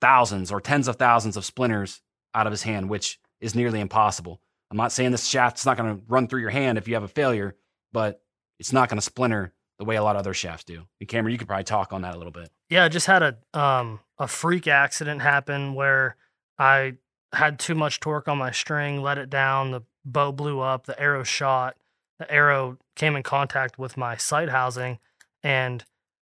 thousands 0.00 0.52
or 0.52 0.60
tens 0.60 0.86
of 0.88 0.96
thousands 0.96 1.36
of 1.36 1.44
splinters 1.44 2.02
out 2.34 2.46
of 2.46 2.52
his 2.52 2.62
hand, 2.62 2.88
which 2.88 3.18
is 3.40 3.54
nearly 3.54 3.80
impossible. 3.80 4.40
I'm 4.70 4.76
not 4.76 4.92
saying 4.92 5.12
this 5.12 5.26
shaft's 5.26 5.64
not 5.64 5.76
going 5.76 5.96
to 5.96 6.02
run 6.08 6.28
through 6.28 6.42
your 6.42 6.50
hand 6.50 6.78
if 6.78 6.86
you 6.86 6.94
have 6.94 7.02
a 7.02 7.08
failure, 7.08 7.56
but 7.92 8.20
it's 8.58 8.72
not 8.72 8.88
going 8.88 8.98
to 8.98 9.02
splinter 9.02 9.52
the 9.78 9.84
way 9.84 9.96
a 9.96 10.02
lot 10.02 10.16
of 10.16 10.20
other 10.20 10.34
shafts 10.34 10.64
do. 10.64 10.84
And 11.00 11.08
Cameron, 11.08 11.32
you 11.32 11.38
could 11.38 11.48
probably 11.48 11.64
talk 11.64 11.92
on 11.92 12.02
that 12.02 12.14
a 12.14 12.18
little 12.18 12.32
bit. 12.32 12.50
Yeah, 12.68 12.84
I 12.84 12.88
just 12.88 13.06
had 13.06 13.22
a 13.22 13.58
um 13.58 14.00
a 14.18 14.26
freak 14.26 14.66
accident 14.66 15.22
happen 15.22 15.74
where 15.74 16.16
I 16.58 16.94
had 17.32 17.58
too 17.58 17.74
much 17.74 18.00
torque 18.00 18.28
on 18.28 18.38
my 18.38 18.50
string, 18.50 19.02
let 19.02 19.18
it 19.18 19.30
down, 19.30 19.70
the 19.70 19.82
bow 20.04 20.32
blew 20.32 20.60
up, 20.60 20.86
the 20.86 20.98
arrow 21.00 21.22
shot, 21.22 21.76
the 22.18 22.30
arrow 22.30 22.78
came 22.96 23.14
in 23.14 23.22
contact 23.22 23.78
with 23.78 23.96
my 23.96 24.16
sight 24.16 24.48
housing, 24.48 24.98
and 25.42 25.84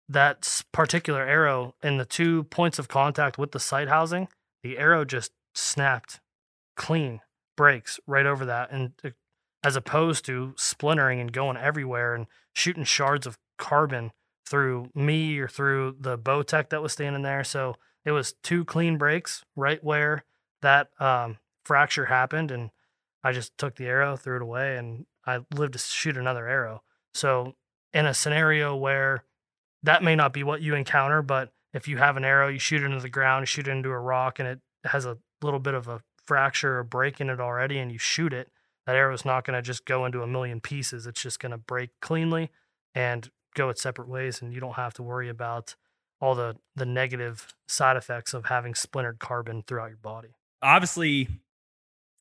that 0.08 0.62
particular 0.72 1.22
arrow 1.22 1.74
in 1.82 1.96
the 1.98 2.04
two 2.04 2.44
points 2.44 2.78
of 2.78 2.88
contact 2.88 3.38
with 3.38 3.52
the 3.52 3.60
sight 3.60 3.88
housing, 3.88 4.28
the 4.62 4.78
arrow 4.78 5.04
just 5.04 5.32
snapped 5.54 6.20
clean, 6.76 7.20
breaks 7.56 8.00
right 8.06 8.26
over 8.26 8.44
that, 8.44 8.70
and 8.70 8.92
as 9.62 9.76
opposed 9.76 10.24
to 10.26 10.54
splintering 10.56 11.20
and 11.20 11.32
going 11.32 11.56
everywhere 11.56 12.14
and 12.14 12.26
shooting 12.52 12.84
shards 12.84 13.26
of 13.26 13.38
carbon 13.58 14.12
through 14.46 14.90
me 14.94 15.38
or 15.38 15.48
through 15.48 15.96
the 15.98 16.18
Bowtech 16.18 16.68
that 16.70 16.82
was 16.82 16.92
standing 16.92 17.22
there. 17.22 17.44
So 17.44 17.76
it 18.04 18.12
was 18.12 18.34
two 18.42 18.64
clean 18.64 18.98
breaks 18.98 19.42
right 19.56 19.82
where 19.82 20.24
that 20.62 20.90
um, 21.00 21.38
fracture 21.64 22.06
happened. 22.06 22.50
And 22.50 22.70
I 23.22 23.32
just 23.32 23.56
took 23.56 23.76
the 23.76 23.86
arrow, 23.86 24.16
threw 24.16 24.36
it 24.36 24.42
away, 24.42 24.76
and 24.76 25.06
I 25.26 25.40
lived 25.54 25.72
to 25.72 25.78
shoot 25.78 26.16
another 26.16 26.46
arrow. 26.48 26.82
So 27.14 27.54
in 27.92 28.06
a 28.06 28.14
scenario 28.14 28.76
where 28.76 29.24
that 29.82 30.02
may 30.02 30.16
not 30.16 30.32
be 30.32 30.42
what 30.42 30.62
you 30.62 30.74
encounter, 30.74 31.22
but 31.22 31.52
if 31.72 31.88
you 31.88 31.98
have 31.98 32.16
an 32.16 32.24
arrow, 32.24 32.48
you 32.48 32.58
shoot 32.58 32.82
it 32.82 32.86
into 32.86 33.00
the 33.00 33.08
ground, 33.08 33.42
you 33.42 33.46
shoot 33.46 33.68
it 33.68 33.70
into 33.70 33.90
a 33.90 33.98
rock, 33.98 34.38
and 34.38 34.48
it 34.48 34.60
has 34.84 35.06
a 35.06 35.18
little 35.42 35.60
bit 35.60 35.74
of 35.74 35.88
a 35.88 36.02
fracture 36.24 36.78
or 36.78 36.84
break 36.84 37.20
in 37.20 37.30
it 37.30 37.40
already, 37.40 37.78
and 37.78 37.92
you 37.92 37.98
shoot 37.98 38.32
it, 38.32 38.50
that 38.86 38.96
arrow 38.96 39.14
is 39.14 39.24
not 39.24 39.44
going 39.44 39.56
to 39.56 39.62
just 39.62 39.84
go 39.84 40.04
into 40.04 40.22
a 40.22 40.26
million 40.26 40.60
pieces. 40.60 41.06
It's 41.06 41.22
just 41.22 41.40
going 41.40 41.52
to 41.52 41.58
break 41.58 41.90
cleanly 42.00 42.50
and 42.94 43.30
go 43.54 43.70
its 43.70 43.82
separate 43.82 44.08
ways, 44.08 44.42
and 44.42 44.52
you 44.52 44.60
don't 44.60 44.74
have 44.74 44.94
to 44.94 45.02
worry 45.02 45.28
about 45.28 45.74
all 46.20 46.34
the 46.34 46.56
the 46.76 46.86
negative 46.86 47.54
side 47.68 47.96
effects 47.96 48.34
of 48.34 48.46
having 48.46 48.74
splintered 48.74 49.18
carbon 49.18 49.62
throughout 49.66 49.88
your 49.88 49.98
body. 49.98 50.28
Obviously, 50.62 51.28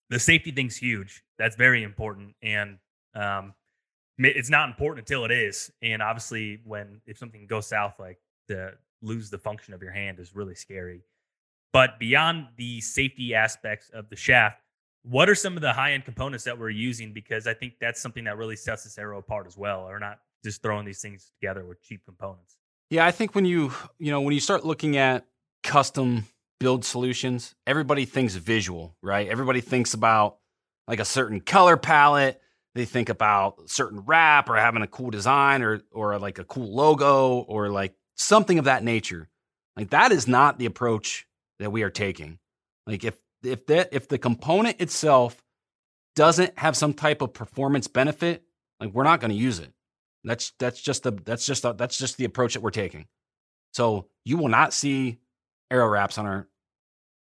the 0.10 0.19
safety 0.19 0.52
thing's 0.52 0.78
huge. 0.78 1.24
That's 1.38 1.56
very 1.56 1.84
important, 1.84 2.36
and 2.41 2.78
um, 3.15 3.54
it's 4.17 4.50
not 4.50 4.69
important 4.69 5.08
until 5.08 5.26
it 5.26 5.32
is. 5.32 5.72
And 5.82 6.02
obviously, 6.02 6.60
when 6.63 7.02
if 7.06 7.17
something 7.17 7.48
goes 7.48 7.67
south, 7.67 7.96
like 8.00 8.19
to 8.50 8.74
lose 9.02 9.30
the 9.30 9.38
function 9.38 9.74
of 9.74 9.82
your 9.82 9.91
hand 9.91 10.19
is 10.19 10.36
really 10.36 10.56
scary. 10.56 11.02
But 11.72 12.00
beyond 12.00 12.48
the 12.56 12.82
safety 12.82 13.34
aspects 13.34 13.89
of 13.89 14.10
the 14.10 14.15
shaft, 14.15 14.62
what 15.04 15.28
are 15.30 15.36
some 15.36 15.56
of 15.56 15.62
the 15.62 15.74
high 15.74 15.93
end 15.93 16.06
components 16.06 16.43
that 16.46 16.58
we're 16.58 16.69
using? 16.69 17.13
Because 17.13 17.48
I 17.48 17.54
think 17.54 17.74
that's 17.82 18.02
something 18.02 18.24
that 18.26 18.38
really 18.38 18.56
sets 18.56 18.84
this 18.84 18.98
arrow 18.98 19.19
apart 19.19 19.48
as 19.48 19.58
well. 19.58 19.82
Or 19.82 20.00
not 20.00 20.19
just 20.43 20.62
throwing 20.62 20.86
these 20.86 21.01
things 21.01 21.32
together 21.39 21.65
with 21.65 21.82
cheap 21.82 22.01
components. 22.06 22.58
Yeah, 22.89 23.06
I 23.06 23.12
think 23.12 23.34
when 23.34 23.45
you 23.45 23.71
you 23.97 24.12
know 24.12 24.21
when 24.21 24.34
you 24.34 24.39
start 24.39 24.65
looking 24.65 24.97
at 24.97 25.25
custom 25.63 26.25
build 26.60 26.86
solutions, 26.86 27.56
everybody 27.65 28.06
thinks 28.06 28.36
visual, 28.36 28.95
right? 29.01 29.27
Everybody 29.27 29.62
thinks 29.62 29.93
about 29.93 30.38
like 30.88 30.99
a 30.99 31.06
certain 31.06 31.41
color 31.41 31.77
palette. 31.77 32.41
They 32.75 32.86
think 32.86 33.10
about 33.10 33.69
certain 33.69 34.01
wrap 34.01 34.49
or 34.49 34.56
having 34.56 34.82
a 34.82 34.88
cool 34.88 35.10
design 35.10 35.62
or 35.62 35.82
or 35.91 36.17
like 36.19 36.39
a 36.39 36.43
cool 36.43 36.73
logo 36.73 37.39
or 37.39 37.69
like 37.69 37.95
something 38.15 38.60
of 38.60 38.65
that 38.65 38.84
nature. 38.84 39.29
Like 39.75 39.89
that 39.91 40.12
is 40.12 40.27
not 40.27 40.60
the 40.60 40.65
approach 40.65 41.27
that 41.60 41.71
we 41.71 41.84
are 41.84 41.89
taking. 41.89 42.39
Like 42.86 43.03
if 43.03 43.15
if 43.43 43.65
that 43.67 43.89
if 43.91 44.08
the 44.08 44.17
component 44.17 44.82
itself 44.82 45.41
doesn't 46.15 46.58
have 46.60 46.77
some 46.77 46.93
type 46.93 47.21
of 47.21 47.34
performance 47.34 47.88
benefit, 47.88 48.43
like 48.79 48.91
we're 48.91 49.03
not 49.03 49.19
going 49.19 49.32
to 49.32 49.38
use 49.38 49.60
it. 49.60 49.71
That's 50.23 50.53
that's 50.57 50.81
just 50.81 51.03
the 51.03 51.12
that's 51.12 51.45
just 51.45 51.63
the, 51.63 51.73
that's 51.73 51.97
just 51.97 52.17
the 52.17 52.25
approach 52.25 52.53
that 52.53 52.62
we're 52.62 52.71
taking. 52.71 53.07
So 53.73 54.07
you 54.23 54.38
will 54.38 54.47
not 54.47 54.73
see 54.73 55.19
arrow 55.69 55.88
wraps 55.88 56.17
on 56.17 56.25
our 56.25 56.47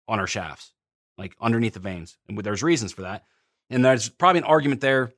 on 0.07 0.19
our 0.19 0.27
shafts, 0.27 0.73
like 1.17 1.35
underneath 1.41 1.73
the 1.73 1.79
vanes, 1.79 2.17
and 2.27 2.37
there's 2.37 2.61
reasons 2.63 2.91
for 2.91 3.03
that. 3.03 3.23
And 3.69 3.83
there's 3.83 4.09
probably 4.09 4.39
an 4.39 4.45
argument 4.45 4.81
there 4.81 5.13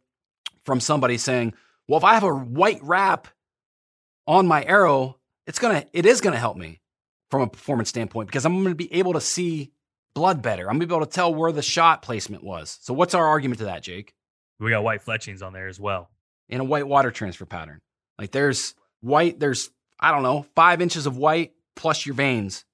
from 0.64 0.80
somebody 0.80 1.18
saying, 1.18 1.54
"Well, 1.88 1.98
if 1.98 2.04
I 2.04 2.14
have 2.14 2.24
a 2.24 2.34
white 2.34 2.80
wrap 2.82 3.28
on 4.28 4.48
my 4.48 4.64
arrow, 4.64 5.20
it's 5.48 5.60
gonna 5.60 5.86
it 5.92 6.06
is 6.06 6.22
gonna 6.22 6.38
help 6.38 6.56
me 6.56 6.82
from 7.30 7.42
a 7.42 7.48
performance 7.48 7.90
standpoint 7.90 8.28
because 8.28 8.46
I'm 8.46 8.64
gonna 8.64 8.76
be 8.76 8.94
able 8.94 9.14
to 9.14 9.22
see 9.22 9.74
blood 10.14 10.42
better. 10.42 10.70
I'm 10.70 10.78
gonna 10.78 10.88
be 10.88 10.96
able 10.96 11.06
to 11.06 11.12
tell 11.12 11.34
where 11.34 11.52
the 11.52 11.62
shot 11.62 12.02
placement 12.02 12.44
was. 12.44 12.80
So 12.82 12.94
what's 12.94 13.14
our 13.14 13.26
argument 13.26 13.60
to 13.60 13.66
that, 13.66 13.84
Jake? 13.84 14.14
We 14.60 14.70
got 14.70 14.84
white 14.84 15.02
fletchings 15.02 15.42
on 15.42 15.52
there 15.52 15.68
as 15.68 15.80
well. 15.80 16.10
And 16.50 16.62
a 16.62 16.66
white 16.66 16.88
water 16.88 17.12
transfer 17.12 17.46
pattern. 17.46 17.80
Like 18.20 18.32
there's 18.32 18.76
white, 19.02 19.40
there's 19.40 19.72
I 20.00 20.12
don't 20.12 20.24
know, 20.24 20.46
five 20.56 20.82
inches 20.82 21.06
of 21.06 21.18
white 21.18 21.54
plus 21.76 22.06
your 22.06 22.16
vanes 22.16 22.66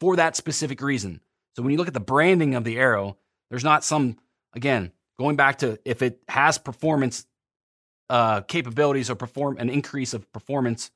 for 0.00 0.16
that 0.16 0.36
specific 0.36 0.80
reason. 0.80 1.20
So 1.56 1.62
when 1.62 1.72
you 1.72 1.78
look 1.78 1.88
at 1.88 1.94
the 1.94 2.00
branding 2.00 2.54
of 2.54 2.64
the 2.64 2.78
arrow, 2.78 3.16
there's 3.50 3.64
not 3.64 3.84
some 3.84 4.18
again 4.54 4.92
going 5.18 5.36
back 5.36 5.58
to 5.58 5.78
if 5.84 6.02
it 6.02 6.20
has 6.28 6.58
performance 6.58 7.26
uh, 8.08 8.40
capabilities 8.42 9.10
or 9.10 9.14
perform 9.14 9.56
an 9.58 9.70
increase 9.70 10.14
of 10.14 10.30
performance, 10.32 10.90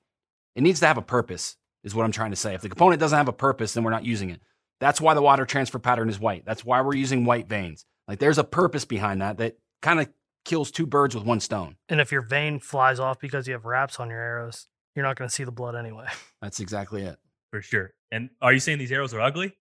it 0.56 0.62
needs 0.62 0.80
to 0.80 0.86
have 0.86 0.98
a 0.98 1.02
purpose. 1.02 1.56
Is 1.84 1.94
what 1.94 2.04
I'm 2.04 2.12
trying 2.12 2.30
to 2.30 2.36
say. 2.36 2.54
If 2.54 2.62
the 2.62 2.70
component 2.70 2.98
doesn't 2.98 3.16
have 3.16 3.28
a 3.28 3.32
purpose, 3.32 3.74
then 3.74 3.84
we're 3.84 3.90
not 3.90 4.06
using 4.06 4.30
it. 4.30 4.40
That's 4.80 5.02
why 5.02 5.12
the 5.12 5.20
water 5.20 5.44
transfer 5.44 5.78
pattern 5.78 6.08
is 6.08 6.18
white. 6.18 6.46
That's 6.46 6.64
why 6.64 6.80
we're 6.80 6.94
using 6.94 7.26
white 7.26 7.46
vanes. 7.46 7.84
Like 8.08 8.20
there's 8.20 8.38
a 8.38 8.44
purpose 8.44 8.86
behind 8.86 9.20
that 9.20 9.36
that 9.36 9.58
kind 9.82 10.00
of 10.00 10.08
kills 10.44 10.70
two 10.70 10.86
birds 10.86 11.14
with 11.14 11.24
one 11.24 11.40
stone. 11.40 11.76
And 11.88 12.00
if 12.00 12.12
your 12.12 12.22
vane 12.22 12.60
flies 12.60 13.00
off 13.00 13.18
because 13.18 13.46
you 13.46 13.54
have 13.54 13.64
wraps 13.64 13.98
on 13.98 14.10
your 14.10 14.20
arrows, 14.20 14.66
you're 14.94 15.04
not 15.04 15.16
going 15.16 15.28
to 15.28 15.34
see 15.34 15.44
the 15.44 15.52
blood 15.52 15.74
anyway. 15.74 16.06
That's 16.42 16.60
exactly 16.60 17.02
it. 17.02 17.18
For 17.50 17.62
sure. 17.62 17.92
And 18.10 18.30
are 18.40 18.52
you 18.52 18.60
saying 18.60 18.78
these 18.78 18.92
arrows 18.92 19.14
are 19.14 19.20
ugly? 19.20 19.56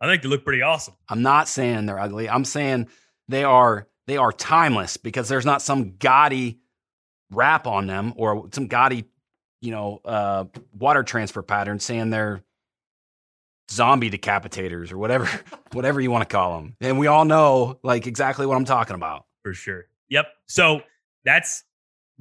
I 0.00 0.06
think 0.06 0.22
they 0.22 0.28
look 0.28 0.44
pretty 0.44 0.62
awesome. 0.62 0.94
I'm 1.08 1.22
not 1.22 1.48
saying 1.48 1.86
they're 1.86 1.98
ugly. 1.98 2.28
I'm 2.28 2.44
saying 2.44 2.88
they 3.28 3.44
are 3.44 3.88
they 4.06 4.16
are 4.16 4.32
timeless 4.32 4.96
because 4.96 5.28
there's 5.28 5.46
not 5.46 5.62
some 5.62 5.96
gaudy 5.96 6.60
wrap 7.30 7.66
on 7.66 7.86
them 7.86 8.12
or 8.16 8.48
some 8.52 8.66
gaudy, 8.66 9.04
you 9.62 9.70
know, 9.70 10.00
uh, 10.04 10.44
water 10.74 11.02
transfer 11.02 11.42
pattern 11.42 11.80
saying 11.80 12.10
they're 12.10 12.42
zombie 13.70 14.10
decapitators 14.10 14.92
or 14.92 14.98
whatever 14.98 15.28
whatever 15.72 16.00
you 16.00 16.10
want 16.10 16.28
to 16.28 16.34
call 16.34 16.58
them. 16.58 16.76
And 16.80 16.98
we 16.98 17.06
all 17.06 17.24
know 17.24 17.78
like 17.82 18.06
exactly 18.06 18.46
what 18.46 18.56
I'm 18.56 18.66
talking 18.66 18.96
about. 18.96 19.24
For 19.42 19.54
sure. 19.54 19.86
Yep. 20.14 20.26
So 20.46 20.80
that's 21.24 21.64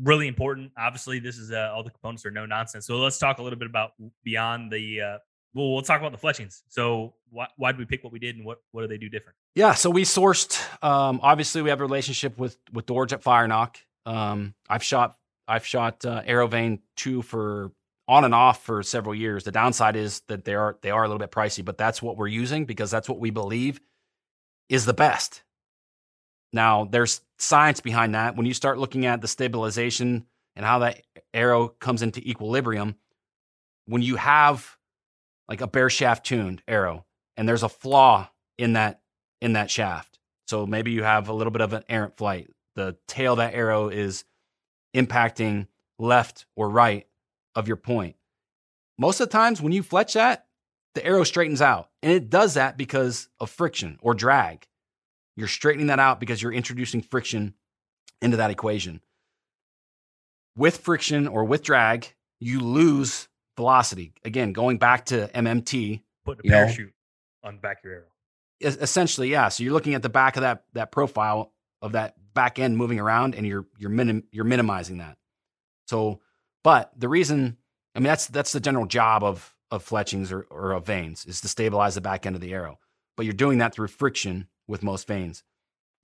really 0.01 0.27
important. 0.27 0.71
Obviously, 0.75 1.19
this 1.19 1.38
is 1.38 1.51
uh, 1.51 1.71
all 1.71 1.84
the 1.84 1.91
components 1.91 2.25
are 2.25 2.32
no 2.32 2.47
nonsense. 2.47 2.88
So 2.88 2.97
let's 2.97 3.19
talk 3.19 3.38
a 3.38 3.43
little 3.43 3.60
bit 3.60 3.69
about 3.69 3.91
beyond 4.23 4.71
the. 4.71 5.01
Uh, 5.01 5.17
well, 5.53 5.71
we'll 5.71 5.84
talk 5.84 5.99
about 5.99 6.12
the 6.12 6.17
fletchings. 6.17 6.63
So 6.69 7.13
why 7.29 7.45
why 7.58 7.71
did 7.71 7.77
we 7.77 7.86
pick 7.86 8.03
what 8.03 8.12
we 8.12 8.17
did, 8.17 8.36
and 8.36 8.45
what 8.45 8.58
what 8.71 8.82
do 8.82 8.88
they 8.88 8.97
do 8.97 9.10
different? 9.10 9.38
Yeah. 9.53 9.75
So 9.75 9.91
we 9.91 10.06
sourced. 10.06 10.60
Um, 10.84 11.19
obviously, 11.21 11.62
we 11.62 11.69
have 11.69 11.82
a 11.82 11.84
relationship 11.84 12.39
with 12.39 12.58
with 12.71 12.88
Dorge 12.88 13.13
at 13.13 13.21
FireNock. 13.23 13.75
Um, 14.08 14.56
I've 14.67 14.84
shot 14.84 15.15
I've 15.47 15.65
shot 15.65 16.03
uh, 16.03 16.23
Aerovane 16.23 16.79
two 16.97 17.21
for 17.21 17.71
on 18.08 18.25
and 18.25 18.34
off 18.34 18.63
for 18.63 18.82
several 18.82 19.13
years. 19.13 19.43
The 19.43 19.51
downside 19.51 19.95
is 19.95 20.21
that 20.29 20.45
they 20.45 20.56
are 20.56 20.77
they 20.82 20.89
are 20.89 21.03
a 21.03 21.08
little 21.08 21.19
bit 21.19 21.29
pricey, 21.29 21.63
but 21.63 21.77
that's 21.77 22.01
what 22.01 22.17
we're 22.17 22.25
using 22.25 22.65
because 22.65 22.89
that's 22.89 23.08
what 23.08 23.19
we 23.19 23.29
believe 23.29 23.79
is 24.67 24.86
the 24.86 24.95
best. 24.95 25.43
Now, 26.53 26.85
there's 26.85 27.21
science 27.39 27.81
behind 27.81 28.15
that. 28.15 28.37
When 28.37 28.45
you 28.45 28.53
start 28.53 28.77
looking 28.77 29.05
at 29.05 29.21
the 29.21 29.27
stabilization 29.27 30.25
and 30.55 30.65
how 30.65 30.79
that 30.79 31.01
arrow 31.33 31.67
comes 31.67 32.03
into 32.03 32.27
equilibrium, 32.27 32.95
when 33.85 34.03
you 34.03 34.15
have 34.15 34.77
like 35.49 35.61
a 35.61 35.67
bare 35.67 35.89
shaft 35.89 36.25
tuned 36.25 36.61
arrow 36.67 37.05
and 37.35 37.49
there's 37.49 37.63
a 37.63 37.69
flaw 37.69 38.29
in 38.57 38.73
that 38.73 39.01
in 39.41 39.53
that 39.53 39.69
shaft. 39.69 40.19
So 40.47 40.65
maybe 40.65 40.91
you 40.91 41.03
have 41.03 41.27
a 41.27 41.33
little 41.33 41.51
bit 41.51 41.61
of 41.61 41.73
an 41.73 41.83
errant 41.89 42.15
flight. 42.15 42.49
The 42.75 42.95
tail 43.07 43.35
that 43.37 43.53
arrow 43.53 43.89
is 43.89 44.23
impacting 44.95 45.67
left 45.99 46.45
or 46.55 46.69
right 46.69 47.07
of 47.55 47.67
your 47.67 47.77
point. 47.77 48.15
Most 48.97 49.19
of 49.19 49.27
the 49.27 49.33
times 49.33 49.61
when 49.61 49.73
you 49.73 49.83
fletch 49.83 50.13
that, 50.13 50.45
the 50.95 51.05
arrow 51.05 51.23
straightens 51.23 51.61
out. 51.61 51.89
And 52.01 52.11
it 52.11 52.29
does 52.29 52.53
that 52.53 52.77
because 52.77 53.27
of 53.39 53.49
friction 53.49 53.97
or 54.01 54.13
drag. 54.13 54.67
You're 55.35 55.47
straightening 55.47 55.87
that 55.87 55.99
out 55.99 56.19
because 56.19 56.41
you're 56.41 56.53
introducing 56.53 57.01
friction 57.01 57.53
into 58.21 58.37
that 58.37 58.51
equation. 58.51 59.01
With 60.55 60.77
friction 60.77 61.27
or 61.27 61.43
with 61.43 61.63
drag, 61.63 62.13
you 62.39 62.59
lose 62.59 63.27
velocity. 63.55 64.13
Again, 64.23 64.53
going 64.53 64.77
back 64.77 65.05
to 65.05 65.27
MMT. 65.29 66.01
Put 66.25 66.39
a 66.39 66.43
parachute 66.43 66.93
know, 67.43 67.49
on 67.49 67.55
the 67.55 67.61
back 67.61 67.79
of 67.79 67.85
your 67.85 67.93
arrow. 67.93 68.05
Essentially, 68.61 69.29
yeah. 69.29 69.49
So 69.49 69.63
you're 69.63 69.73
looking 69.73 69.93
at 69.93 70.01
the 70.01 70.09
back 70.09 70.37
of 70.37 70.41
that 70.41 70.63
that 70.73 70.91
profile 70.91 71.51
of 71.81 71.93
that 71.93 72.15
back 72.33 72.59
end 72.59 72.77
moving 72.77 72.99
around, 72.99 73.35
and 73.35 73.45
you're 73.45 73.65
you're 73.77 73.89
minim, 73.89 74.23
you're 74.31 74.45
minimizing 74.45 74.99
that. 74.99 75.17
So, 75.87 76.21
but 76.63 76.91
the 76.95 77.09
reason, 77.09 77.57
I 77.93 77.99
mean, 77.99 78.05
that's 78.05 78.27
that's 78.27 78.53
the 78.53 78.61
general 78.61 78.85
job 78.85 79.23
of 79.23 79.53
of 79.69 79.83
fletchings 79.83 80.31
or, 80.31 80.45
or 80.49 80.71
of 80.71 80.85
vanes 80.85 81.25
is 81.25 81.41
to 81.41 81.47
stabilize 81.47 81.95
the 81.95 82.01
back 82.01 82.25
end 82.25 82.35
of 82.35 82.41
the 82.41 82.53
arrow. 82.53 82.79
But 83.17 83.25
you're 83.25 83.33
doing 83.33 83.57
that 83.57 83.73
through 83.73 83.87
friction 83.87 84.47
with 84.67 84.84
most 84.84 85.08
vanes. 85.08 85.43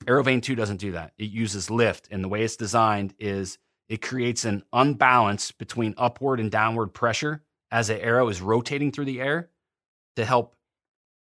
Aerovane 0.05 0.41
2 0.41 0.55
doesn't 0.55 0.77
do 0.77 0.93
that. 0.93 1.13
It 1.17 1.29
uses 1.29 1.69
lift, 1.69 2.07
and 2.11 2.23
the 2.23 2.29
way 2.29 2.43
it's 2.43 2.55
designed 2.55 3.13
is 3.19 3.57
it 3.89 4.01
creates 4.01 4.45
an 4.45 4.63
unbalance 4.71 5.51
between 5.51 5.93
upward 5.97 6.39
and 6.39 6.49
downward 6.49 6.87
pressure 6.87 7.43
as 7.71 7.87
the 7.87 8.01
arrow 8.03 8.29
is 8.29 8.41
rotating 8.41 8.91
through 8.91 9.05
the 9.05 9.21
air 9.21 9.49
to 10.15 10.25
help 10.25 10.55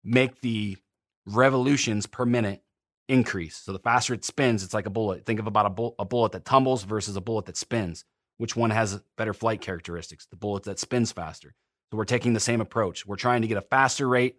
make 0.03 0.41
the 0.41 0.77
revolutions 1.25 2.05
per 2.05 2.25
minute 2.25 2.63
increase. 3.07 3.57
So 3.57 3.73
the 3.73 3.79
faster 3.79 4.13
it 4.13 4.23
spins, 4.23 4.63
it's 4.63 4.73
like 4.73 4.85
a 4.85 4.91
bullet. 4.91 5.25
Think 5.25 5.39
of 5.39 5.47
about 5.47 5.65
a, 5.65 5.69
bull, 5.69 5.95
a 5.99 6.05
bullet 6.05 6.31
that 6.33 6.45
tumbles 6.45 6.83
versus 6.83 7.15
a 7.15 7.21
bullet 7.21 7.45
that 7.47 7.57
spins. 7.57 8.05
Which 8.37 8.55
one 8.55 8.69
has 8.69 9.01
better 9.17 9.33
flight 9.33 9.61
characteristics? 9.61 10.25
The 10.27 10.37
bullet 10.37 10.63
that 10.63 10.79
spins 10.79 11.11
faster. 11.11 11.55
So 11.91 11.97
we're 11.97 12.05
taking 12.05 12.33
the 12.33 12.39
same 12.39 12.61
approach. 12.61 13.05
We're 13.05 13.15
trying 13.15 13.41
to 13.41 13.47
get 13.47 13.57
a 13.57 13.61
faster 13.61 14.07
rate 14.07 14.37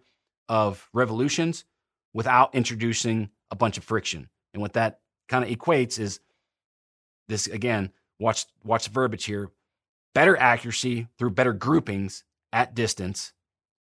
of 0.48 0.88
revolutions 0.94 1.64
without 2.12 2.54
introducing 2.54 3.30
a 3.50 3.56
bunch 3.56 3.78
of 3.78 3.84
friction. 3.84 4.28
And 4.52 4.60
what 4.60 4.74
that 4.74 5.00
kind 5.28 5.44
of 5.44 5.50
equates 5.50 5.98
is 5.98 6.20
this 7.28 7.46
again, 7.46 7.92
watch 8.18 8.46
watch 8.64 8.84
the 8.84 8.90
verbiage 8.90 9.24
here. 9.24 9.50
Better 10.14 10.36
accuracy 10.36 11.06
through 11.18 11.30
better 11.30 11.52
groupings 11.52 12.24
at 12.52 12.74
distance, 12.74 13.32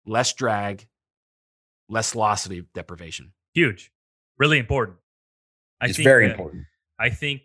less 0.05 0.34
drag, 0.34 0.88
less 1.89 2.13
velocity 2.13 2.66
deprivation. 2.74 3.34
Huge. 3.53 3.91
Really 4.38 4.59
important. 4.59 4.97
I 5.82 5.88
it's 5.88 5.97
think, 5.97 6.05
very 6.05 6.28
uh, 6.28 6.32
important. 6.32 6.66
I 6.97 7.09
think 7.09 7.41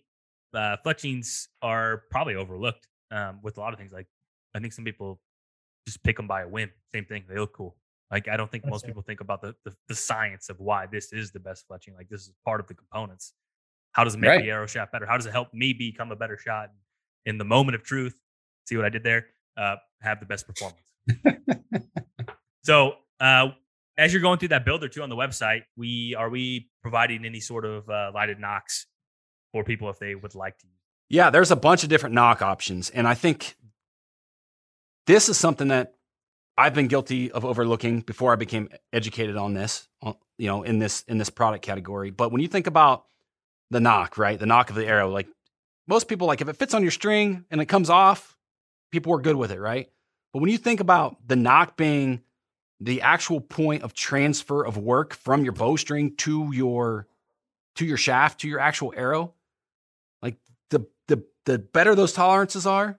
uh, 0.55 0.77
fletchings 0.83 1.49
are 1.62 2.05
probably 2.11 2.37
overlooked 2.37 2.87
um, 3.11 3.41
with 3.43 3.59
a 3.59 3.61
lot 3.61 3.73
of 3.73 3.79
things. 3.79 3.93
Like 3.93 4.07
I 4.55 4.61
think 4.61 4.73
some 4.73 4.85
people 4.85 5.21
just 5.87 6.03
pick 6.05 6.16
them 6.16 6.29
by 6.29 6.43
a 6.43 6.49
whim. 6.49 6.71
Same 6.93 7.05
thing. 7.05 7.25
They 7.29 7.39
look 7.39 7.53
cool. 7.53 7.77
Like 8.11 8.29
I 8.29 8.37
don't 8.37 8.51
think 8.51 8.65
That's 8.65 8.73
most 8.73 8.85
it. 8.85 8.89
people 8.89 9.03
think 9.03 9.21
about 9.21 9.41
the, 9.41 9.55
the, 9.65 9.75
the 9.89 9.95
science 9.95 10.49
of 10.49 10.59
why 10.59 10.87
this 10.87 11.13
is 11.13 11.31
the 11.31 11.41
best 11.41 11.65
fletching. 11.69 11.95
Like 11.97 12.09
this 12.09 12.23
is 12.23 12.33
part 12.45 12.61
of 12.61 12.67
the 12.67 12.75
components. 12.75 13.33
How 13.93 14.05
does 14.05 14.15
it 14.15 14.19
make 14.19 14.29
right. 14.29 14.43
the 14.43 14.51
arrow 14.51 14.67
shaft 14.67 14.93
better? 14.93 15.07
How 15.07 15.17
does 15.17 15.27
it 15.27 15.33
help 15.33 15.53
me 15.53 15.73
become 15.73 16.13
a 16.13 16.17
better 16.17 16.37
shot 16.39 16.71
in 17.27 17.39
the 17.39 17.45
moment 17.45 17.75
of 17.75 17.83
truth? 17.83 18.19
See 18.67 18.77
what 18.77 18.85
I 18.85 18.89
did 18.89 19.03
there? 19.03 19.27
Uh, 19.57 19.77
have 20.01 20.21
the 20.21 20.27
best 20.27 20.47
performance. 20.47 20.93
so 22.65 22.95
uh, 23.21 23.49
as 23.99 24.13
you're 24.13 24.23
going 24.23 24.39
through 24.39 24.49
that 24.49 24.65
builder 24.65 24.89
too 24.89 25.03
on 25.03 25.09
the 25.09 25.17
website, 25.17 25.63
we 25.77 26.15
are 26.17 26.31
we 26.31 26.71
providing 26.83 27.25
any 27.25 27.41
sort 27.41 27.65
of 27.65 27.89
uh, 27.89 28.11
lighted 28.15 28.39
knocks 28.41 28.87
for 29.53 29.65
people 29.65 29.91
if 29.91 29.99
they 29.99 30.15
would 30.15 30.35
like 30.35 30.59
to? 30.59 30.67
Yeah, 31.09 31.31
there's 31.31 31.51
a 31.51 31.57
bunch 31.57 31.83
of 31.83 31.89
different 31.89 32.15
knock 32.15 32.41
options, 32.41 32.91
and 32.91 33.07
I 33.07 33.15
think 33.15 33.57
this 35.07 35.29
is 35.29 35.37
something 35.37 35.69
that 35.69 35.95
I've 36.61 36.75
been 36.75 36.89
guilty 36.89 37.33
of 37.33 37.47
overlooking 37.47 38.01
before 38.01 38.35
I 38.35 38.37
became 38.37 38.69
educated 38.93 39.35
on 39.39 39.55
this, 39.55 39.89
uh, 40.03 40.13
you 40.37 40.47
know, 40.47 40.63
in 40.63 40.79
this 40.79 41.03
in 41.09 41.17
this 41.17 41.31
product 41.31 41.65
category. 41.65 42.11
But 42.11 42.33
when 42.33 42.43
you 42.43 42.49
think 42.49 42.67
about 42.67 43.07
the 43.71 43.81
knock, 43.81 44.19
right, 44.19 44.39
the 44.39 44.45
knock 44.45 44.69
of 44.69 44.77
the 44.77 44.87
arrow, 44.87 45.09
like 45.09 45.27
most 45.89 46.07
people, 46.07 46.27
like 46.27 46.43
if 46.43 46.49
it 46.49 46.57
fits 46.57 46.75
on 46.75 46.83
your 46.83 46.91
string 46.91 47.47
and 47.51 47.63
it 47.63 47.65
comes 47.65 47.89
off, 47.89 48.37
people 48.93 49.15
are 49.15 49.21
good 49.21 49.37
with 49.37 49.51
it, 49.51 49.59
right? 49.59 49.89
But 50.35 50.41
when 50.41 50.51
you 50.51 50.59
think 50.59 50.81
about 50.81 51.17
the 51.27 51.35
knock 51.35 51.79
being 51.79 52.21
the 52.79 53.01
actual 53.01 53.41
point 53.41 53.83
of 53.83 53.95
transfer 53.95 54.63
of 54.63 54.77
work 54.77 55.15
from 55.15 55.45
your 55.45 55.55
bowstring 55.55 56.15
to 56.17 56.51
your 56.53 57.07
to 57.77 57.87
your 57.87 57.97
shaft 57.97 58.43
to 58.43 58.49
your 58.49 58.61
actual 58.61 58.93
arrow, 58.95 59.33
like 60.21 60.37
the 60.69 60.85
the 61.09 61.25
the 61.47 61.59
better 61.59 61.95
those 61.95 62.13
tolerances 62.13 62.67
are, 62.67 62.99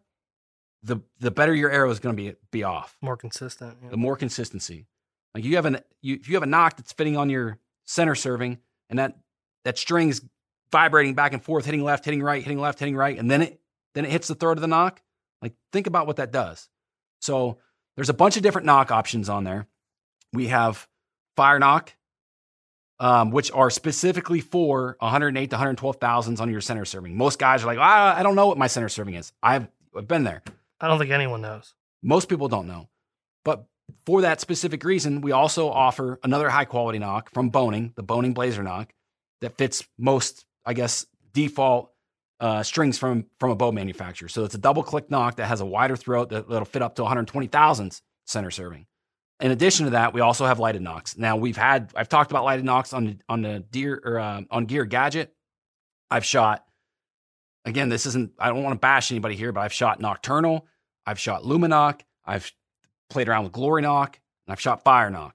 the 0.84 0.97
the 1.19 1.32
better 1.32 1.53
your 1.53 1.69
arrow 1.69 1.89
is 1.91 1.99
going 1.99 2.15
to 2.15 2.21
be 2.21 2.36
be 2.51 2.63
off. 2.63 2.97
More 3.01 3.17
consistent. 3.17 3.77
Yeah. 3.84 3.89
The 3.89 3.97
more 3.97 4.15
consistency. 4.15 4.88
Like 5.36 5.43
you 5.43 5.55
have 5.55 5.65
an 5.65 5.79
you 6.01 6.15
if 6.15 6.27
you 6.27 6.36
have 6.36 6.43
a 6.43 6.47
knock 6.47 6.77
that's 6.77 6.93
fitting 6.93 7.17
on 7.17 7.29
your 7.29 7.57
center 7.86 8.15
serving 8.15 8.59
and 8.89 8.99
that 8.99 9.17
that 9.63 9.77
string 9.77 10.09
is 10.09 10.21
vibrating 10.71 11.13
back 11.13 11.34
and 11.34 11.43
forth, 11.43 11.65
hitting 11.65 11.84
left, 11.84 12.05
hitting 12.05 12.23
right, 12.23 12.41
hitting 12.41 12.59
left, 12.59 12.79
hitting 12.79 12.95
right, 12.95 13.17
and 13.17 13.29
then 13.29 13.41
it 13.41 13.61
then 13.93 14.05
it 14.05 14.11
hits 14.11 14.27
the 14.27 14.36
throat 14.36 14.57
of 14.57 14.61
the 14.61 14.67
knock. 14.67 15.01
Like 15.41 15.53
think 15.71 15.88
about 15.88 16.07
what 16.07 16.17
that 16.17 16.32
does. 16.32 16.69
So 17.19 17.57
there's 17.95 18.09
a 18.09 18.13
bunch 18.13 18.38
of 18.38 18.43
different 18.43 18.65
knock 18.65 18.91
options 18.91 19.29
on 19.29 19.43
there. 19.43 19.67
We 20.34 20.47
have 20.47 20.88
FireNock, 21.38 21.89
um, 22.99 23.32
which 23.32 23.51
are 23.51 23.69
specifically 23.69 24.39
for 24.39 24.95
108 24.99 25.49
to 25.49 25.55
112 25.55 25.97
thousands 25.97 26.39
on 26.39 26.49
your 26.49 26.61
center 26.61 26.86
serving. 26.86 27.15
Most 27.15 27.38
guys 27.38 27.63
are 27.63 27.67
like, 27.67 27.79
ah, 27.79 28.17
I 28.17 28.23
don't 28.23 28.36
know 28.36 28.47
what 28.47 28.57
my 28.57 28.67
center 28.67 28.89
serving 28.89 29.15
is. 29.15 29.34
I've, 29.43 29.67
I've 29.95 30.07
been 30.07 30.23
there. 30.23 30.41
I 30.82 30.88
don't 30.88 30.99
think 30.99 31.11
anyone 31.11 31.41
knows. 31.41 31.73
Most 32.01 32.27
people 32.27 32.47
don't 32.47 32.67
know. 32.67 32.89
But 33.45 33.65
for 34.05 34.21
that 34.21 34.41
specific 34.41 34.84
reason, 34.84 35.21
we 35.21 35.32
also 35.32 35.69
offer 35.69 36.19
another 36.23 36.49
high 36.49 36.65
quality 36.65 36.99
knock 36.99 37.32
from 37.32 37.51
Bohning, 37.51 37.93
the 37.95 38.03
Bohning 38.03 38.34
Blazer 38.34 38.63
knock, 38.63 38.91
that 39.41 39.57
fits 39.57 39.84
most, 39.97 40.45
I 40.65 40.73
guess, 40.73 41.05
default 41.34 41.91
uh, 42.39 42.63
strings 42.63 42.97
from 42.97 43.25
from 43.39 43.51
a 43.51 43.55
bow 43.55 43.71
manufacturer. 43.71 44.27
So 44.27 44.43
it's 44.43 44.55
a 44.55 44.59
double 44.59 44.82
click 44.82 45.11
knock 45.11 45.36
that 45.36 45.45
has 45.45 45.61
a 45.61 45.65
wider 45.65 45.95
throat 45.95 46.29
that, 46.29 46.49
that'll 46.49 46.65
fit 46.65 46.82
up 46.82 46.95
to 46.95 47.03
120 47.03 47.47
thousandths 47.47 48.01
center 48.25 48.49
serving. 48.49 48.88
In 49.39 49.51
addition 49.51 49.86
to 49.86 49.91
that, 49.91 50.13
we 50.13 50.21
also 50.21 50.45
have 50.45 50.59
lighted 50.59 50.82
knocks. 50.82 51.17
Now 51.17 51.38
we've 51.38 51.57
had 51.57 51.91
I've 51.95 52.09
talked 52.09 52.32
about 52.32 52.43
lighted 52.43 52.65
knocks 52.65 52.93
on 52.93 53.21
on 53.29 53.43
the 53.43 53.59
deer 53.59 54.01
or 54.03 54.19
uh, 54.19 54.41
on 54.49 54.65
gear 54.65 54.86
gadget. 54.86 55.36
I've 56.09 56.25
shot 56.25 56.65
again. 57.66 57.89
This 57.89 58.05
isn't 58.05 58.32
I 58.39 58.49
don't 58.49 58.64
want 58.64 58.76
to 58.76 58.80
bash 58.80 59.12
anybody 59.12 59.36
here, 59.36 59.51
but 59.51 59.62
I've 59.62 59.74
shot 59.74 59.99
Nockturnal. 59.99 60.64
I've 61.05 61.20
shot 61.20 61.43
Lumenok. 61.43 62.01
I've 62.26 62.51
played 63.09 63.28
around 63.28 63.43
with 63.43 63.53
Glory 63.53 63.82
Nock, 63.82 64.20
and 64.45 64.53
I've 64.53 64.62
shot 64.62 64.84
FireNock. 64.84 65.34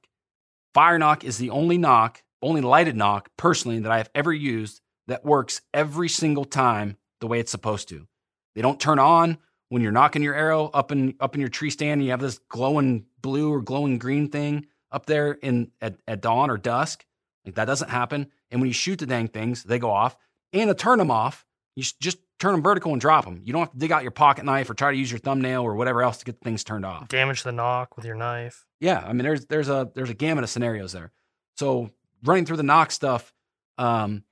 Fire 0.75 0.99
Nock 0.99 1.25
is 1.25 1.39
the 1.39 1.51
only 1.51 1.79
knock, 1.79 2.23
only 2.43 2.61
lighted 2.61 2.97
knock, 2.97 3.31
personally 3.37 3.81
that 3.81 3.93
I 3.93 3.99
have 3.99 4.11
ever 4.15 4.33
used 4.33 4.81
that 5.09 5.25
works 5.25 5.63
every 5.73 6.09
single 6.09 6.45
time 6.45 6.97
the 7.21 7.27
way 7.27 7.41
it's 7.41 7.51
supposed 7.51 7.89
to. 7.89 8.07
They 8.55 8.63
don't 8.63 8.81
turn 8.81 8.99
on 8.99 9.39
when 9.69 9.83
you're 9.83 9.93
knocking 9.93 10.23
your 10.23 10.35
arrow 10.35 10.71
up 10.73 10.93
in 10.93 11.15
up 11.21 11.35
in 11.35 11.41
your 11.41 11.51
tree 11.51 11.71
stand. 11.71 12.01
And 12.01 12.05
you 12.05 12.11
have 12.11 12.21
this 12.21 12.39
glowing 12.49 13.07
blue 13.21 13.53
or 13.53 13.61
glowing 13.61 13.99
green 13.99 14.29
thing 14.29 14.67
up 14.91 15.07
there 15.07 15.33
in 15.33 15.71
at, 15.81 15.97
at 16.07 16.21
dawn 16.21 16.51
or 16.51 16.59
dusk. 16.59 17.05
Like 17.45 17.55
that 17.55 17.65
doesn't 17.67 17.91
happen. 17.91 18.31
And 18.51 18.61
when 18.61 18.69
you 18.69 18.75
shoot 18.75 18.99
the 18.99 19.07
dang 19.07 19.29
things, 19.29 19.63
they 19.63 19.79
go 19.79 19.91
off. 19.91 20.17
And 20.53 20.69
to 20.69 20.75
turn 20.75 20.99
them 20.99 21.11
off, 21.11 21.45
you 21.77 21.85
just 22.01 22.19
turn 22.39 22.53
them 22.53 22.63
vertical 22.63 22.93
and 22.93 23.01
drop 23.01 23.25
them. 23.25 23.41
You 23.45 23.53
don't 23.53 23.61
have 23.63 23.73
to 23.73 23.79
dig 23.79 23.93
out 23.93 24.03
your 24.03 24.11
pocket 24.11 24.45
knife 24.45 24.69
or 24.69 24.75
try 24.75 24.91
to 24.91 24.97
use 24.97 25.11
your 25.11 25.21
thumbnail 25.21 25.63
or 25.63 25.75
whatever 25.77 26.03
else 26.03 26.19
to 26.19 26.25
get 26.25 26.41
things 26.41 26.65
turned 26.65 26.85
off. 26.85 27.09
Damage 27.09 27.43
the 27.43 27.53
knock 27.53 27.97
with 27.97 28.05
your 28.05 28.17
knife. 28.17 28.67
Yeah, 28.81 29.05
I 29.07 29.13
mean 29.13 29.25
there's 29.25 29.47
there's 29.47 29.69
a 29.69 29.91
there's 29.95 30.11
a 30.11 30.15
gamut 30.15 30.43
of 30.43 30.51
scenarios 30.51 30.93
there. 30.93 31.13
So 31.57 31.91
running 32.25 32.47
through 32.47 32.57
the 32.57 32.63
knock 32.63 32.91
stuff, 32.91 33.33
um, 33.79 34.25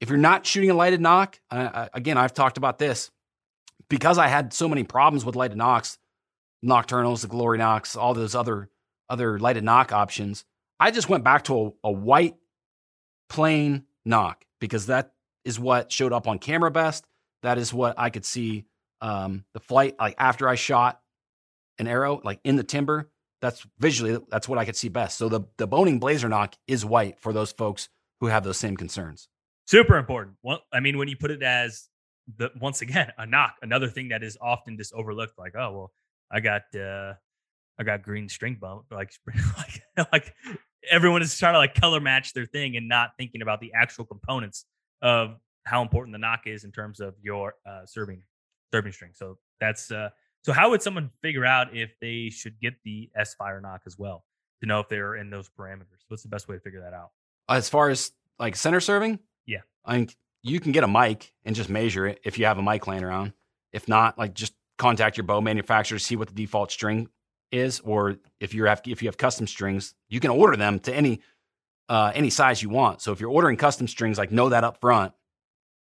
if 0.00 0.08
you're 0.08 0.18
not 0.18 0.44
shooting 0.44 0.70
a 0.70 0.74
lighted 0.74 1.00
nock, 1.00 1.40
uh, 1.50 1.88
again 1.94 2.18
I've 2.18 2.34
talked 2.34 2.58
about 2.58 2.78
this 2.78 3.10
because 3.88 4.18
I 4.18 4.26
had 4.26 4.52
so 4.52 4.68
many 4.68 4.82
problems 4.82 5.24
with 5.24 5.36
lighted 5.36 5.56
knocks, 5.56 5.98
Nockturnals, 6.64 7.22
the 7.22 7.28
glory 7.28 7.58
knocks, 7.58 7.96
all 7.96 8.12
those 8.12 8.34
other 8.34 8.70
other 9.08 9.38
lighted 9.38 9.62
knock 9.62 9.92
options. 9.92 10.44
I 10.80 10.90
just 10.90 11.08
went 11.08 11.22
back 11.22 11.44
to 11.44 11.74
a, 11.84 11.88
a 11.88 11.92
white 11.92 12.36
plain 13.28 13.84
knock 14.04 14.44
because 14.60 14.86
that 14.86 15.12
is 15.46 15.58
what 15.60 15.90
showed 15.92 16.12
up 16.12 16.26
on 16.26 16.38
camera 16.38 16.70
best. 16.70 17.06
That 17.42 17.56
is 17.56 17.72
what 17.72 17.94
I 17.96 18.10
could 18.10 18.24
see 18.24 18.66
um, 19.00 19.44
the 19.54 19.60
flight 19.60 19.94
like 19.98 20.16
after 20.18 20.48
I 20.48 20.56
shot 20.56 21.00
an 21.78 21.86
arrow 21.86 22.20
like 22.24 22.40
in 22.44 22.56
the 22.56 22.64
timber. 22.64 23.10
That's 23.40 23.64
visually 23.78 24.18
that's 24.28 24.48
what 24.48 24.58
I 24.58 24.64
could 24.64 24.76
see 24.76 24.88
best. 24.88 25.16
So 25.16 25.28
the 25.28 25.42
the 25.56 25.68
Bohning 25.68 26.00
blazer 26.00 26.28
knock 26.28 26.56
is 26.66 26.84
white 26.84 27.20
for 27.20 27.32
those 27.32 27.52
folks 27.52 27.88
who 28.20 28.26
have 28.26 28.44
those 28.44 28.56
same 28.56 28.76
concerns. 28.76 29.28
Super 29.66 29.96
important. 29.96 30.36
Well, 30.42 30.62
I 30.72 30.80
mean, 30.80 30.98
when 30.98 31.08
you 31.08 31.16
put 31.16 31.30
it 31.30 31.42
as 31.42 31.88
the 32.38 32.50
once 32.60 32.82
again 32.82 33.12
a 33.18 33.26
knock, 33.26 33.54
another 33.62 33.88
thing 33.88 34.08
that 34.08 34.24
is 34.24 34.36
often 34.40 34.76
just 34.76 34.92
overlooked. 34.94 35.38
Like, 35.38 35.54
oh 35.56 35.72
well, 35.72 35.92
I 36.30 36.40
got 36.40 36.62
uh 36.74 37.14
I 37.78 37.84
got 37.84 38.02
green 38.02 38.28
string 38.28 38.56
bump. 38.60 38.86
Like, 38.90 39.12
like 39.56 40.08
like 40.12 40.34
everyone 40.90 41.22
is 41.22 41.38
trying 41.38 41.54
to 41.54 41.58
like 41.58 41.74
color 41.74 42.00
match 42.00 42.32
their 42.32 42.46
thing 42.46 42.76
and 42.76 42.88
not 42.88 43.10
thinking 43.16 43.42
about 43.42 43.60
the 43.60 43.72
actual 43.74 44.06
components 44.06 44.64
of 45.02 45.36
how 45.64 45.82
important 45.82 46.14
the 46.14 46.18
knock 46.18 46.42
is 46.46 46.64
in 46.64 46.72
terms 46.72 47.00
of 47.00 47.14
your 47.20 47.54
uh, 47.68 47.84
serving 47.84 48.22
serving 48.72 48.92
string. 48.92 49.12
So 49.14 49.38
that's 49.60 49.90
uh, 49.90 50.10
so 50.42 50.52
how 50.52 50.70
would 50.70 50.82
someone 50.82 51.10
figure 51.22 51.44
out 51.44 51.74
if 51.76 51.90
they 52.00 52.30
should 52.30 52.60
get 52.60 52.74
the 52.84 53.10
S 53.16 53.34
FireNock 53.40 53.80
as 53.86 53.98
well 53.98 54.24
to 54.60 54.66
know 54.66 54.80
if 54.80 54.88
they're 54.88 55.16
in 55.16 55.30
those 55.30 55.48
parameters? 55.48 56.04
What's 56.08 56.22
the 56.22 56.28
best 56.28 56.48
way 56.48 56.56
to 56.56 56.60
figure 56.60 56.80
that 56.80 56.94
out? 56.94 57.10
As 57.48 57.68
far 57.68 57.90
as 57.90 58.12
like 58.38 58.56
center 58.56 58.80
serving, 58.80 59.18
yeah, 59.46 59.60
I 59.84 59.96
think 59.96 60.16
you 60.42 60.60
can 60.60 60.72
get 60.72 60.84
a 60.84 60.88
mic 60.88 61.32
and 61.44 61.56
just 61.56 61.68
measure 61.68 62.06
it 62.06 62.20
if 62.24 62.38
you 62.38 62.46
have 62.46 62.58
a 62.58 62.62
mic 62.62 62.86
laying 62.86 63.04
around. 63.04 63.32
If 63.72 63.88
not, 63.88 64.18
like 64.18 64.34
just 64.34 64.54
contact 64.78 65.16
your 65.16 65.24
bow 65.24 65.40
manufacturer 65.40 65.98
to 65.98 66.04
see 66.04 66.16
what 66.16 66.28
the 66.28 66.34
default 66.34 66.70
string 66.70 67.08
is, 67.50 67.80
or 67.80 68.16
if 68.40 68.54
you 68.54 68.64
have 68.64 68.82
if 68.86 69.02
you 69.02 69.08
have 69.08 69.16
custom 69.16 69.46
strings, 69.46 69.94
you 70.08 70.20
can 70.20 70.30
order 70.30 70.56
them 70.56 70.78
to 70.80 70.94
any 70.94 71.20
uh, 71.88 72.12
any 72.14 72.30
size 72.30 72.62
you 72.62 72.68
want. 72.68 73.00
So 73.02 73.12
if 73.12 73.20
you're 73.20 73.30
ordering 73.30 73.56
custom 73.56 73.88
strings, 73.88 74.18
like 74.18 74.32
know 74.32 74.48
that 74.48 74.64
up 74.64 74.80
front. 74.80 75.12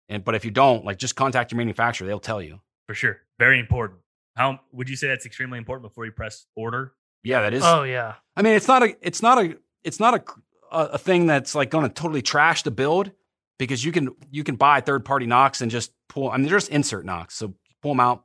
And 0.09 0.25
but 0.25 0.35
if 0.35 0.45
you 0.45 0.51
don't, 0.51 0.85
like 0.85 0.99
just 0.99 1.17
contact 1.17 1.53
your 1.53 1.59
manufacturer; 1.59 2.07
they'll 2.07 2.21
tell 2.21 2.41
you. 2.41 2.61
For 2.87 2.95
sure, 2.95 3.19
very 3.39 3.59
important. 3.59 4.01
How 4.37 4.61
would 4.73 4.89
you 4.89 4.97
say 4.97 5.09
that's 5.09 5.27
extremely 5.27 5.59
important 5.59 5.91
before 5.91 6.07
you 6.07 6.13
press 6.13 6.47
order? 6.57 6.95
Yeah, 7.23 7.43
that 7.43 7.53
is. 7.53 7.63
Oh 7.65 7.83
yeah. 7.83 8.15
I 8.37 8.43
mean, 8.43 8.55
it's 8.55 8.69
not 8.69 8.83
a, 8.83 8.97
it's 9.03 9.21
not 9.21 9.39
a, 9.39 9.59
it's 9.85 10.01
not 10.01 10.15
a, 10.15 10.25
a 10.71 10.99
thing 10.99 11.27
that's 11.27 11.55
like 11.55 11.71
going 11.71 11.87
to 11.87 11.93
totally 11.93 12.23
trash 12.23 12.63
the 12.63 12.71
build 12.71 13.11
because 13.59 13.85
you 13.85 13.93
can 13.93 14.15
you 14.31 14.45
can 14.45 14.57
buy 14.57 14.81
third 14.81 15.05
party 15.05 15.27
knocks 15.27 15.61
and 15.61 15.71
just 15.71 15.93
pull. 16.09 16.31
I 16.31 16.37
mean, 16.37 16.47
they're 16.47 16.57
just 16.57 16.71
insert 16.71 17.05
knocks, 17.05 17.35
so 17.35 17.55
pull 17.83 17.91
them 17.91 18.01
out 18.01 18.25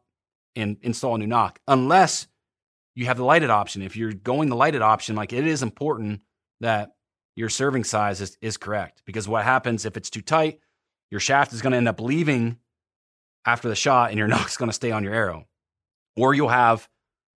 and 0.56 0.78
install 0.82 1.16
a 1.16 1.18
new 1.18 1.28
knock 1.28 1.60
Unless 1.68 2.28
you 2.96 3.08
have 3.08 3.18
the 3.18 3.26
lighted 3.26 3.50
option. 3.50 3.82
If 3.82 3.96
you're 3.98 4.14
going 4.14 4.50
the 4.50 4.56
lighted 4.56 4.82
option, 4.82 5.16
like 5.16 5.34
it 5.34 5.48
is 5.48 5.64
important 5.64 6.22
that 6.60 6.92
your 7.36 7.50
serving 7.50 7.84
size 7.84 8.22
is, 8.22 8.38
is 8.42 8.58
correct 8.58 9.02
because 9.06 9.28
what 9.28 9.44
happens 9.44 9.86
if 9.86 9.98
it's 9.98 10.10
too 10.10 10.22
tight, 10.22 10.60
your 11.10 11.20
shaft 11.20 11.54
is 11.54 11.62
going 11.62 11.72
to 11.72 11.78
end 11.78 11.88
up 11.88 12.00
leaving 12.00 12.58
after 13.46 13.70
the 13.70 13.76
shot 13.76 14.10
and 14.10 14.18
your 14.18 14.28
nock's 14.30 14.58
going 14.58 14.70
to 14.70 14.74
stay 14.74 14.92
on 14.92 15.04
your 15.04 15.14
arrow. 15.14 15.48
Or 16.16 16.34
you'll 16.34 16.50
have 16.50 16.88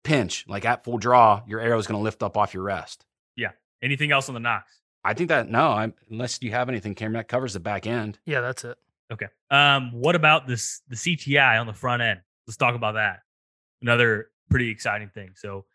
pinch, 0.03 0.45
like 0.47 0.65
at 0.65 0.83
full 0.83 0.97
draw, 0.97 1.41
your 1.47 1.59
arrow 1.59 1.79
is 1.79 1.87
going 1.87 1.99
to 1.99 2.03
lift 2.03 2.21
up 2.21 2.37
off 2.37 2.53
your 2.53 2.63
rest. 2.63 3.05
Yeah. 3.35 3.51
Anything 3.81 4.11
else 4.11 4.29
on 4.29 4.33
the 4.33 4.39
nocks? 4.39 4.81
I 5.03 5.13
think 5.13 5.29
that 5.29 5.49
no, 5.49 5.71
I'm, 5.71 5.93
unless 6.09 6.41
you 6.41 6.51
have 6.51 6.69
anything, 6.69 6.93
Cameron, 6.93 7.13
that 7.19 7.27
covers 7.27 7.53
the 7.53 7.59
back 7.59 7.87
end. 7.87 8.19
Yeah, 8.25 8.41
that's 8.41 8.63
it. 8.65 8.77
Okay. 9.11 9.27
Um, 9.49 9.91
what 9.93 10.15
about 10.15 10.47
this 10.47 10.81
the 10.89 10.95
CTI 10.95 11.59
on 11.59 11.65
the 11.65 11.73
front 11.73 12.01
end? 12.01 12.19
Let's 12.45 12.57
talk 12.57 12.75
about 12.75 12.95
that. 12.95 13.19
Another 13.81 14.27
pretty 14.49 14.69
exciting 14.69 15.09
thing. 15.09 15.31
So 15.35 15.65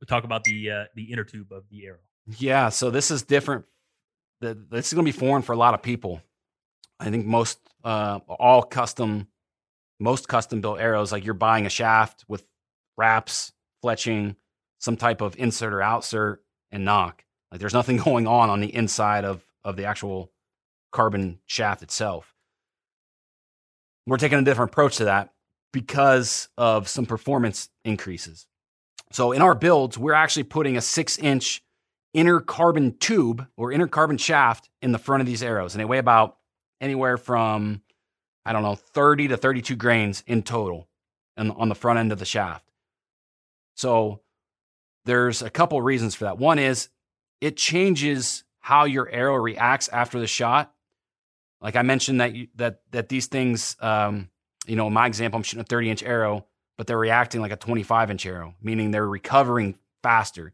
we'll 0.00 0.06
talk 0.08 0.24
about 0.24 0.42
the 0.44 0.70
uh, 0.70 0.84
the 0.96 1.12
inner 1.12 1.24
tube 1.24 1.52
of 1.52 1.64
the 1.70 1.86
arrow. 1.86 1.98
Yeah, 2.26 2.68
so 2.68 2.90
this 2.90 3.10
is 3.10 3.22
different. 3.22 3.64
This 4.40 4.88
is 4.88 4.94
going 4.94 5.06
to 5.06 5.12
be 5.12 5.18
foreign 5.18 5.42
for 5.42 5.52
a 5.52 5.56
lot 5.56 5.74
of 5.74 5.82
people. 5.82 6.20
I 6.98 7.10
think 7.10 7.26
most, 7.26 7.58
uh, 7.84 8.20
all 8.28 8.62
custom, 8.62 9.28
most 10.00 10.28
custom 10.28 10.60
built 10.60 10.80
arrows, 10.80 11.12
like 11.12 11.24
you're 11.24 11.34
buying 11.34 11.66
a 11.66 11.70
shaft 11.70 12.24
with 12.28 12.48
wraps, 12.96 13.52
fletching, 13.84 14.36
some 14.78 14.96
type 14.96 15.20
of 15.20 15.36
insert 15.38 15.72
or 15.72 15.78
outsert 15.78 16.38
and 16.70 16.84
knock. 16.84 17.24
Like 17.50 17.60
there's 17.60 17.74
nothing 17.74 17.96
going 18.04 18.26
on 18.26 18.50
on 18.50 18.60
the 18.60 18.74
inside 18.74 19.24
of 19.24 19.42
of 19.64 19.76
the 19.76 19.84
actual 19.84 20.32
carbon 20.90 21.38
shaft 21.46 21.82
itself. 21.82 22.34
We're 24.06 24.16
taking 24.16 24.38
a 24.38 24.42
different 24.42 24.72
approach 24.72 24.96
to 24.96 25.04
that 25.04 25.32
because 25.72 26.48
of 26.58 26.88
some 26.88 27.06
performance 27.06 27.68
increases. 27.84 28.46
So 29.12 29.30
in 29.32 29.40
our 29.40 29.54
builds, 29.54 29.96
we're 29.96 30.14
actually 30.14 30.44
putting 30.44 30.76
a 30.76 30.80
six 30.80 31.18
inch 31.18 31.62
inner 32.14 32.40
carbon 32.40 32.96
tube 32.98 33.46
or 33.56 33.72
inner 33.72 33.86
carbon 33.86 34.18
shaft 34.18 34.68
in 34.80 34.92
the 34.92 34.98
front 34.98 35.20
of 35.20 35.26
these 35.26 35.42
arrows. 35.42 35.74
And 35.74 35.80
they 35.80 35.84
weigh 35.84 35.98
about 35.98 36.36
anywhere 36.80 37.16
from, 37.16 37.82
I 38.44 38.52
don't 38.52 38.62
know, 38.62 38.74
30 38.74 39.28
to 39.28 39.36
32 39.36 39.76
grains 39.76 40.22
in 40.26 40.42
total 40.42 40.88
on 41.36 41.68
the 41.68 41.74
front 41.74 41.98
end 41.98 42.12
of 42.12 42.18
the 42.18 42.24
shaft. 42.24 42.70
So 43.74 44.20
there's 45.04 45.42
a 45.42 45.50
couple 45.50 45.80
reasons 45.80 46.14
for 46.14 46.24
that. 46.24 46.38
One 46.38 46.58
is 46.58 46.88
it 47.40 47.56
changes 47.56 48.44
how 48.60 48.84
your 48.84 49.08
arrow 49.08 49.36
reacts 49.36 49.88
after 49.88 50.20
the 50.20 50.26
shot. 50.26 50.72
Like 51.60 51.76
I 51.76 51.82
mentioned 51.82 52.20
that 52.20 52.34
you, 52.34 52.48
that 52.56 52.82
that 52.90 53.08
these 53.08 53.26
things, 53.26 53.76
um, 53.80 54.28
you 54.66 54.76
know, 54.76 54.86
in 54.86 54.92
my 54.92 55.06
example, 55.06 55.38
I'm 55.38 55.42
shooting 55.42 55.62
a 55.62 55.64
30 55.64 55.90
inch 55.90 56.02
arrow, 56.02 56.46
but 56.76 56.86
they're 56.86 56.98
reacting 56.98 57.40
like 57.40 57.52
a 57.52 57.56
25 57.56 58.10
inch 58.10 58.26
arrow, 58.26 58.54
meaning 58.60 58.90
they're 58.90 59.08
recovering 59.08 59.78
faster. 60.02 60.52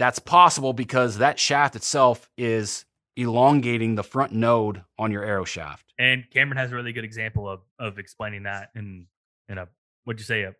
That's 0.00 0.18
possible 0.18 0.72
because 0.72 1.18
that 1.18 1.38
shaft 1.38 1.76
itself 1.76 2.30
is 2.38 2.86
elongating 3.18 3.96
the 3.96 4.02
front 4.02 4.32
node 4.32 4.82
on 4.98 5.12
your 5.12 5.22
arrow 5.22 5.44
shaft. 5.44 5.92
And 5.98 6.24
Cameron 6.30 6.56
has 6.56 6.72
a 6.72 6.74
really 6.74 6.94
good 6.94 7.04
example 7.04 7.46
of 7.46 7.60
of 7.78 7.98
explaining 7.98 8.44
that 8.44 8.70
in 8.74 9.08
in 9.50 9.58
a 9.58 9.68
what'd 10.04 10.18
you 10.18 10.24
say 10.24 10.44
a 10.44 10.54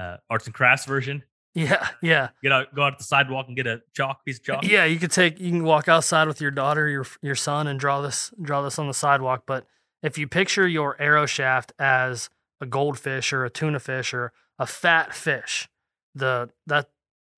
uh, 0.00 0.16
arts 0.30 0.46
and 0.46 0.54
crafts 0.54 0.86
version. 0.86 1.22
Yeah, 1.54 1.88
yeah. 2.00 2.28
Get 2.42 2.52
out, 2.52 2.74
go 2.74 2.84
out 2.84 2.90
to 2.92 2.96
the 2.98 3.04
sidewalk 3.04 3.48
and 3.48 3.56
get 3.56 3.66
a 3.66 3.82
chalk 3.92 4.24
piece 4.24 4.38
of 4.38 4.44
chalk. 4.44 4.64
Yeah, 4.64 4.86
you 4.86 4.98
could 4.98 5.10
take, 5.10 5.38
you 5.38 5.50
can 5.50 5.64
walk 5.64 5.88
outside 5.88 6.26
with 6.26 6.40
your 6.40 6.52
daughter, 6.52 6.88
your 6.88 7.04
your 7.20 7.34
son, 7.34 7.66
and 7.66 7.78
draw 7.78 8.00
this 8.00 8.32
draw 8.40 8.62
this 8.62 8.78
on 8.78 8.86
the 8.86 8.94
sidewalk. 8.94 9.42
But 9.46 9.66
if 10.02 10.16
you 10.16 10.26
picture 10.26 10.66
your 10.66 10.96
arrow 10.98 11.26
shaft 11.26 11.74
as 11.78 12.30
a 12.62 12.66
goldfish 12.66 13.34
or 13.34 13.44
a 13.44 13.50
tuna 13.50 13.80
fish 13.80 14.14
or 14.14 14.32
a 14.58 14.64
fat 14.64 15.14
fish, 15.14 15.68
the 16.14 16.48
that 16.66 16.88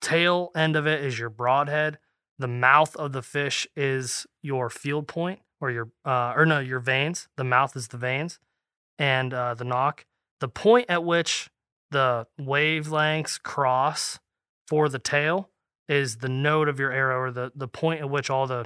tail 0.03 0.51
end 0.55 0.75
of 0.75 0.85
it 0.85 1.03
is 1.03 1.17
your 1.17 1.29
broadhead. 1.29 1.97
The 2.37 2.47
mouth 2.47 2.95
of 2.95 3.13
the 3.13 3.21
fish 3.21 3.67
is 3.75 4.27
your 4.41 4.69
field 4.69 5.07
point 5.07 5.39
or 5.61 5.71
your 5.71 5.89
uh, 6.05 6.33
or 6.35 6.45
no 6.45 6.59
your 6.59 6.79
vanes. 6.79 7.27
The 7.37 7.43
mouth 7.43 7.75
is 7.75 7.87
the 7.87 7.97
vanes, 7.97 8.39
and 8.99 9.33
uh, 9.33 9.53
the 9.53 9.63
knock. 9.63 10.05
The 10.39 10.49
point 10.49 10.87
at 10.89 11.03
which 11.03 11.49
the 11.91 12.27
wavelengths 12.39 13.41
cross 13.41 14.19
for 14.67 14.89
the 14.89 14.99
tail 14.99 15.49
is 15.87 16.17
the 16.17 16.29
node 16.29 16.67
of 16.67 16.79
your 16.79 16.91
arrow 16.91 17.19
or 17.19 17.31
the, 17.31 17.51
the 17.55 17.67
point 17.67 18.01
at 18.01 18.09
which 18.09 18.29
all 18.29 18.47
the 18.47 18.65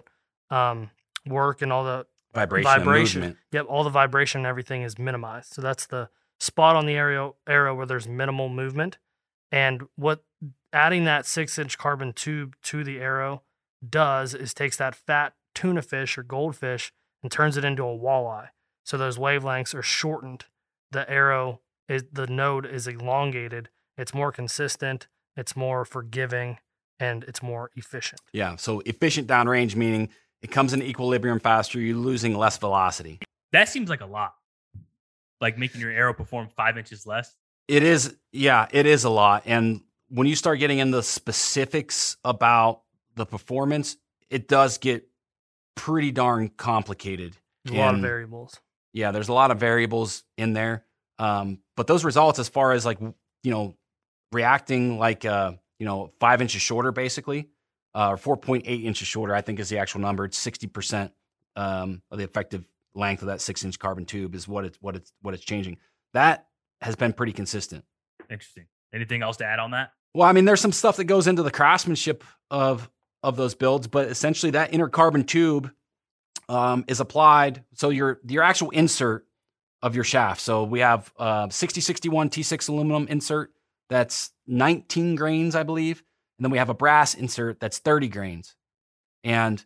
um, 0.50 0.90
work 1.28 1.62
and 1.62 1.72
all 1.72 1.84
the 1.84 2.06
vibration, 2.34 2.64
vibration 2.64 3.38
yep, 3.52 3.66
all 3.68 3.84
the 3.84 3.90
vibration 3.90 4.40
and 4.40 4.48
everything 4.48 4.82
is 4.84 4.98
minimized. 4.98 5.54
So 5.54 5.62
that's 5.62 5.88
the 5.88 6.10
spot 6.40 6.76
on 6.76 6.86
the 6.86 6.96
arrow 6.96 7.36
arrow 7.48 7.76
where 7.76 7.86
there's 7.86 8.08
minimal 8.08 8.50
movement. 8.50 8.98
And 9.52 9.84
what 9.96 10.24
adding 10.74 11.05
that 11.05 11.26
six 11.26 11.57
inch 11.57 11.78
carbon 11.78 12.13
tube 12.13 12.55
to 12.63 12.84
the 12.84 12.99
arrow 12.99 13.43
does 13.88 14.34
is 14.34 14.53
takes 14.53 14.78
that 14.78 14.95
fat 14.95 15.34
tuna 15.55 15.82
fish 15.82 16.18
or 16.18 16.24
goldfish 16.24 16.91
and 17.24 17.32
turns 17.32 17.57
it 17.57 17.65
into 17.65 17.84
a 17.84 17.97
walleye. 17.97 18.49
So 18.86 18.97
those 18.97 19.18
wavelengths 19.18 19.76
are 19.76 19.82
shortened. 19.82 20.45
The 20.91 21.09
arrow 21.09 21.61
is 21.89 22.05
the 22.11 22.28
node 22.28 22.65
is 22.65 22.88
elongated. 22.88 23.70
It's 23.97 24.13
more 24.13 24.32
consistent. 24.32 25.07
It's 25.36 25.55
more 25.55 25.86
forgiving, 25.86 26.57
and 26.99 27.24
it's 27.26 27.43
more 27.43 27.72
efficient. 27.76 28.22
Yeah. 28.34 28.55
So 28.55 28.82
efficient 28.82 29.28
downrange 29.28 29.76
meaning 29.76 30.09
it 30.41 30.51
comes 30.51 30.74
in 30.74 30.82
equilibrium 30.82 31.39
faster. 31.39 31.80
You're 31.80 31.97
losing 31.97 32.36
less 32.36 32.57
velocity. 32.57 33.20
That 33.51 33.70
seems 33.70 33.89
like 33.89 34.01
a 34.01 34.05
lot. 34.05 34.36
Like 35.41 35.57
making 35.57 35.82
your 35.82 35.91
arrow 35.91 36.13
perform 36.13 36.49
five 36.55 36.78
inches 36.78 37.05
less. 37.05 37.36
It 37.68 37.84
is. 37.84 38.15
Yeah, 38.32 38.68
it 38.72 38.86
is 38.86 39.03
a 39.03 39.09
lot. 39.09 39.43
And 39.45 39.82
when 40.10 40.28
you 40.28 40.36
start 40.36 40.60
getting 40.60 40.80
into 40.80 40.97
the 40.97 41.03
specifics 41.03 42.18
about 42.24 42.82
the 43.16 43.26
performance, 43.26 43.97
it 44.30 44.47
does 44.47 44.78
get 44.78 45.08
pretty 45.76 46.12
darn 46.12 46.49
complicated. 46.49 47.38
a 47.70 47.74
lot 47.74 47.95
of 47.95 48.01
variables. 48.01 48.60
Yeah, 48.93 49.12
there's 49.12 49.30
a 49.30 49.34
lot 49.34 49.51
of 49.51 49.60
variables 49.60 50.24
in 50.38 50.53
there. 50.53 50.86
Um, 51.20 51.60
but 51.76 51.88
those 51.88 52.05
results, 52.05 52.39
as 52.39 52.49
far 52.49 52.72
as 52.72 52.86
like 52.86 52.99
you 52.99 53.51
know, 53.51 53.76
reacting 54.32 54.97
like 54.97 55.26
uh, 55.26 55.53
you 55.80 55.86
know 55.86 56.12
five 56.20 56.41
inches 56.41 56.62
shorter, 56.62 56.91
basically, 56.91 57.49
uh, 57.95 58.10
or 58.10 58.18
four 58.18 58.38
point 58.38 58.64
eight 58.68 58.86
inches 58.86 59.08
shorter, 59.08 59.34
I 59.34 59.41
think 59.41 59.60
is 59.60 59.70
the 59.70 59.80
actual 59.80 60.01
number. 60.01 60.26
It's 60.26 60.38
sixty 60.38 60.68
percent 60.68 61.12
um, 61.55 62.01
of 62.12 62.18
the 62.18 62.24
effective 62.24 62.66
length 62.95 63.22
of 63.22 63.28
that 63.28 63.41
six 63.41 63.64
inch 63.64 63.78
carbon 63.78 64.05
tube 64.05 64.36
is 64.36 64.47
what 64.47 64.66
it's 64.66 64.78
what 64.82 64.95
it's 64.95 65.12
what 65.22 65.34
it's 65.34 65.43
changing. 65.43 65.78
That 66.14 66.47
has 66.82 66.95
been 66.95 67.14
pretty 67.14 67.34
consistent. 67.34 67.84
Interesting. 68.30 68.66
Anything 68.94 69.22
else 69.22 69.38
to 69.38 69.46
add 69.46 69.60
on 69.60 69.72
that? 69.72 69.92
Well, 70.14 70.28
I 70.28 70.32
mean, 70.32 70.46
there's 70.46 70.62
some 70.62 70.72
stuff 70.72 70.98
that 70.98 71.06
goes 71.06 71.28
into 71.28 71.44
the 71.44 71.52
craftsmanship 71.52 72.24
of 72.50 72.90
of 73.24 73.36
those 73.36 73.56
builds, 73.56 73.88
but 73.88 74.08
essentially 74.08 74.52
that 74.52 74.74
inner 74.74 74.90
carbon 74.90 75.24
tube 75.24 75.72
um, 76.50 76.86
is 76.88 77.00
applied. 77.00 77.64
So 77.74 77.90
your 77.90 78.20
your 78.28 78.44
actual 78.44 78.70
insert 78.70 79.26
of 79.82 79.96
your 79.96 80.04
shaft. 80.04 80.42
So 80.42 80.64
we 80.64 80.80
have 80.80 81.12
uh, 81.18 81.50
6061 81.50 82.30
T6 82.30 82.70
aluminum 82.70 83.08
insert 83.10 83.52
that's 83.90 84.32
19 84.48 85.16
grains, 85.16 85.56
I 85.56 85.64
believe. 85.64 86.04
And 86.38 86.46
then 86.46 86.52
we 86.52 86.58
have 86.58 86.70
a 86.70 86.74
brass 86.74 87.14
insert 87.14 87.60
that's 87.60 87.80
30 87.80 88.08
grains. 88.10 88.56
And 89.24 89.64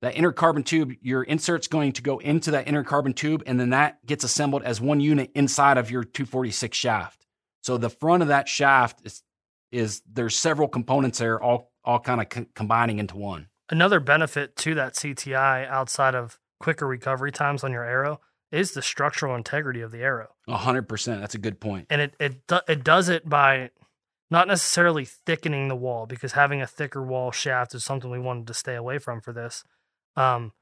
that 0.00 0.16
inner 0.16 0.32
carbon 0.32 0.62
tube, 0.62 0.92
your 1.00 1.22
insert's 1.22 1.66
going 1.66 1.92
to 1.92 2.02
go 2.02 2.18
into 2.18 2.52
that 2.52 2.68
inner 2.68 2.84
carbon 2.84 3.12
tube, 3.12 3.42
and 3.46 3.58
then 3.58 3.70
that 3.70 4.04
gets 4.06 4.22
assembled 4.22 4.62
as 4.62 4.80
one 4.80 5.00
unit 5.00 5.30
inside 5.34 5.76
of 5.76 5.90
your 5.90 6.04
246 6.04 6.76
shaft. 6.76 7.26
So 7.62 7.76
the 7.76 7.90
front 7.90 8.22
of 8.22 8.28
that 8.28 8.48
shaft 8.48 9.00
is, 9.04 9.22
is 9.70 10.02
there's 10.10 10.38
several 10.38 10.68
components 10.68 11.18
there, 11.18 11.40
all 11.40 11.72
all 11.84 11.98
kind 11.98 12.20
of 12.20 12.28
co- 12.28 12.46
combining 12.54 12.98
into 12.98 13.16
one. 13.16 13.48
Another 13.70 14.00
benefit 14.00 14.56
to 14.56 14.74
that 14.74 14.94
CTI 14.94 15.66
outside 15.68 16.14
of 16.14 16.38
quicker 16.60 16.86
recovery 16.86 17.32
times 17.32 17.64
on 17.64 17.72
your 17.72 17.84
arrow 17.84 18.20
is 18.50 18.72
the 18.72 18.82
structural 18.82 19.34
integrity 19.34 19.80
of 19.80 19.90
the 19.90 19.98
arrow. 19.98 20.28
Hundred 20.48 20.88
percent. 20.88 21.20
That's 21.20 21.34
a 21.34 21.38
good 21.38 21.60
point. 21.60 21.86
And 21.90 22.00
it 22.00 22.14
it 22.18 22.42
it 22.68 22.84
does 22.84 23.08
it 23.08 23.28
by 23.28 23.70
not 24.30 24.48
necessarily 24.48 25.04
thickening 25.04 25.68
the 25.68 25.76
wall 25.76 26.06
because 26.06 26.32
having 26.32 26.60
a 26.60 26.66
thicker 26.66 27.02
wall 27.02 27.30
shaft 27.30 27.74
is 27.74 27.84
something 27.84 28.10
we 28.10 28.18
wanted 28.18 28.46
to 28.46 28.54
stay 28.54 28.74
away 28.74 28.98
from 28.98 29.20
for 29.20 29.32
this. 29.32 29.64
Um, 30.16 30.52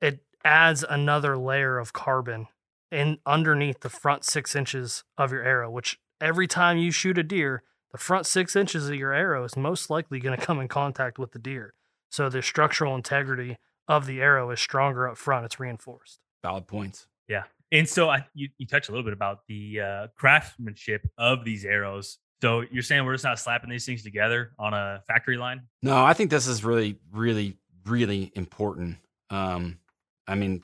it 0.00 0.20
adds 0.44 0.84
another 0.88 1.36
layer 1.36 1.78
of 1.78 1.92
carbon 1.92 2.46
in 2.90 3.18
underneath 3.26 3.80
the 3.80 3.88
front 3.88 4.24
six 4.24 4.54
inches 4.54 5.04
of 5.16 5.32
your 5.32 5.42
arrow, 5.42 5.70
which 5.70 5.98
every 6.20 6.46
time 6.46 6.78
you 6.78 6.90
shoot 6.90 7.18
a 7.18 7.22
deer, 7.22 7.62
the 7.92 7.98
front 7.98 8.26
six 8.26 8.54
inches 8.54 8.88
of 8.88 8.94
your 8.94 9.12
arrow 9.12 9.44
is 9.44 9.56
most 9.56 9.90
likely 9.90 10.20
going 10.20 10.38
to 10.38 10.44
come 10.44 10.60
in 10.60 10.68
contact 10.68 11.18
with 11.18 11.32
the 11.32 11.38
deer. 11.38 11.74
So 12.10 12.28
the 12.28 12.42
structural 12.42 12.94
integrity 12.94 13.58
of 13.86 14.06
the 14.06 14.20
arrow 14.20 14.50
is 14.50 14.60
stronger 14.60 15.08
up 15.08 15.16
front. 15.16 15.46
It's 15.46 15.58
reinforced. 15.58 16.20
Valid 16.42 16.66
points. 16.66 17.06
Yeah. 17.28 17.44
And 17.72 17.88
so 17.88 18.08
I, 18.08 18.26
you, 18.34 18.48
you 18.58 18.66
touched 18.66 18.88
a 18.88 18.92
little 18.92 19.04
bit 19.04 19.12
about 19.12 19.40
the 19.46 19.80
uh, 19.80 20.06
craftsmanship 20.16 21.06
of 21.18 21.44
these 21.44 21.64
arrows. 21.64 22.18
So 22.40 22.62
you're 22.70 22.82
saying 22.82 23.04
we're 23.04 23.14
just 23.14 23.24
not 23.24 23.38
slapping 23.38 23.68
these 23.70 23.84
things 23.84 24.02
together 24.02 24.52
on 24.58 24.72
a 24.72 25.02
factory 25.06 25.36
line? 25.36 25.62
No, 25.82 26.02
I 26.04 26.12
think 26.14 26.30
this 26.30 26.46
is 26.46 26.64
really, 26.64 26.98
really, 27.12 27.56
really 27.84 28.30
important. 28.34 28.96
Um, 29.30 29.78
I 30.26 30.34
mean, 30.34 30.62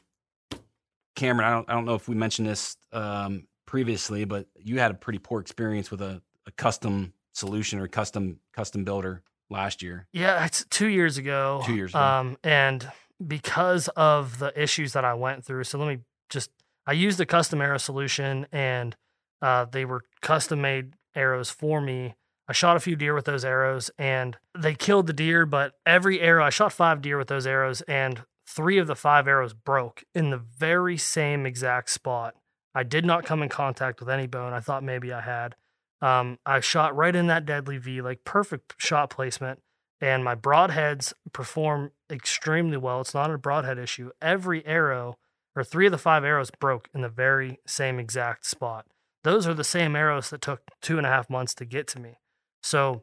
Cameron, 1.16 1.46
I 1.46 1.50
don't, 1.50 1.70
I 1.70 1.72
don't 1.72 1.84
know 1.84 1.94
if 1.94 2.08
we 2.08 2.14
mentioned 2.14 2.48
this 2.48 2.76
um, 2.92 3.46
previously, 3.74 4.24
but 4.24 4.46
you 4.54 4.78
had 4.78 4.92
a 4.92 4.94
pretty 4.94 5.18
poor 5.18 5.40
experience 5.40 5.90
with 5.90 6.00
a, 6.00 6.22
a 6.46 6.52
custom 6.52 7.12
solution 7.32 7.80
or 7.80 7.88
custom 7.88 8.38
custom 8.52 8.84
builder 8.84 9.20
last 9.50 9.82
year. 9.82 10.06
Yeah, 10.12 10.44
it's 10.44 10.64
two 10.70 10.86
years 10.86 11.18
ago. 11.18 11.60
Two 11.66 11.74
years 11.74 11.90
ago. 11.90 11.98
Um, 11.98 12.38
and 12.44 12.88
because 13.26 13.88
of 13.96 14.38
the 14.38 14.52
issues 14.54 14.92
that 14.92 15.04
I 15.04 15.14
went 15.14 15.44
through, 15.44 15.64
so 15.64 15.80
let 15.80 15.88
me 15.88 16.04
just 16.30 16.50
I 16.86 16.92
used 16.92 17.20
a 17.20 17.26
custom 17.26 17.60
arrow 17.60 17.78
solution 17.78 18.46
and 18.52 18.94
uh, 19.42 19.64
they 19.64 19.84
were 19.84 20.02
custom 20.20 20.60
made 20.60 20.92
arrows 21.16 21.50
for 21.50 21.80
me. 21.80 22.14
I 22.46 22.52
shot 22.52 22.76
a 22.76 22.80
few 22.80 22.94
deer 22.94 23.12
with 23.12 23.24
those 23.24 23.44
arrows 23.44 23.90
and 23.98 24.36
they 24.56 24.76
killed 24.76 25.08
the 25.08 25.12
deer, 25.12 25.46
but 25.46 25.72
every 25.84 26.20
arrow, 26.20 26.44
I 26.44 26.50
shot 26.50 26.72
five 26.72 27.02
deer 27.02 27.18
with 27.18 27.26
those 27.26 27.44
arrows 27.44 27.80
and 27.88 28.22
three 28.46 28.78
of 28.78 28.86
the 28.86 28.94
five 28.94 29.26
arrows 29.26 29.52
broke 29.52 30.04
in 30.14 30.30
the 30.30 30.38
very 30.38 30.96
same 30.96 31.44
exact 31.44 31.90
spot. 31.90 32.36
I 32.74 32.82
did 32.82 33.04
not 33.04 33.24
come 33.24 33.42
in 33.42 33.48
contact 33.48 34.00
with 34.00 34.10
any 34.10 34.26
bone. 34.26 34.52
I 34.52 34.60
thought 34.60 34.82
maybe 34.82 35.12
I 35.12 35.20
had. 35.20 35.54
Um, 36.00 36.38
I 36.44 36.60
shot 36.60 36.96
right 36.96 37.14
in 37.14 37.28
that 37.28 37.46
deadly 37.46 37.78
V, 37.78 38.02
like 38.02 38.24
perfect 38.24 38.74
shot 38.78 39.10
placement. 39.10 39.60
And 40.00 40.24
my 40.24 40.34
broadheads 40.34 41.12
perform 41.32 41.92
extremely 42.10 42.76
well. 42.76 43.00
It's 43.00 43.14
not 43.14 43.30
a 43.30 43.38
broadhead 43.38 43.78
issue. 43.78 44.10
Every 44.20 44.66
arrow 44.66 45.18
or 45.56 45.64
three 45.64 45.86
of 45.86 45.92
the 45.92 45.98
five 45.98 46.24
arrows 46.24 46.50
broke 46.50 46.88
in 46.92 47.00
the 47.00 47.08
very 47.08 47.60
same 47.66 47.98
exact 47.98 48.44
spot. 48.44 48.86
Those 49.22 49.46
are 49.46 49.54
the 49.54 49.64
same 49.64 49.96
arrows 49.96 50.30
that 50.30 50.42
took 50.42 50.62
two 50.82 50.98
and 50.98 51.06
a 51.06 51.10
half 51.10 51.30
months 51.30 51.54
to 51.54 51.64
get 51.64 51.86
to 51.88 52.00
me. 52.00 52.18
So 52.62 53.02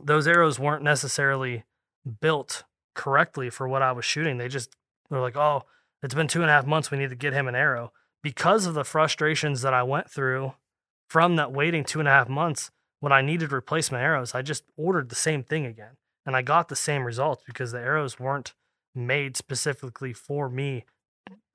those 0.00 0.26
arrows 0.26 0.58
weren't 0.58 0.84
necessarily 0.84 1.64
built 2.20 2.64
correctly 2.94 3.50
for 3.50 3.68
what 3.68 3.82
I 3.82 3.92
was 3.92 4.04
shooting. 4.04 4.38
They 4.38 4.48
just 4.48 4.74
were 5.10 5.20
like, 5.20 5.36
oh, 5.36 5.64
it's 6.02 6.14
been 6.14 6.28
two 6.28 6.40
and 6.40 6.50
a 6.50 6.54
half 6.54 6.66
months. 6.66 6.90
We 6.90 6.98
need 6.98 7.10
to 7.10 7.16
get 7.16 7.34
him 7.34 7.48
an 7.48 7.54
arrow. 7.54 7.92
Because 8.22 8.66
of 8.66 8.74
the 8.74 8.84
frustrations 8.84 9.62
that 9.62 9.74
I 9.74 9.82
went 9.82 10.10
through 10.10 10.54
from 11.08 11.36
that 11.36 11.52
waiting 11.52 11.84
two 11.84 11.98
and 11.98 12.08
a 12.08 12.12
half 12.12 12.28
months, 12.28 12.70
when 13.00 13.12
I 13.12 13.20
needed 13.20 13.50
replacement 13.50 14.02
arrows, 14.02 14.34
I 14.34 14.42
just 14.42 14.64
ordered 14.76 15.08
the 15.08 15.16
same 15.16 15.42
thing 15.42 15.66
again. 15.66 15.96
And 16.24 16.36
I 16.36 16.42
got 16.42 16.68
the 16.68 16.76
same 16.76 17.04
results 17.04 17.42
because 17.44 17.72
the 17.72 17.80
arrows 17.80 18.20
weren't 18.20 18.54
made 18.94 19.36
specifically 19.36 20.12
for 20.12 20.48
me 20.48 20.84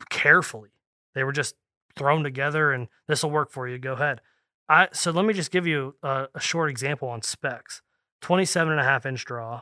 carefully. 0.09 0.71
They 1.15 1.23
were 1.23 1.31
just 1.31 1.55
thrown 1.97 2.23
together 2.23 2.71
and 2.71 2.87
this 3.07 3.23
will 3.23 3.31
work 3.31 3.51
for 3.51 3.67
you. 3.67 3.77
Go 3.77 3.93
ahead. 3.93 4.21
I 4.69 4.89
so 4.91 5.11
let 5.11 5.25
me 5.25 5.33
just 5.33 5.51
give 5.51 5.65
you 5.65 5.95
a, 6.03 6.27
a, 6.35 6.39
short 6.39 6.69
example 6.69 7.07
on 7.07 7.21
specs. 7.21 7.81
27 8.21 8.71
and 8.71 8.81
a 8.81 8.83
half 8.83 9.05
inch 9.05 9.23
draw. 9.23 9.61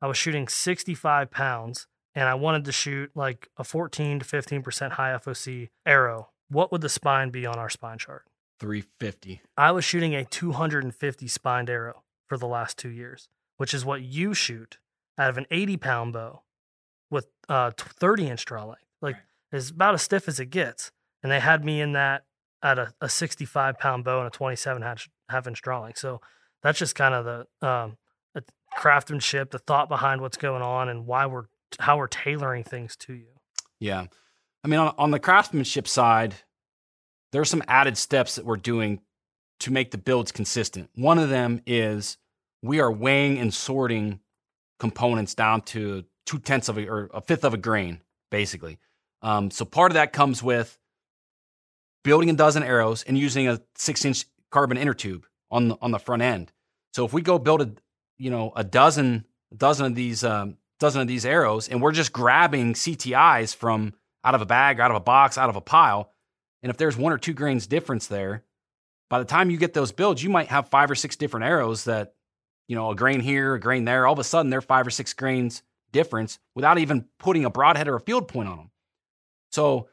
I 0.00 0.06
was 0.06 0.16
shooting 0.16 0.46
65 0.46 1.30
pounds 1.30 1.86
and 2.14 2.28
I 2.28 2.34
wanted 2.34 2.64
to 2.66 2.72
shoot 2.72 3.10
like 3.14 3.48
a 3.56 3.64
14 3.64 4.20
to 4.20 4.24
15% 4.24 4.92
high 4.92 5.18
FOC 5.18 5.70
arrow. 5.84 6.28
What 6.54 6.70
would 6.72 6.80
the 6.80 6.88
spine 6.88 7.30
be 7.30 7.44
on 7.46 7.58
our 7.58 7.68
spine 7.68 7.98
chart? 7.98 8.24
350. 8.60 9.42
I 9.56 9.72
was 9.72 9.84
shooting 9.84 10.14
a 10.14 10.24
250 10.24 11.28
spined 11.28 11.68
arrow 11.68 12.02
for 12.28 12.38
the 12.38 12.46
last 12.46 12.78
two 12.78 12.88
years, 12.88 13.28
which 13.56 13.74
is 13.74 13.84
what 13.84 14.02
you 14.02 14.34
shoot 14.34 14.78
out 15.18 15.30
of 15.30 15.36
an 15.36 15.46
80 15.50 15.76
pound 15.76 16.12
bow 16.12 16.42
with 17.10 17.26
uh 17.48 17.72
30 17.76 18.28
inch 18.28 18.44
draw 18.44 18.64
length. 18.64 18.84
Like 19.02 19.16
it's 19.52 19.70
about 19.70 19.94
as 19.94 20.02
stiff 20.02 20.28
as 20.28 20.38
it 20.38 20.46
gets. 20.46 20.92
And 21.22 21.32
they 21.32 21.40
had 21.40 21.64
me 21.64 21.80
in 21.80 21.92
that 21.92 22.24
at 22.62 22.78
a, 22.78 22.94
a 23.00 23.08
65 23.08 23.78
pound 23.78 24.04
bow 24.04 24.18
and 24.18 24.28
a 24.28 24.30
27 24.30 24.82
half, 24.82 25.08
half 25.28 25.46
inch 25.46 25.60
draw 25.60 25.82
length. 25.82 25.98
So 25.98 26.20
that's 26.62 26.78
just 26.78 26.94
kind 26.94 27.14
of 27.14 27.24
the 27.24 27.66
um, 27.66 27.96
craftsmanship, 28.76 29.50
the 29.50 29.58
thought 29.58 29.88
behind 29.88 30.20
what's 30.20 30.36
going 30.36 30.62
on, 30.62 30.88
and 30.88 31.06
why 31.06 31.26
we're 31.26 31.44
how 31.80 31.96
we're 31.96 32.06
tailoring 32.06 32.64
things 32.64 32.96
to 32.96 33.14
you. 33.14 33.26
Yeah, 33.80 34.06
I 34.64 34.68
mean, 34.68 34.80
on, 34.80 34.94
on 34.96 35.10
the 35.10 35.18
craftsmanship 35.20 35.86
side, 35.86 36.34
there 37.32 37.42
are 37.42 37.44
some 37.46 37.62
added 37.68 37.98
steps 37.98 38.36
that 38.36 38.46
we're 38.46 38.56
doing 38.56 39.00
to 39.60 39.70
make 39.70 39.90
the 39.90 39.98
builds 39.98 40.32
consistent. 40.32 40.88
One 40.94 41.18
of 41.18 41.28
them 41.28 41.60
is 41.66 42.16
we 42.62 42.80
are 42.80 42.90
weighing 42.90 43.38
and 43.38 43.52
sorting 43.52 44.20
components 44.80 45.34
down 45.34 45.60
to 45.62 46.04
two 46.26 46.38
tenths 46.38 46.68
of 46.68 46.78
a 46.78 46.88
or 46.88 47.10
a 47.12 47.20
fifth 47.20 47.44
of 47.44 47.52
a 47.52 47.58
grain, 47.58 48.00
basically. 48.30 48.78
Um, 49.20 49.50
so 49.50 49.64
part 49.64 49.92
of 49.92 49.94
that 49.94 50.12
comes 50.12 50.42
with 50.42 50.78
building 52.02 52.30
a 52.30 52.34
dozen 52.34 52.62
arrows 52.62 53.02
and 53.02 53.18
using 53.18 53.48
a 53.48 53.60
six 53.76 54.04
inch 54.04 54.24
carbon 54.50 54.76
inner 54.76 54.94
tube 54.94 55.26
on 55.50 55.68
the, 55.68 55.76
on 55.80 55.90
the 55.90 55.98
front 55.98 56.22
end. 56.22 56.52
So 56.92 57.04
if 57.04 57.12
we 57.12 57.22
go 57.22 57.38
build 57.38 57.60
a 57.60 57.72
you 58.16 58.30
know 58.30 58.52
a 58.56 58.64
dozen 58.64 59.26
dozen 59.54 59.86
of 59.86 59.94
these 59.94 60.24
um, 60.24 60.56
dozen 60.78 61.02
of 61.02 61.08
these 61.08 61.26
arrows 61.26 61.68
and 61.68 61.82
we're 61.82 61.92
just 61.92 62.12
grabbing 62.12 62.74
CTIs 62.74 63.54
from 63.54 63.94
out 64.24 64.34
of 64.34 64.42
a 64.42 64.46
bag, 64.46 64.80
out 64.80 64.90
of 64.90 64.96
a 64.96 65.00
box, 65.00 65.36
out 65.38 65.50
of 65.50 65.56
a 65.56 65.60
pile, 65.60 66.10
and 66.62 66.70
if 66.70 66.78
there's 66.78 66.96
one 66.96 67.12
or 67.12 67.18
two 67.18 67.34
grains 67.34 67.66
difference 67.66 68.06
there, 68.06 68.42
by 69.10 69.18
the 69.18 69.24
time 69.26 69.50
you 69.50 69.58
get 69.58 69.74
those 69.74 69.92
builds, 69.92 70.22
you 70.22 70.30
might 70.30 70.48
have 70.48 70.70
five 70.70 70.90
or 70.90 70.94
six 70.94 71.14
different 71.14 71.44
arrows 71.44 71.84
that 71.84 72.14
you 72.68 72.74
know 72.74 72.90
a 72.90 72.96
grain 72.96 73.20
here, 73.20 73.54
a 73.54 73.60
grain 73.60 73.84
there. 73.84 74.06
All 74.06 74.14
of 74.14 74.18
a 74.18 74.24
sudden, 74.24 74.50
they're 74.50 74.62
five 74.62 74.86
or 74.86 74.90
six 74.90 75.12
grains 75.12 75.62
difference 75.92 76.38
without 76.54 76.78
even 76.78 77.04
putting 77.18 77.44
a 77.44 77.50
broadhead 77.50 77.86
or 77.86 77.96
a 77.96 78.00
field 78.00 78.28
point 78.28 78.48
on 78.48 78.56
them. 78.56 78.70
So 79.52 79.88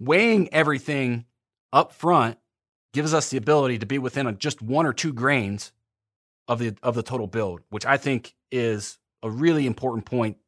weighing 0.00 0.52
everything 0.52 1.26
up 1.72 1.92
front 1.92 2.38
gives 2.92 3.14
us 3.14 3.30
the 3.30 3.36
ability 3.36 3.78
to 3.78 3.86
be 3.86 3.98
within 3.98 4.26
a, 4.26 4.32
just 4.32 4.60
one 4.60 4.86
or 4.86 4.92
two 4.92 5.12
grains 5.12 5.70
of 6.48 6.58
the 6.58 6.74
of 6.82 6.96
the 6.96 7.04
total 7.04 7.28
build, 7.28 7.60
which 7.70 7.86
I 7.86 7.96
think 7.96 8.34
is 8.50 8.98
a 9.22 9.30
really 9.30 9.64
important 9.64 10.06
point 10.06 10.38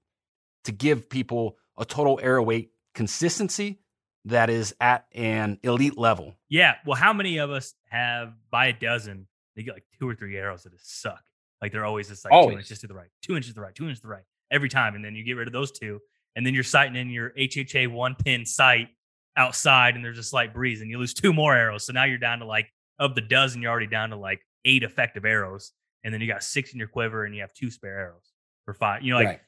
to 0.64 0.72
give 0.72 1.08
people 1.08 1.56
a 1.78 1.84
total 1.84 2.18
arrow 2.20 2.42
weight 2.42 2.72
consistency 2.94 3.80
that 4.24 4.50
is 4.50 4.74
at 4.80 5.06
an 5.12 5.58
elite 5.62 5.98
level. 5.98 6.34
Yeah. 6.48 6.74
Well, 6.86 6.96
how 6.96 7.12
many 7.12 7.38
of 7.38 7.50
us 7.50 7.74
have 7.90 8.34
by 8.50 8.66
a 8.66 8.72
dozen, 8.72 9.26
they 9.56 9.62
get 9.62 9.74
like 9.74 9.84
two 9.98 10.08
or 10.08 10.14
three 10.14 10.36
arrows 10.36 10.62
that 10.62 10.72
just 10.72 11.00
suck. 11.00 11.22
Like 11.60 11.72
they're 11.72 11.84
always 11.84 12.08
just 12.08 12.24
like 12.24 12.32
always. 12.32 12.54
two 12.54 12.58
inches 12.58 12.78
to 12.80 12.86
the 12.86 12.94
right, 12.94 13.08
two 13.22 13.36
inches 13.36 13.50
to 13.50 13.54
the 13.54 13.60
right, 13.60 13.74
two 13.74 13.84
inches 13.84 14.00
to 14.00 14.06
the 14.06 14.12
right 14.12 14.24
every 14.50 14.68
time. 14.68 14.94
And 14.94 15.04
then 15.04 15.14
you 15.14 15.24
get 15.24 15.34
rid 15.34 15.48
of 15.48 15.52
those 15.52 15.72
two. 15.72 16.00
And 16.34 16.46
then 16.46 16.54
you're 16.54 16.64
sighting 16.64 16.96
in 16.96 17.10
your 17.10 17.30
HHA 17.30 17.92
one 17.92 18.14
pin 18.14 18.46
sight 18.46 18.88
outside 19.36 19.94
and 19.94 20.04
there's 20.04 20.18
a 20.18 20.22
slight 20.22 20.54
breeze 20.54 20.80
and 20.80 20.90
you 20.90 20.98
lose 20.98 21.14
two 21.14 21.32
more 21.32 21.54
arrows. 21.54 21.84
So 21.84 21.92
now 21.92 22.04
you're 22.04 22.18
down 22.18 22.38
to 22.40 22.46
like, 22.46 22.72
of 22.98 23.14
the 23.14 23.20
dozen, 23.20 23.62
you're 23.62 23.70
already 23.70 23.86
down 23.86 24.10
to 24.10 24.16
like 24.16 24.40
eight 24.64 24.82
effective 24.82 25.24
arrows. 25.24 25.72
And 26.04 26.12
then 26.12 26.20
you 26.20 26.26
got 26.26 26.42
six 26.42 26.72
in 26.72 26.78
your 26.78 26.88
quiver 26.88 27.24
and 27.24 27.34
you 27.34 27.42
have 27.42 27.52
two 27.52 27.70
spare 27.70 27.98
arrows 27.98 28.32
for 28.64 28.74
five. 28.74 29.02
You 29.02 29.12
know, 29.12 29.18
like 29.18 29.26
right. 29.26 29.40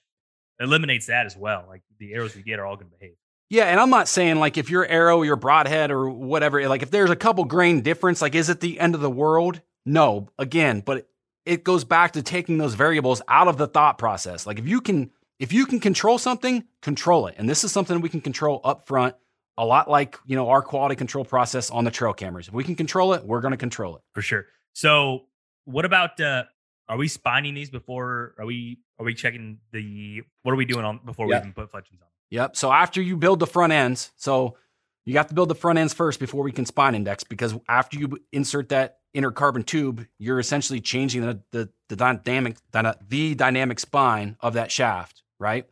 eliminates 0.61 1.07
that 1.07 1.27
as 1.27 1.37
well. 1.37 1.65
Like 1.69 1.83
the 1.99 2.15
arrows 2.15 2.37
you 2.37 2.43
get 2.43 2.59
are 2.59 2.67
all 2.67 2.77
going 2.77 2.91
to 2.91 2.97
behave. 2.97 3.17
Yeah, 3.55 3.67
and 3.67 3.79
I'm 3.79 3.91
not 3.91 4.09
saying 4.09 4.41
like 4.41 4.59
if 4.59 4.69
your 4.69 4.85
arrow, 4.85 5.23
your 5.23 5.37
broadhead, 5.37 5.93
or 5.93 6.11
whatever, 6.11 6.69
like 6.69 6.83
if 6.83 6.91
there's 6.91 7.11
a 7.11 7.15
couple 7.15 7.45
grain 7.45 7.83
difference, 7.83 8.21
like 8.21 8.35
is 8.35 8.51
it 8.51 8.59
the 8.59 8.81
end 8.81 8.97
of 8.97 9.01
the 9.01 9.09
world? 9.09 9.61
No, 9.87 10.29
again, 10.41 10.83
but 10.85 11.09
it 11.47 11.63
goes 11.63 11.85
back 11.85 12.15
to 12.15 12.23
taking 12.23 12.59
those 12.59 12.75
variables 12.75 13.23
out 13.29 13.47
of 13.47 13.57
the 13.57 13.69
thought 13.69 13.97
process. 13.97 14.45
Like 14.45 14.59
if 14.59 14.67
you 14.67 14.81
can, 14.81 15.13
if 15.39 15.53
you 15.53 15.67
can 15.67 15.79
control 15.79 16.19
something, 16.19 16.65
control 16.83 17.29
it, 17.29 17.37
and 17.39 17.49
this 17.49 17.63
is 17.63 17.71
something 17.71 18.01
we 18.01 18.09
can 18.09 18.21
control 18.21 18.61
up 18.65 18.89
front 18.89 19.15
a 19.57 19.65
lot 19.65 19.89
like 19.89 20.19
you 20.27 20.35
know 20.35 20.49
our 20.49 20.61
quality 20.61 20.97
control 20.97 21.25
process 21.25 21.71
on 21.71 21.85
the 21.85 21.93
trail 21.93 22.13
cameras. 22.13 22.49
If 22.49 22.55
we 22.55 22.65
can 22.65 22.75
control 22.75 23.13
it, 23.13 23.25
we're 23.25 23.41
going 23.41 23.53
to 23.53 23.57
control 23.57 23.95
it 23.95 24.03
for 24.15 24.23
sure. 24.23 24.47
So, 24.73 25.27
what 25.65 25.85
about 25.85 26.21
uh, 26.21 26.43
are 26.89 26.97
we 26.97 27.07
spining 27.07 27.55
these 27.55 27.71
before? 27.71 28.35
Are 28.37 28.47
we 28.47 28.81
are 28.99 29.05
we 29.05 29.15
checking 29.15 29.59
the 29.71 30.23
what 30.43 30.51
are 30.51 30.57
we 30.57 30.65
doing 30.65 30.85
on 30.85 30.99
before 31.05 31.29
yep. 31.29 31.43
we 31.43 31.51
even 31.51 31.53
put 31.53 31.71
fletchings 31.71 32.01
on? 32.03 32.09
Yep. 32.35 32.57
So 32.57 32.73
after 32.73 33.01
you 33.01 33.17
build 33.17 33.39
the 33.39 33.47
front 33.47 33.73
ends, 33.73 34.11
so 34.17 34.57
you 35.05 35.17
have 35.19 35.29
to 35.29 35.35
build 35.35 35.51
the 35.51 35.55
front 35.55 35.79
ends 35.79 35.95
first 35.95 36.19
before 36.19 36.43
we 36.43 36.51
can 36.51 36.67
spine 36.67 36.97
index 36.97 37.23
because 37.23 37.55
after 37.69 37.97
you 37.97 38.19
insert 38.33 38.71
that 38.71 38.99
inner 39.13 39.31
carbon 39.31 39.63
tube, 39.63 40.05
you're 40.19 40.41
essentially 40.41 40.81
changing 40.81 41.23
the 41.23 41.41
the, 41.53 41.69
the 41.89 41.95
dynamic 41.95 42.57
the 42.73 43.35
dynamic 43.37 43.79
spine 43.79 44.37
of 44.41 44.55
that 44.55 44.73
shaft, 44.73 45.23
right? 45.39 45.69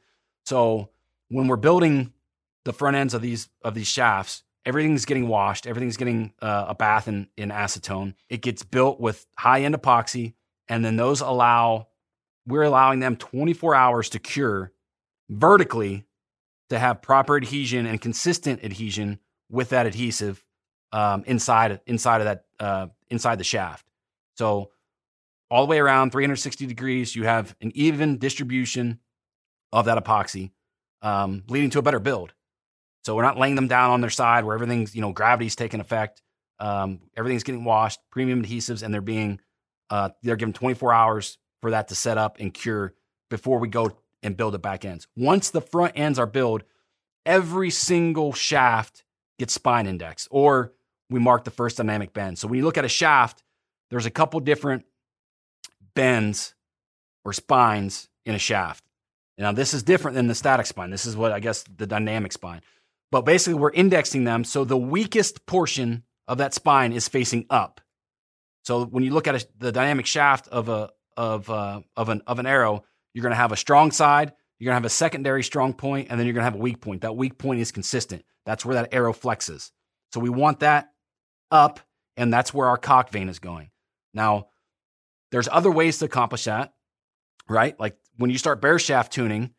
So 0.47 0.91
when 1.31 1.49
we're 1.49 1.57
building 1.57 2.13
the 2.65 2.73
front 2.73 2.97
ends 2.97 3.13
of 3.13 3.23
these 3.23 3.49
of 3.65 3.75
these 3.75 3.89
shafts, 3.89 4.45
everything's 4.65 5.05
getting 5.05 5.27
washed, 5.27 5.67
everything's 5.67 5.97
getting 5.97 6.33
uh, 6.41 6.67
a 6.69 6.77
bath 6.77 7.09
in, 7.09 7.27
in 7.37 7.49
acetone. 7.49 8.15
It 8.29 8.41
gets 8.41 8.63
built 8.63 9.01
with 9.01 9.27
high 9.37 9.63
end 9.63 9.75
epoxy, 9.75 10.35
and 10.69 10.85
then 10.85 10.95
those 10.95 11.23
allow 11.23 11.89
we're 12.47 12.63
allowing 12.63 13.01
them 13.01 13.17
24 13.17 13.75
hours 13.75 14.11
to 14.11 14.21
cure 14.21 14.71
vertically 15.29 16.07
to 16.73 16.79
have 16.79 17.03
proper 17.03 17.37
adhesion 17.37 17.85
and 17.85 18.01
consistent 18.01 18.65
adhesion 18.65 19.19
with 19.51 19.69
that 19.69 19.85
adhesive 19.85 20.43
um, 20.91 21.23
inside 21.27 21.81
inside 21.87 22.23
of 22.23 22.25
that 22.25 22.45
uh, 22.59 22.87
inside 23.11 23.39
the 23.39 23.45
shaft. 23.45 23.87
So 24.37 24.71
all 25.51 25.67
the 25.67 25.71
way 25.71 25.79
around 25.79 26.13
360 26.13 26.67
degrees, 26.67 27.15
you 27.15 27.25
have 27.25 27.55
an 27.61 27.73
even 27.75 28.17
distribution 28.17 29.01
of 29.71 29.85
that 29.85 30.03
epoxy, 30.03 30.53
um, 31.03 31.43
leading 31.49 31.69
to 31.71 31.79
a 31.79 31.83
better 31.83 32.01
build. 32.01 32.33
So 33.05 33.15
we're 33.15 33.23
not 33.23 33.39
laying 33.39 33.55
them 33.55 33.69
down 33.69 33.91
on 33.91 34.01
their 34.01 34.09
side 34.09 34.47
where 34.47 34.55
everything's, 34.55 34.95
you 34.95 35.03
know, 35.03 35.13
gravity's 35.13 35.57
taking 35.57 35.81
effect. 35.81 36.23
Um, 36.59 37.01
everything's 37.15 37.43
getting 37.43 37.65
washed, 37.65 38.01
premium 38.11 38.43
adhesives, 38.43 38.83
and 38.83 38.95
they're 38.95 39.03
being, 39.03 39.41
uh, 39.91 40.11
they're 40.23 40.37
given 40.37 40.55
24 40.55 40.93
hours 40.95 41.37
for 41.61 41.73
that 41.73 41.89
to 41.89 41.95
set 41.95 42.17
up 42.17 42.39
and 42.41 42.55
cure 42.55 42.95
before 43.29 43.59
we 43.59 43.69
go 43.69 43.95
and 44.23 44.37
build 44.37 44.55
the 44.55 44.59
back 44.59 44.85
ends. 44.85 45.07
Once 45.17 45.51
the 45.51 45.61
front 45.61 45.93
ends 45.97 46.19
are 46.19 46.27
built, 46.27 46.63
every 47.27 47.71
single 47.71 48.33
shaft 48.33 49.05
gets 49.39 49.53
spine 49.55 49.87
indexed 49.87 50.29
or 50.31 50.73
we 51.11 51.21
mark 51.21 51.45
the 51.45 51.51
first 51.51 51.77
dynamic 51.77 52.13
bend. 52.13 52.39
So 52.39 52.49
when 52.49 52.59
you 52.59 52.65
look 52.65 52.79
at 52.79 52.85
a 52.85 52.89
shaft, 52.89 53.43
there's 53.91 54.07
a 54.07 54.11
couple 54.11 54.41
different 54.41 54.85
bends 55.95 56.55
or 57.25 57.33
spines 57.33 58.09
in 58.25 58.35
a 58.35 58.39
shaft. 58.39 58.85
Now, 59.39 59.53
this 59.53 59.75
is 59.75 59.83
different 59.83 60.15
than 60.15 60.29
the 60.29 60.35
static 60.35 60.67
spine. 60.67 60.91
This 60.91 61.07
is 61.07 61.17
what 61.17 61.33
I 61.33 61.41
guess 61.41 61.65
the 61.65 61.87
dynamic 61.87 62.33
spine. 62.33 62.63
But 63.11 63.23
basically, 63.23 63.55
we're 63.55 63.73
indexing 63.73 64.25
them 64.25 64.45
so 64.45 64.65
the 64.65 64.77
weakest 64.77 65.45
portion 65.47 66.05
of 66.29 66.39
that 66.39 66.55
spine 66.55 66.93
is 66.93 67.09
facing 67.09 67.47
up. 67.51 67.81
So 68.65 68.85
when 68.85 69.03
you 69.03 69.13
look 69.13 69.27
at 69.27 69.35
a, 69.35 69.47
the 69.59 69.73
dynamic 69.73 70.07
shaft 70.07 70.49
of 70.49 70.69
a 70.69 70.91
of 71.17 71.51
uh, 71.51 71.81
of 71.97 72.09
an 72.09 72.23
of 72.27 72.39
an 72.39 72.47
arrow, 72.47 72.85
you're 73.15 73.23
going 73.23 73.33
to 73.33 73.37
have 73.37 73.53
a 73.53 73.57
strong 73.57 73.91
side, 73.91 74.33
you're 74.59 74.67
going 74.71 74.75
to 74.75 74.83
have 74.83 74.85
a 74.85 74.91
secondary 74.91 75.43
strong 75.43 75.75
point, 75.75 76.09
and 76.11 76.19
then 76.19 76.27
you're 76.27 76.35
going 76.35 76.43
to 76.43 76.51
have 76.51 76.55
a 76.55 76.59
weak 76.59 76.81
point. 76.81 77.03
That 77.03 77.17
weak 77.17 77.39
point 77.39 77.61
is 77.61 77.73
consistent. 77.73 78.25
That's 78.47 78.65
where 78.65 78.75
that 78.75 78.93
arrow 78.93 79.13
flexes. 79.13 79.71
So 80.13 80.21
we 80.21 80.31
want 80.31 80.61
that 80.61 80.91
up, 81.51 81.81
and 82.17 82.33
that's 82.33 82.53
where 82.53 82.69
our 82.69 82.79
cock 82.79 83.11
vane 83.11 83.29
is 83.29 83.39
going. 83.39 83.71
Now, 84.15 84.49
there's 85.31 85.49
other 85.51 85.71
ways 85.71 85.99
to 85.99 86.05
accomplish 86.05 86.45
that, 86.45 86.75
right? 87.49 87.79
Like 87.81 87.97
when 88.17 88.31
you 88.31 88.39
start 88.39 88.61
bare 88.61 88.79
shaft 88.79 89.13
tuning, 89.13 89.51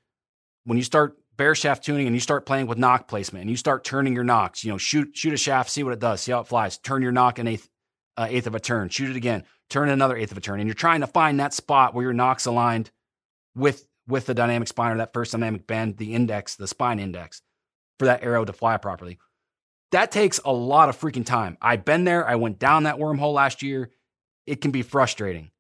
when 0.66 0.78
you 0.78 0.84
start 0.84 1.18
bare 1.36 1.56
shaft 1.56 1.84
tuning 1.84 2.06
and 2.06 2.16
you 2.16 2.20
start 2.20 2.46
playing 2.46 2.68
with 2.68 2.78
knock 2.78 3.08
placement 3.08 3.42
and 3.42 3.50
you 3.50 3.58
start 3.58 3.84
turning 3.84 4.14
your 4.14 4.24
knocks, 4.24 4.64
you 4.64 4.72
know, 4.72 4.78
shoot 4.78 5.18
shoot 5.18 5.34
a 5.34 5.38
shaft, 5.38 5.70
see 5.70 5.84
what 5.84 5.94
it 5.94 6.00
does, 6.00 6.22
see 6.22 6.32
how 6.32 6.40
it 6.40 6.48
flies. 6.48 6.78
Turn 6.78 7.02
your 7.02 7.12
knock 7.12 7.40
an 7.40 7.48
a 7.48 7.60
uh, 8.16 8.28
eighth 8.30 8.46
of 8.46 8.54
a 8.54 8.60
turn, 8.60 8.90
shoot 8.90 9.10
it 9.10 9.18
again, 9.18 9.44
turn 9.70 9.90
another 9.90 10.16
eighth 10.16 10.32
of 10.32 10.38
a 10.38 10.42
turn, 10.42 10.60
and 10.60 10.68
you're 10.68 10.76
trying 10.76 11.02
to 11.02 11.08
find 11.08 11.40
that 11.40 11.54
spot 11.54 11.96
where 11.96 12.04
your 12.04 12.14
knock's 12.14 12.46
aligned 12.46 12.92
with 13.56 13.88
with 14.08 14.26
the 14.26 14.34
dynamic 14.34 14.68
spine 14.68 14.92
or 14.92 14.98
that 14.98 15.14
first 15.14 15.32
dynamic 15.32 15.66
bend, 15.66 15.98
the 15.98 16.14
index, 16.14 16.56
the 16.56 16.68
spine 16.68 17.00
index, 17.00 17.42
for 17.98 18.06
that 18.06 18.24
arrow 18.24 18.44
to 18.44 18.52
fly 18.52 18.76
properly. 18.78 19.18
That 19.92 20.12
takes 20.12 20.40
a 20.44 20.52
lot 20.52 20.90
of 20.90 21.00
freaking 21.00 21.26
time. 21.26 21.58
I've 21.62 21.86
been 21.86 22.04
there. 22.04 22.28
I 22.28 22.36
went 22.36 22.60
down 22.60 22.84
that 22.84 22.98
wormhole 22.98 23.34
last 23.34 23.62
year. 23.62 23.92
It 24.46 24.60
can 24.60 24.72
be 24.72 24.82
frustrating. 24.82 25.52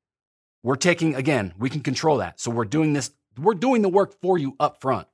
We're 0.63 0.75
taking 0.75 1.15
again, 1.15 1.53
we 1.57 1.69
can 1.69 1.81
control 1.81 2.17
that. 2.17 2.39
So 2.39 2.51
we're 2.51 2.65
doing 2.65 2.93
this, 2.93 3.11
we're 3.37 3.53
doing 3.53 3.81
the 3.81 3.89
work 3.89 4.19
for 4.21 4.37
you 4.37 4.55
up 4.59 4.81
front. 4.81 5.07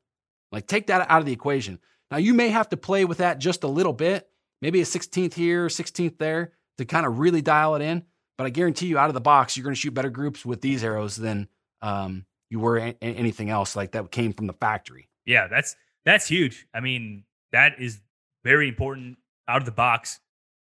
Like 0.51 0.67
take 0.67 0.87
that 0.87 1.09
out 1.09 1.19
of 1.19 1.25
the 1.25 1.33
equation. 1.33 1.79
Now 2.11 2.17
you 2.17 2.33
may 2.33 2.49
have 2.49 2.69
to 2.69 2.77
play 2.77 3.05
with 3.05 3.17
that 3.19 3.39
just 3.39 3.63
a 3.63 3.67
little 3.67 3.93
bit, 3.93 4.27
maybe 4.61 4.81
a 4.81 4.85
16th 4.85 5.33
here, 5.33 5.67
16th 5.67 6.17
there 6.17 6.53
to 6.77 6.85
kind 6.85 7.05
of 7.05 7.19
really 7.19 7.41
dial 7.41 7.75
it 7.75 7.81
in. 7.81 8.03
But 8.37 8.47
I 8.47 8.51
guarantee 8.51 8.87
you, 8.87 8.97
out 8.97 9.09
of 9.09 9.13
the 9.13 9.21
box, 9.21 9.57
you're 9.57 9.65
going 9.65 9.75
to 9.75 9.79
shoot 9.79 9.93
better 9.93 10.09
groups 10.09 10.45
with 10.45 10.61
these 10.61 10.81
arrows 10.81 11.17
than 11.17 11.49
um, 11.81 12.25
you 12.49 12.59
were 12.59 12.77
a- 12.77 12.97
anything 13.01 13.49
else 13.49 13.75
like 13.75 13.91
that 13.91 14.11
came 14.11 14.33
from 14.33 14.47
the 14.47 14.53
factory. 14.53 15.09
Yeah, 15.25 15.47
that's 15.47 15.75
that's 16.05 16.27
huge. 16.27 16.67
I 16.73 16.79
mean, 16.79 17.23
that 17.51 17.79
is 17.79 17.99
very 18.43 18.67
important 18.67 19.17
out 19.47 19.57
of 19.57 19.65
the 19.65 19.71
box. 19.71 20.19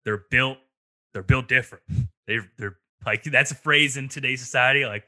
They're 0.05 0.23
built. 0.29 0.57
They're 1.13 1.23
built 1.23 1.47
different. 1.47 1.83
They're 2.27 2.49
they're 2.57 2.77
like 3.05 3.23
that's 3.23 3.51
a 3.51 3.55
phrase 3.55 3.97
in 3.97 4.09
today's 4.09 4.39
society. 4.39 4.85
Like 4.85 5.05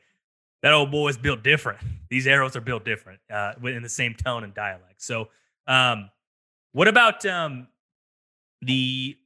that 0.61 0.73
old 0.73 0.91
boy 0.91 1.09
is 1.09 1.17
built 1.17 1.43
different. 1.43 1.79
These 2.09 2.27
arrows 2.27 2.55
are 2.55 2.61
built 2.61 2.85
different, 2.85 3.19
uh, 3.31 3.53
in 3.63 3.83
the 3.83 3.89
same 3.89 4.13
tone 4.13 4.43
and 4.43 4.53
dialect. 4.53 5.01
So, 5.01 5.29
um, 5.67 6.09
what 6.71 6.87
about 6.87 7.25
um, 7.25 7.67
the 8.61 9.17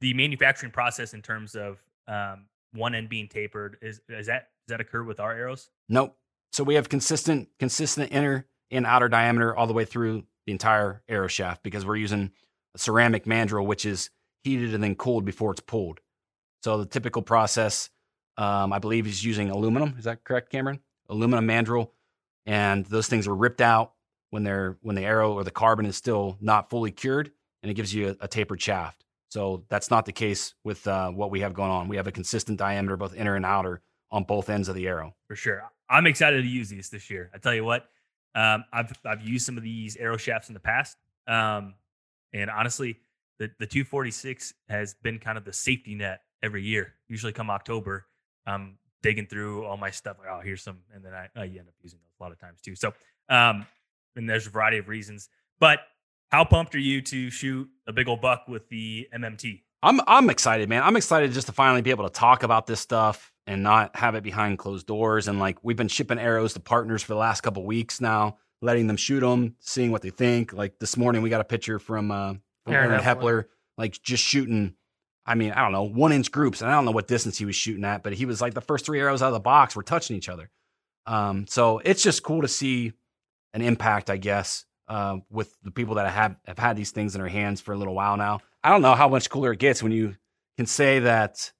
the 0.00 0.14
manufacturing 0.14 0.72
process 0.72 1.14
in 1.14 1.22
terms 1.22 1.54
of 1.54 1.78
um, 2.06 2.46
one 2.72 2.94
end 2.94 3.08
being 3.08 3.28
tapered? 3.28 3.76
Is 3.82 4.00
is 4.08 4.26
that 4.26 4.48
does 4.66 4.74
that 4.74 4.80
occur 4.80 5.02
with 5.02 5.20
our 5.20 5.32
arrows? 5.32 5.70
Nope. 5.88 6.16
So 6.52 6.64
we 6.64 6.74
have 6.74 6.88
consistent 6.88 7.48
consistent 7.58 8.12
inner 8.12 8.46
and 8.70 8.86
outer 8.86 9.08
diameter 9.08 9.56
all 9.56 9.66
the 9.66 9.72
way 9.72 9.84
through 9.84 10.24
the 10.46 10.52
entire 10.52 11.02
arrow 11.08 11.28
shaft 11.28 11.62
because 11.62 11.84
we're 11.84 11.96
using 11.96 12.30
a 12.74 12.78
ceramic 12.78 13.24
mandrel, 13.24 13.66
which 13.66 13.84
is 13.84 14.10
heated 14.42 14.74
and 14.74 14.82
then 14.82 14.94
cooled 14.94 15.24
before 15.24 15.52
it's 15.52 15.60
pulled. 15.60 16.00
So 16.62 16.78
the 16.78 16.86
typical 16.86 17.22
process, 17.22 17.90
um, 18.36 18.72
I 18.72 18.78
believe, 18.78 19.06
is 19.06 19.24
using 19.24 19.50
aluminum. 19.50 19.94
Is 19.98 20.04
that 20.04 20.24
correct, 20.24 20.50
Cameron? 20.50 20.80
Aluminum 21.08 21.46
mandrel, 21.46 21.90
and 22.46 22.84
those 22.86 23.08
things 23.08 23.26
are 23.26 23.34
ripped 23.34 23.60
out 23.60 23.92
when 24.30 24.42
they're 24.42 24.76
when 24.82 24.96
the 24.96 25.04
arrow 25.04 25.32
or 25.32 25.44
the 25.44 25.50
carbon 25.50 25.86
is 25.86 25.96
still 25.96 26.36
not 26.40 26.68
fully 26.68 26.90
cured, 26.90 27.30
and 27.62 27.70
it 27.70 27.74
gives 27.74 27.94
you 27.94 28.08
a, 28.20 28.24
a 28.24 28.28
tapered 28.28 28.60
shaft. 28.60 29.04
So 29.30 29.64
that's 29.68 29.90
not 29.90 30.06
the 30.06 30.12
case 30.12 30.54
with 30.64 30.86
uh, 30.86 31.10
what 31.10 31.30
we 31.30 31.40
have 31.40 31.54
going 31.54 31.70
on. 31.70 31.88
We 31.88 31.96
have 31.96 32.06
a 32.06 32.12
consistent 32.12 32.58
diameter, 32.58 32.96
both 32.96 33.14
inner 33.14 33.36
and 33.36 33.44
outer, 33.44 33.82
on 34.10 34.24
both 34.24 34.48
ends 34.48 34.68
of 34.68 34.74
the 34.74 34.86
arrow. 34.86 35.14
For 35.28 35.36
sure, 35.36 35.70
I'm 35.90 36.06
excited 36.06 36.42
to 36.42 36.48
use 36.48 36.68
these 36.68 36.90
this 36.90 37.10
year. 37.10 37.30
I 37.34 37.38
tell 37.38 37.54
you 37.54 37.64
what, 37.64 37.88
um, 38.34 38.64
I've 38.72 38.92
I've 39.04 39.22
used 39.22 39.46
some 39.46 39.56
of 39.56 39.62
these 39.62 39.96
arrow 39.96 40.16
shafts 40.16 40.48
in 40.48 40.54
the 40.54 40.60
past, 40.60 40.96
um, 41.26 41.74
and 42.32 42.50
honestly, 42.50 42.98
the 43.38 43.50
the 43.58 43.66
246 43.66 44.54
has 44.68 44.94
been 45.02 45.18
kind 45.18 45.38
of 45.38 45.44
the 45.44 45.52
safety 45.52 45.94
net 45.94 46.20
every 46.42 46.62
year. 46.62 46.94
Usually, 47.08 47.32
come 47.32 47.50
October, 47.50 48.06
I'm 48.46 48.78
digging 49.02 49.26
through 49.26 49.64
all 49.64 49.76
my 49.76 49.90
stuff. 49.90 50.16
Like, 50.18 50.28
oh, 50.30 50.40
here's 50.42 50.62
some, 50.62 50.78
and 50.94 51.04
then 51.04 51.14
I, 51.14 51.28
I 51.36 51.44
end 51.44 51.68
up 51.68 51.74
using 51.82 51.98
those 52.00 52.14
a 52.20 52.22
lot 52.22 52.32
of 52.32 52.38
times 52.38 52.60
too. 52.60 52.74
So, 52.74 52.92
um, 53.28 53.66
and 54.16 54.28
there's 54.28 54.46
a 54.46 54.50
variety 54.50 54.78
of 54.78 54.88
reasons. 54.88 55.28
But 55.60 55.80
how 56.28 56.44
pumped 56.44 56.74
are 56.74 56.80
you 56.80 57.00
to 57.02 57.30
shoot 57.30 57.68
a 57.86 57.92
big 57.92 58.08
old 58.08 58.20
buck 58.20 58.46
with 58.48 58.68
the 58.68 59.08
MMT? 59.14 59.62
I'm 59.82 60.00
I'm 60.06 60.28
excited, 60.28 60.68
man. 60.68 60.82
I'm 60.82 60.96
excited 60.96 61.32
just 61.32 61.46
to 61.46 61.52
finally 61.52 61.82
be 61.82 61.90
able 61.90 62.04
to 62.04 62.12
talk 62.12 62.42
about 62.42 62.66
this 62.66 62.80
stuff 62.80 63.32
and 63.48 63.62
not 63.62 63.96
have 63.96 64.14
it 64.14 64.22
behind 64.22 64.58
closed 64.58 64.86
doors. 64.86 65.26
And 65.26 65.40
like 65.40 65.56
we've 65.62 65.76
been 65.76 65.88
shipping 65.88 66.18
arrows 66.18 66.52
to 66.52 66.60
partners 66.60 67.02
for 67.02 67.14
the 67.14 67.18
last 67.18 67.40
couple 67.40 67.64
weeks 67.64 67.98
now, 68.00 68.36
letting 68.60 68.86
them 68.86 68.98
shoot 68.98 69.20
them, 69.20 69.56
seeing 69.58 69.90
what 69.90 70.02
they 70.02 70.10
think. 70.10 70.52
Like 70.52 70.78
this 70.78 70.96
morning, 70.96 71.22
we 71.22 71.30
got 71.30 71.40
a 71.40 71.44
picture 71.44 71.78
from 71.78 72.10
uh, 72.10 72.34
from 72.64 72.74
Aaron, 72.74 72.90
Aaron 72.90 73.02
Hepler, 73.02 73.46
like 73.78 74.00
just 74.02 74.22
shooting. 74.22 74.74
I 75.24 75.34
mean, 75.34 75.52
I 75.52 75.62
don't 75.62 75.72
know, 75.72 75.82
one 75.82 76.12
inch 76.12 76.30
groups, 76.30 76.60
and 76.60 76.70
I 76.70 76.74
don't 76.74 76.84
know 76.84 76.90
what 76.90 77.08
distance 77.08 77.36
he 77.36 77.44
was 77.44 77.56
shooting 77.56 77.84
at, 77.84 78.02
but 78.02 78.14
he 78.14 78.26
was 78.26 78.40
like 78.40 78.54
the 78.54 78.60
first 78.60 78.86
three 78.86 79.00
arrows 79.00 79.22
out 79.22 79.28
of 79.28 79.34
the 79.34 79.40
box 79.40 79.74
were 79.74 79.82
touching 79.82 80.16
each 80.16 80.28
other. 80.28 80.50
Um, 81.06 81.46
so 81.48 81.80
it's 81.84 82.02
just 82.02 82.22
cool 82.22 82.42
to 82.42 82.48
see 82.48 82.92
an 83.52 83.62
impact, 83.62 84.08
I 84.10 84.16
guess, 84.18 84.64
uh, 84.88 85.18
with 85.30 85.54
the 85.62 85.70
people 85.70 85.96
that 85.96 86.10
have 86.10 86.36
have 86.46 86.58
had 86.58 86.76
these 86.76 86.90
things 86.90 87.14
in 87.14 87.20
their 87.20 87.30
hands 87.30 87.62
for 87.62 87.72
a 87.72 87.76
little 87.76 87.94
while 87.94 88.18
now. 88.18 88.40
I 88.62 88.70
don't 88.70 88.82
know 88.82 88.94
how 88.94 89.08
much 89.08 89.30
cooler 89.30 89.52
it 89.52 89.58
gets 89.58 89.82
when 89.82 89.92
you 89.92 90.16
can 90.58 90.66
say 90.66 91.00
that 91.00 91.52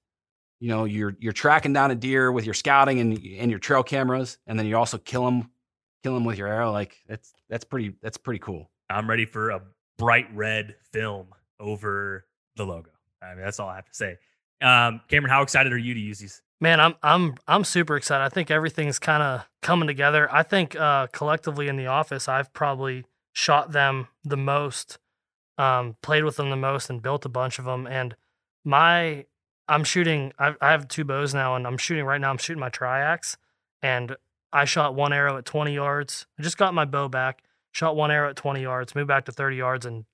you 0.59 0.69
know 0.69 0.85
you're 0.85 1.15
you're 1.19 1.33
tracking 1.33 1.73
down 1.73 1.91
a 1.91 1.95
deer 1.95 2.31
with 2.31 2.45
your 2.45 2.53
scouting 2.53 2.99
and 2.99 3.13
and 3.37 3.49
your 3.49 3.59
trail 3.59 3.83
cameras, 3.83 4.37
and 4.47 4.57
then 4.57 4.65
you 4.65 4.77
also 4.77 4.97
kill 4.97 5.25
them 5.25 5.49
kill 6.03 6.13
them 6.13 6.25
with 6.25 6.37
your 6.37 6.47
arrow. 6.47 6.71
Like 6.71 6.97
that's 7.07 7.33
that's 7.49 7.63
pretty 7.63 7.95
that's 8.01 8.17
pretty 8.17 8.39
cool. 8.39 8.69
I'm 8.89 9.09
ready 9.09 9.25
for 9.25 9.51
a 9.51 9.61
bright 9.97 10.27
red 10.33 10.75
film 10.91 11.27
over 11.59 12.25
the 12.55 12.65
logo. 12.65 12.91
I 13.21 13.35
mean, 13.35 13.43
that's 13.43 13.59
all 13.59 13.69
I 13.69 13.75
have 13.75 13.85
to 13.85 13.93
say. 13.93 14.17
Um, 14.61 15.01
Cameron, 15.07 15.31
how 15.31 15.41
excited 15.41 15.71
are 15.71 15.77
you 15.77 15.93
to 15.93 15.99
use 15.99 16.19
these? 16.19 16.41
Man, 16.61 16.79
I'm 16.79 16.95
I'm 17.01 17.35
I'm 17.47 17.63
super 17.63 17.95
excited. 17.95 18.23
I 18.23 18.29
think 18.29 18.51
everything's 18.51 18.99
kind 18.99 19.23
of 19.23 19.47
coming 19.61 19.87
together. 19.87 20.27
I 20.31 20.43
think 20.43 20.75
uh, 20.75 21.07
collectively 21.07 21.67
in 21.67 21.77
the 21.77 21.87
office, 21.87 22.27
I've 22.27 22.51
probably 22.53 23.05
shot 23.31 23.71
them 23.71 24.07
the 24.25 24.35
most, 24.35 24.97
um, 25.57 25.95
played 26.01 26.25
with 26.25 26.35
them 26.35 26.49
the 26.49 26.57
most, 26.57 26.89
and 26.89 27.01
built 27.01 27.25
a 27.25 27.29
bunch 27.29 27.59
of 27.59 27.65
them. 27.65 27.87
And 27.87 28.15
my 28.65 29.25
I'm 29.69 29.83
shooting. 29.83 30.33
I, 30.39 30.55
I 30.59 30.71
have 30.71 30.87
two 30.87 31.05
bows 31.05 31.33
now, 31.33 31.55
and 31.55 31.65
I'm 31.65 31.77
shooting 31.77 32.03
right 32.03 32.19
now. 32.19 32.31
I'm 32.31 32.37
shooting 32.37 32.59
my 32.59 32.69
triax, 32.69 33.37
and 33.81 34.15
I 34.51 34.65
shot 34.65 34.95
one 34.95 35.13
arrow 35.13 35.37
at 35.37 35.45
20 35.45 35.73
yards. 35.73 36.25
I 36.37 36.43
just 36.43 36.57
got 36.57 36.73
my 36.73 36.85
bow 36.85 37.07
back, 37.07 37.43
shot 37.71 37.95
one 37.95 38.11
arrow 38.11 38.29
at 38.31 38.35
20 38.35 38.61
yards, 38.61 38.95
moved 38.95 39.07
back 39.07 39.25
to 39.25 39.31
30 39.31 39.55
yards, 39.55 39.85
and 39.85 40.05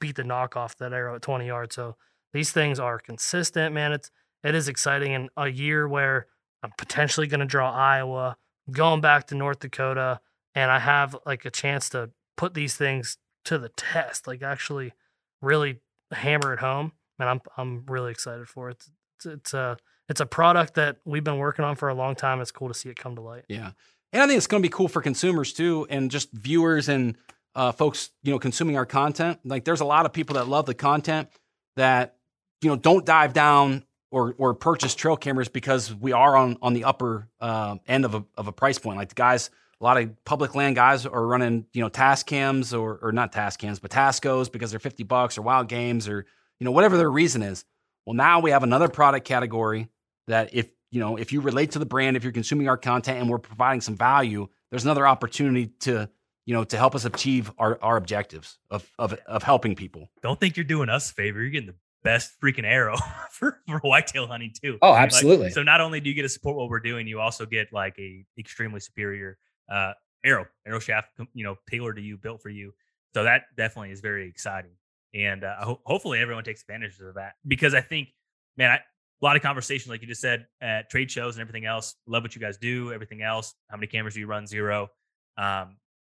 beat 0.00 0.16
the 0.16 0.24
knock 0.24 0.56
off 0.56 0.76
that 0.76 0.92
arrow 0.92 1.16
at 1.16 1.22
20 1.22 1.46
yards. 1.46 1.74
So 1.74 1.96
these 2.32 2.52
things 2.52 2.78
are 2.78 2.98
consistent, 2.98 3.74
man. 3.74 3.92
It's 3.92 4.10
it 4.44 4.54
is 4.54 4.68
exciting 4.68 5.12
in 5.12 5.30
a 5.36 5.48
year 5.48 5.88
where 5.88 6.26
I'm 6.62 6.72
potentially 6.78 7.26
going 7.26 7.40
to 7.40 7.46
draw 7.46 7.72
Iowa, 7.72 8.36
going 8.70 9.00
back 9.00 9.26
to 9.28 9.34
North 9.34 9.60
Dakota, 9.60 10.20
and 10.54 10.70
I 10.70 10.78
have 10.78 11.16
like 11.26 11.44
a 11.44 11.50
chance 11.50 11.88
to 11.90 12.10
put 12.36 12.54
these 12.54 12.76
things 12.76 13.18
to 13.46 13.58
the 13.58 13.70
test, 13.70 14.26
like 14.26 14.42
actually 14.42 14.92
really 15.40 15.80
hammer 16.12 16.52
it 16.52 16.60
home. 16.60 16.92
And 17.18 17.28
I'm 17.28 17.40
I'm 17.56 17.84
really 17.86 18.12
excited 18.12 18.48
for 18.48 18.68
it. 18.68 18.76
It's, 18.76 18.90
it's 19.26 19.54
a 19.54 19.76
it's 20.08 20.20
a 20.20 20.26
product 20.26 20.74
that 20.74 20.98
we've 21.04 21.24
been 21.24 21.38
working 21.38 21.64
on 21.64 21.76
for 21.76 21.88
a 21.88 21.94
long 21.94 22.14
time. 22.14 22.40
It's 22.40 22.50
cool 22.50 22.68
to 22.68 22.74
see 22.74 22.88
it 22.88 22.96
come 22.96 23.14
to 23.16 23.20
light. 23.20 23.44
Yeah, 23.48 23.72
and 24.12 24.22
I 24.22 24.26
think 24.26 24.38
it's 24.38 24.46
going 24.46 24.62
to 24.62 24.66
be 24.66 24.72
cool 24.72 24.88
for 24.88 25.02
consumers 25.02 25.52
too, 25.52 25.86
and 25.90 26.10
just 26.10 26.32
viewers 26.32 26.88
and 26.88 27.16
uh, 27.54 27.72
folks, 27.72 28.10
you 28.22 28.32
know, 28.32 28.38
consuming 28.38 28.76
our 28.76 28.86
content. 28.86 29.40
Like, 29.44 29.64
there's 29.64 29.80
a 29.80 29.84
lot 29.84 30.06
of 30.06 30.12
people 30.12 30.34
that 30.34 30.48
love 30.48 30.66
the 30.66 30.74
content 30.74 31.28
that 31.76 32.16
you 32.62 32.70
know 32.70 32.76
don't 32.76 33.04
dive 33.04 33.32
down 33.32 33.84
or 34.10 34.34
or 34.38 34.54
purchase 34.54 34.94
trail 34.94 35.16
cameras 35.16 35.48
because 35.48 35.94
we 35.94 36.12
are 36.12 36.36
on 36.36 36.56
on 36.62 36.72
the 36.72 36.84
upper 36.84 37.28
uh, 37.40 37.76
end 37.86 38.04
of 38.04 38.14
a 38.14 38.24
of 38.36 38.48
a 38.48 38.52
price 38.52 38.78
point. 38.78 38.96
Like 38.96 39.10
the 39.10 39.14
guys, 39.14 39.50
a 39.80 39.84
lot 39.84 40.00
of 40.00 40.24
public 40.24 40.54
land 40.54 40.76
guys 40.76 41.06
are 41.06 41.26
running 41.26 41.66
you 41.72 41.82
know 41.82 41.90
Tascams 41.90 42.78
or 42.78 42.98
or 43.02 43.12
not 43.12 43.32
task 43.32 43.60
cams 43.60 43.78
but 43.78 43.90
Tascos 43.90 44.50
because 44.50 44.70
they're 44.70 44.80
fifty 44.80 45.02
bucks 45.02 45.36
or 45.38 45.42
Wild 45.42 45.68
Games 45.68 46.08
or 46.08 46.24
you 46.58 46.64
know 46.64 46.72
whatever 46.72 46.96
their 46.96 47.10
reason 47.10 47.42
is. 47.42 47.64
Well, 48.08 48.14
now 48.14 48.40
we 48.40 48.52
have 48.52 48.62
another 48.62 48.88
product 48.88 49.26
category 49.26 49.90
that 50.28 50.54
if 50.54 50.70
you 50.90 50.98
know 50.98 51.18
if 51.18 51.30
you 51.30 51.42
relate 51.42 51.72
to 51.72 51.78
the 51.78 51.84
brand, 51.84 52.16
if 52.16 52.24
you're 52.24 52.32
consuming 52.32 52.66
our 52.66 52.78
content 52.78 53.18
and 53.18 53.28
we're 53.28 53.36
providing 53.36 53.82
some 53.82 53.96
value, 53.96 54.48
there's 54.70 54.84
another 54.84 55.06
opportunity 55.06 55.66
to 55.80 56.08
you 56.46 56.54
know 56.54 56.64
to 56.64 56.78
help 56.78 56.94
us 56.94 57.04
achieve 57.04 57.52
our, 57.58 57.78
our 57.82 57.98
objectives 57.98 58.56
of, 58.70 58.90
of 58.98 59.12
of 59.26 59.42
helping 59.42 59.74
people. 59.74 60.08
Don't 60.22 60.40
think 60.40 60.56
you're 60.56 60.64
doing 60.64 60.88
us 60.88 61.10
a 61.10 61.12
favor. 61.12 61.42
You're 61.42 61.50
getting 61.50 61.66
the 61.66 61.74
best 62.02 62.32
freaking 62.42 62.64
arrow 62.64 62.96
for, 63.30 63.60
for 63.66 63.78
whitetail 63.80 64.26
hunting 64.26 64.54
too. 64.58 64.78
Oh, 64.80 64.94
absolutely. 64.94 65.48
Like, 65.48 65.52
so 65.52 65.62
not 65.62 65.82
only 65.82 66.00
do 66.00 66.08
you 66.08 66.14
get 66.14 66.22
to 66.22 66.30
support 66.30 66.56
what 66.56 66.70
we're 66.70 66.80
doing, 66.80 67.06
you 67.08 67.20
also 67.20 67.44
get 67.44 67.74
like 67.74 67.98
a 67.98 68.24
extremely 68.38 68.80
superior 68.80 69.36
uh, 69.70 69.92
arrow, 70.24 70.46
arrow 70.66 70.78
shaft, 70.78 71.10
you 71.34 71.44
know, 71.44 71.56
tailored 71.70 71.96
to 71.96 72.02
you, 72.02 72.16
built 72.16 72.40
for 72.40 72.48
you. 72.48 72.72
So 73.12 73.24
that 73.24 73.42
definitely 73.54 73.90
is 73.90 74.00
very 74.00 74.28
exciting, 74.30 74.70
and 75.14 75.44
uh, 75.44 75.56
ho- 75.60 75.80
hopefully 75.84 76.20
everyone 76.20 76.44
takes 76.44 76.62
advantage 76.62 76.98
of 77.00 77.14
that 77.14 77.34
because 77.46 77.74
I 77.74 77.80
think, 77.80 78.08
man, 78.56 78.70
I, 78.70 78.74
a 79.20 79.24
lot 79.24 79.36
of 79.36 79.42
conversation, 79.42 79.90
like 79.90 80.00
you 80.00 80.06
just 80.06 80.20
said, 80.20 80.46
at 80.60 80.90
trade 80.90 81.10
shows 81.10 81.36
and 81.36 81.40
everything 81.40 81.66
else. 81.66 81.96
Love 82.06 82.22
what 82.22 82.34
you 82.34 82.40
guys 82.40 82.56
do. 82.56 82.92
Everything 82.92 83.22
else. 83.22 83.54
How 83.68 83.76
many 83.76 83.88
cameras 83.88 84.14
do 84.14 84.20
you 84.20 84.26
run? 84.26 84.46
Zero. 84.46 84.88
Um, 85.36 85.76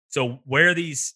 so 0.09 0.39
where 0.45 0.69
are 0.69 0.73
these 0.73 1.13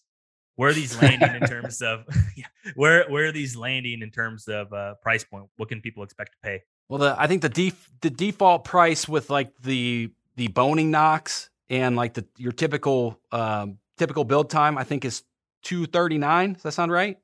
where 0.56 0.70
are 0.70 0.72
these 0.72 1.00
landing 1.00 1.34
in 1.34 1.40
terms 1.48 1.82
of 1.82 2.04
yeah, 2.36 2.46
where 2.74 3.08
where 3.10 3.26
are 3.26 3.32
these 3.32 3.56
landing 3.56 4.02
in 4.02 4.10
terms 4.10 4.48
of 4.48 4.72
uh, 4.72 4.94
price 5.02 5.24
point? 5.24 5.46
What 5.56 5.68
can 5.68 5.80
people 5.80 6.02
expect 6.02 6.32
to 6.32 6.38
pay? 6.42 6.62
Well, 6.88 6.98
the, 6.98 7.16
I 7.18 7.26
think 7.26 7.42
the 7.42 7.48
def, 7.48 7.90
the 8.00 8.10
default 8.10 8.64
price 8.64 9.08
with 9.08 9.30
like 9.30 9.56
the 9.58 10.10
the 10.36 10.48
Bohning 10.48 10.86
knocks 10.86 11.50
and 11.68 11.96
like 11.96 12.14
the 12.14 12.26
your 12.36 12.52
typical 12.52 13.18
um, 13.32 13.78
typical 13.98 14.24
build 14.24 14.50
time, 14.50 14.78
I 14.78 14.84
think 14.84 15.04
is 15.04 15.22
two 15.62 15.86
thirty 15.86 16.18
nine. 16.18 16.54
Does 16.54 16.62
that 16.62 16.72
sound 16.72 16.92
right? 16.92 17.18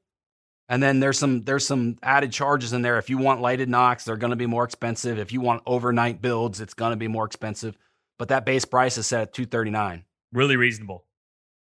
And 0.71 0.81
then 0.81 1.01
there's 1.01 1.19
some 1.19 1.43
there's 1.43 1.67
some 1.67 1.99
added 2.03 2.33
charges 2.33 2.73
in 2.73 2.81
there. 2.81 2.97
If 2.97 3.11
you 3.11 3.19
want 3.19 3.43
lighted 3.43 3.69
knocks, 3.69 4.05
they're 4.05 4.17
going 4.17 4.31
to 4.31 4.37
be 4.37 4.47
more 4.47 4.65
expensive. 4.65 5.19
If 5.19 5.33
you 5.33 5.41
want 5.41 5.63
overnight 5.67 6.23
builds, 6.23 6.61
it's 6.61 6.75
going 6.75 6.93
to 6.93 6.97
be 6.97 7.09
more 7.09 7.27
expensive. 7.27 7.77
But 8.19 8.29
that 8.29 8.47
base 8.47 8.65
price 8.65 8.97
is 8.97 9.07
set 9.07 9.23
at 9.23 9.33
239. 9.35 10.05
Really 10.33 10.57
reasonable 10.57 11.05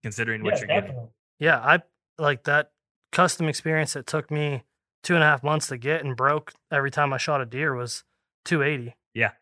considering 0.02 0.42
what 0.42 0.58
you're 0.58 0.66
definitely. 0.66 0.94
getting. 0.94 1.08
Yeah, 1.38 1.58
I 1.58 1.82
like 2.18 2.44
that 2.44 2.70
custom 3.12 3.48
experience 3.48 3.92
that 3.92 4.06
took 4.06 4.30
me 4.30 4.64
two 5.02 5.14
and 5.14 5.22
a 5.22 5.26
half 5.26 5.42
months 5.42 5.66
to 5.66 5.76
get 5.76 6.02
and 6.02 6.16
broke 6.16 6.52
every 6.72 6.90
time 6.90 7.12
I 7.12 7.18
shot 7.18 7.42
a 7.42 7.46
deer 7.46 7.74
was 7.74 8.02
280. 8.46 8.96
Yeah. 9.12 9.32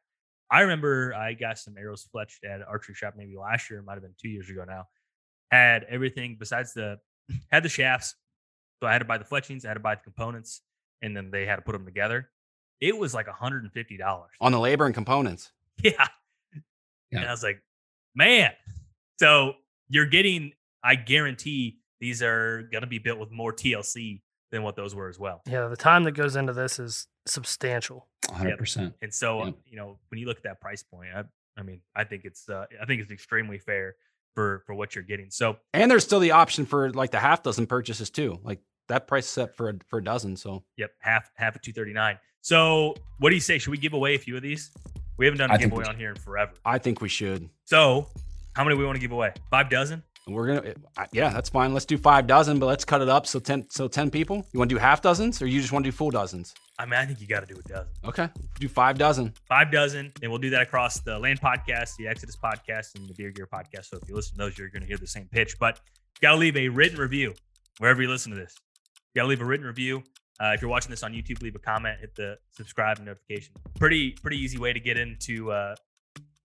I 0.51 0.63
remember 0.63 1.15
I 1.15 1.35
got 1.35 1.59
some 1.59 1.77
arrows 1.79 2.09
fletched 2.15 2.45
at 2.45 2.61
an 2.61 2.67
archery 2.69 2.95
shop 2.95 3.15
maybe 3.17 3.37
last 3.37 3.71
year, 3.71 3.79
it 3.79 3.85
might 3.85 3.95
have 3.95 4.03
been 4.03 4.15
two 4.21 4.29
years 4.29 4.51
ago 4.51 4.65
now. 4.67 4.89
Had 5.51 5.85
everything 5.85 6.37
besides 6.41 6.75
the 6.75 6.99
had 7.51 7.63
the 7.63 7.69
shafts, 7.69 8.17
so 8.85 8.89
I 8.89 8.93
had 8.93 8.99
to 8.99 9.07
buy 9.07 9.17
the 9.17 9.25
fletchings, 9.25 9.65
I 9.65 9.69
had 9.69 9.75
to 9.75 9.81
buy 9.81 9.95
the 9.95 10.03
components, 10.03 10.61
and 11.01 11.17
then 11.17 11.31
they 11.31 11.47
had 11.47 11.57
to 11.57 11.63
put 11.63 11.73
them 11.73 11.87
together. 11.87 12.29
It 12.83 12.99
was 12.99 13.15
like 13.15 13.27
$150 13.27 13.71
on 14.43 14.53
the 14.53 14.61
labor 14.61 14.85
and 14.85 14.95
components. 14.95 15.53
Yeah. 15.83 15.93
yeah. 17.11 17.21
And 17.21 17.25
I 17.25 17.31
was 17.31 17.43
like, 17.43 17.63
man. 18.15 18.51
So 19.19 19.55
you're 19.89 20.05
getting, 20.05 20.53
I 20.83 20.97
guarantee 20.97 21.79
these 21.99 22.23
are 22.23 22.69
going 22.71 22.83
to 22.83 22.87
be 22.87 22.99
built 22.99 23.19
with 23.19 23.31
more 23.31 23.55
TLC 23.55 24.21
than 24.53 24.63
what 24.63 24.77
those 24.77 24.95
were 24.95 25.09
as 25.09 25.19
well. 25.19 25.41
Yeah. 25.47 25.69
The 25.69 25.77
time 25.77 26.05
that 26.05 26.13
goes 26.13 26.37
into 26.37 26.53
this 26.53 26.79
is 26.79 27.07
substantial. 27.27 28.07
100%. 28.27 28.77
Yep. 28.77 28.93
And 29.01 29.15
so, 29.15 29.47
yep. 29.47 29.55
you 29.65 29.77
know, 29.77 29.99
when 30.11 30.21
you 30.21 30.27
look 30.27 30.37
at 30.37 30.43
that 30.43 30.61
price 30.61 30.83
point, 30.83 31.09
I, 31.17 31.23
I 31.57 31.63
mean, 31.63 31.81
I 31.97 32.05
think 32.05 32.27
it's, 32.27 32.51
uh, 32.51 32.67
I 32.83 32.85
think 32.85 33.01
it's 33.01 33.11
extremely 33.11 33.57
fair 33.57 33.95
for 34.35 34.63
for 34.67 34.75
what 34.75 34.95
you're 34.95 35.05
getting. 35.05 35.31
So 35.31 35.57
and 35.73 35.91
there's 35.91 36.05
still 36.05 36.21
the 36.21 36.33
option 36.33 36.67
for 36.67 36.93
like 36.93 37.13
the 37.13 37.21
half 37.21 37.43
dozen 37.43 37.67
purchases 37.67 38.11
too. 38.11 38.39
Like 38.43 38.61
that 38.89 39.07
price 39.07 39.27
set 39.27 39.57
for 39.57 39.71
a, 39.71 39.75
for 39.89 39.99
a 39.99 40.05
dozen. 40.05 40.37
So 40.37 40.65
yep, 40.77 40.93
half 41.01 41.31
half 41.35 41.57
at 41.57 41.63
two 41.63 41.73
thirty 41.73 41.93
nine. 41.93 42.19
So 42.41 42.95
what 43.19 43.31
do 43.31 43.35
you 43.35 43.41
say? 43.41 43.59
Should 43.59 43.71
we 43.71 43.79
give 43.79 43.95
away 43.95 44.15
a 44.15 44.19
few 44.19 44.37
of 44.37 44.43
these? 44.43 44.71
We 45.17 45.27
haven't 45.27 45.39
done 45.39 45.51
a 45.51 45.55
I 45.55 45.57
giveaway 45.59 45.85
on 45.85 45.97
here 45.97 46.11
in 46.11 46.17
forever. 46.17 46.53
I 46.65 46.79
think 46.79 47.01
we 47.01 47.09
should. 47.09 47.49
So 47.65 48.09
how 48.55 48.65
many 48.65 48.77
we 48.77 48.85
want 48.85 48.97
to 48.97 49.01
give 49.01 49.13
away? 49.13 49.33
Five 49.51 49.71
dozen. 49.71 50.03
We're 50.27 50.47
gonna, 50.47 50.75
yeah, 51.13 51.29
that's 51.29 51.51
fine. 51.51 51.75
Let's 51.75 51.85
do 51.85 51.99
five 51.99 52.27
dozen, 52.27 52.59
but 52.59 52.65
let's 52.65 52.85
cut 52.85 53.03
it 53.03 53.11
up 53.11 53.27
so 53.27 53.41
ten, 53.41 53.67
so 53.69 53.89
ten 53.89 54.11
people. 54.11 54.47
You 54.53 54.59
want 54.59 54.71
to 54.71 54.75
do 54.75 54.79
half 54.79 55.03
dozens, 55.03 55.43
or 55.43 55.47
you 55.47 55.61
just 55.61 55.71
want 55.71 55.85
to 55.85 55.91
do 55.91 55.95
full 55.95 56.11
dozens? 56.11 56.55
I 56.79 56.87
mean, 56.87 56.95
I 56.95 57.05
think 57.05 57.21
you 57.21 57.27
got 57.27 57.47
to 57.47 57.55
do 57.55 57.61
a 57.61 57.69
dozen. 57.69 57.93
Okay, 58.07 58.29
do 58.59 58.67
five 58.67 58.97
dozen. 58.97 59.35
Five 59.47 59.71
dozen, 59.71 60.13
and 60.23 60.31
we'll 60.31 60.41
do 60.41 60.49
that 60.51 60.63
across 60.63 60.99
the 61.01 61.19
Land 61.19 61.43
Podcast, 61.43 61.97
the 61.99 62.09
Exodus 62.09 62.37
Podcast, 62.37 62.95
and 62.95 63.07
the 63.07 63.13
Deer 63.13 63.33
Gear 63.33 63.47
Podcast. 63.47 63.91
So 63.91 63.99
if 64.03 64.09
you 64.09 64.15
listen 64.15 64.39
to 64.39 64.45
those, 64.45 64.57
you're 64.57 64.71
going 64.71 64.81
to 64.81 64.89
hear 64.89 64.97
the 64.97 65.07
same 65.07 65.29
pitch. 65.31 65.59
But 65.59 65.79
you 65.85 66.21
got 66.23 66.33
to 66.33 66.39
leave 66.39 66.57
a 66.57 66.71
written 66.71 66.99
review 66.99 67.35
wherever 67.79 68.01
you 68.01 68.09
listen 68.09 68.33
to 68.33 68.39
this. 68.39 68.57
You 69.15 69.23
to 69.23 69.29
leave 69.29 69.41
a 69.41 69.45
written 69.45 69.67
review. 69.67 70.03
Uh, 70.41 70.53
if 70.55 70.61
you're 70.61 70.71
watching 70.71 70.91
this 70.91 71.05
on 71.05 71.13
YouTube, 71.13 71.41
leave 71.41 71.55
a 71.55 71.61
comment, 71.61 72.01
hit 72.01 72.17
the 72.17 72.37
subscribe 72.51 72.99
notification. 72.99 73.55
Pretty 73.79 74.11
pretty 74.11 74.39
easy 74.39 74.59
way 74.59 74.73
to 74.73 74.81
get 74.81 74.99
into 74.99 75.53
uh, 75.53 75.77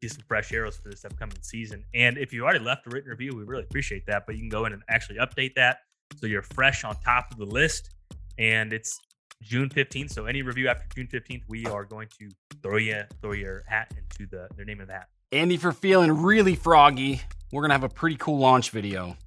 get 0.02 0.12
some 0.12 0.22
fresh 0.28 0.54
arrows 0.54 0.78
for 0.78 0.90
this 0.90 1.04
upcoming 1.04 1.38
season. 1.42 1.84
And 1.96 2.18
if 2.20 2.32
you 2.32 2.44
already 2.44 2.64
left 2.64 2.86
a 2.86 2.92
written 2.92 3.10
review, 3.10 3.36
we 3.36 3.44
really 3.44 3.64
appreciate 3.64 4.06
that. 4.06 4.28
But 4.28 4.36
you 4.36 4.42
can 4.42 4.50
go 4.50 4.66
in 4.66 4.74
and 4.74 4.84
actually 4.88 5.18
update 5.18 5.56
that 5.56 5.80
so 6.18 6.28
you're 6.28 6.44
fresh 6.44 6.84
on 6.84 6.96
top 7.04 7.32
of 7.32 7.38
the 7.38 7.46
list. 7.46 7.90
And 8.38 8.72
it's 8.72 9.00
June 9.42 9.70
15th. 9.70 10.12
So 10.12 10.28
any 10.28 10.44
review 10.44 10.68
after 10.68 10.86
June 10.96 11.08
15th, 11.08 11.42
we 11.48 11.66
are 11.66 11.86
going 11.86 12.08
to 12.20 12.30
throw 12.62 12.78
you 12.78 13.04
throw 13.22 13.32
your 13.32 13.64
hat 13.68 13.92
into 13.98 14.30
the 14.30 14.48
their 14.56 14.66
name 14.66 14.80
of 14.80 14.88
the 14.88 14.94
hat. 14.94 15.08
And 15.32 15.52
if 15.52 15.64
you're 15.64 15.72
feeling 15.72 16.22
really 16.22 16.54
froggy, 16.54 17.22
we're 17.52 17.64
gonna 17.64 17.74
have 17.74 17.84
a 17.84 17.90
pretty 17.90 18.18
cool 18.18 18.38
launch 18.38 18.70
video. 18.70 19.18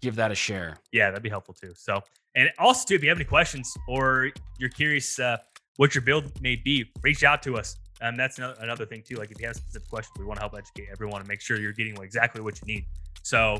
Give 0.00 0.14
that 0.16 0.30
a 0.30 0.36
share. 0.36 0.76
Yeah, 0.92 1.10
that'd 1.10 1.24
be 1.24 1.30
helpful 1.30 1.54
too. 1.54 1.72
So 1.74 2.02
and 2.34 2.50
also 2.58 2.84
too, 2.86 2.94
if 2.94 3.02
you 3.02 3.08
have 3.08 3.18
any 3.18 3.24
questions 3.24 3.76
or 3.88 4.30
you're 4.58 4.70
curious 4.70 5.18
uh, 5.18 5.36
what 5.76 5.94
your 5.94 6.02
build 6.02 6.40
may 6.42 6.56
be, 6.56 6.84
reach 7.02 7.24
out 7.24 7.42
to 7.42 7.56
us. 7.56 7.76
Um, 8.02 8.16
that's 8.16 8.38
another 8.38 8.84
thing 8.86 9.02
too. 9.06 9.16
Like 9.16 9.30
if 9.30 9.40
you 9.40 9.46
have 9.46 9.56
specific 9.56 9.88
questions, 9.88 10.16
we 10.18 10.24
want 10.24 10.38
to 10.38 10.42
help 10.42 10.54
educate 10.56 10.88
everyone 10.90 11.20
and 11.20 11.28
make 11.28 11.40
sure 11.40 11.58
you're 11.58 11.72
getting 11.72 11.96
exactly 12.02 12.42
what 12.42 12.60
you 12.60 12.66
need. 12.66 12.84
So, 13.22 13.58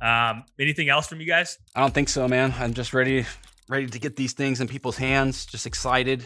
um, 0.00 0.44
anything 0.60 0.88
else 0.88 1.06
from 1.06 1.20
you 1.20 1.26
guys? 1.26 1.58
I 1.74 1.80
don't 1.80 1.94
think 1.94 2.08
so, 2.08 2.28
man. 2.28 2.52
I'm 2.58 2.74
just 2.74 2.92
ready, 2.92 3.24
ready 3.68 3.86
to 3.86 3.98
get 3.98 4.16
these 4.16 4.32
things 4.32 4.60
in 4.60 4.68
people's 4.68 4.96
hands. 4.96 5.46
Just 5.46 5.66
excited 5.66 6.24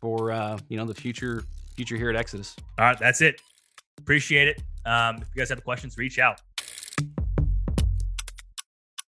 for 0.00 0.32
uh, 0.32 0.58
you 0.68 0.76
know 0.76 0.86
the 0.86 0.94
future, 0.94 1.44
future 1.76 1.96
here 1.96 2.10
at 2.10 2.16
Exodus. 2.16 2.56
All 2.78 2.86
right, 2.86 2.98
that's 2.98 3.20
it. 3.20 3.40
Appreciate 3.98 4.48
it. 4.48 4.62
Um, 4.84 5.16
if 5.16 5.28
you 5.34 5.40
guys 5.40 5.50
have 5.50 5.62
questions, 5.62 5.96
reach 5.98 6.18
out. 6.18 6.40